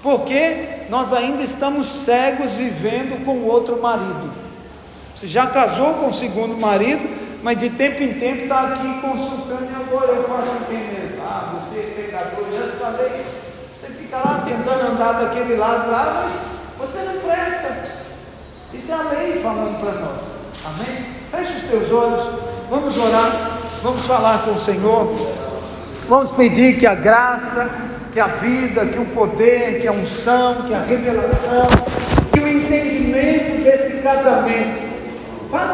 porque 0.00 0.86
nós 0.88 1.12
ainda 1.12 1.42
estamos 1.42 1.88
cegos 1.88 2.54
vivendo 2.54 3.24
com 3.24 3.42
outro 3.42 3.82
marido. 3.82 4.32
Você 5.14 5.26
já 5.26 5.48
casou 5.48 5.94
com 5.94 6.06
o 6.06 6.12
segundo 6.12 6.56
marido, 6.56 7.08
mas 7.42 7.58
de 7.58 7.70
tempo 7.70 8.00
em 8.02 8.14
tempo 8.14 8.44
está 8.44 8.68
aqui 8.68 9.00
consultando, 9.00 9.64
e 9.64 9.74
agora 9.74 10.12
eu 10.12 10.22
faço 10.28 10.50
o 10.50 10.64
que 10.66 10.74
mesmo? 10.74 11.22
Ah, 11.22 11.58
você 11.60 11.80
é 11.80 12.02
pecador, 12.02 12.44
já 12.52 12.78
falei. 12.78 13.24
Você 13.24 13.35
fica 14.16 14.28
lá 14.28 14.42
tentando 14.44 14.92
andar 14.92 15.12
daquele 15.12 15.56
lado 15.56 15.90
lá, 15.90 16.22
mas 16.24 16.32
você 16.78 17.02
não 17.02 17.20
presta. 17.20 17.96
Isso 18.72 18.92
é 18.92 18.94
a 18.94 19.02
lei 19.02 19.40
falando 19.42 19.80
para 19.80 19.92
nós. 19.92 20.20
Amém? 20.64 21.06
Feche 21.30 21.58
os 21.58 21.70
teus 21.70 21.92
olhos, 21.92 22.40
vamos 22.70 22.96
orar. 22.96 23.58
Vamos 23.82 24.04
falar 24.04 24.42
com 24.44 24.52
o 24.52 24.58
Senhor. 24.58 25.14
Vamos 26.08 26.30
pedir 26.30 26.78
que 26.78 26.86
a 26.86 26.94
graça, 26.94 27.70
que 28.12 28.18
a 28.18 28.26
vida, 28.26 28.86
que 28.86 28.98
o 28.98 29.06
poder, 29.06 29.80
que 29.80 29.86
a 29.86 29.92
unção, 29.92 30.62
que 30.66 30.74
a 30.74 30.80
revelação, 30.80 31.66
que 32.32 32.40
o 32.40 32.48
entendimento 32.48 33.62
desse 33.62 34.02
casamento 34.02 34.95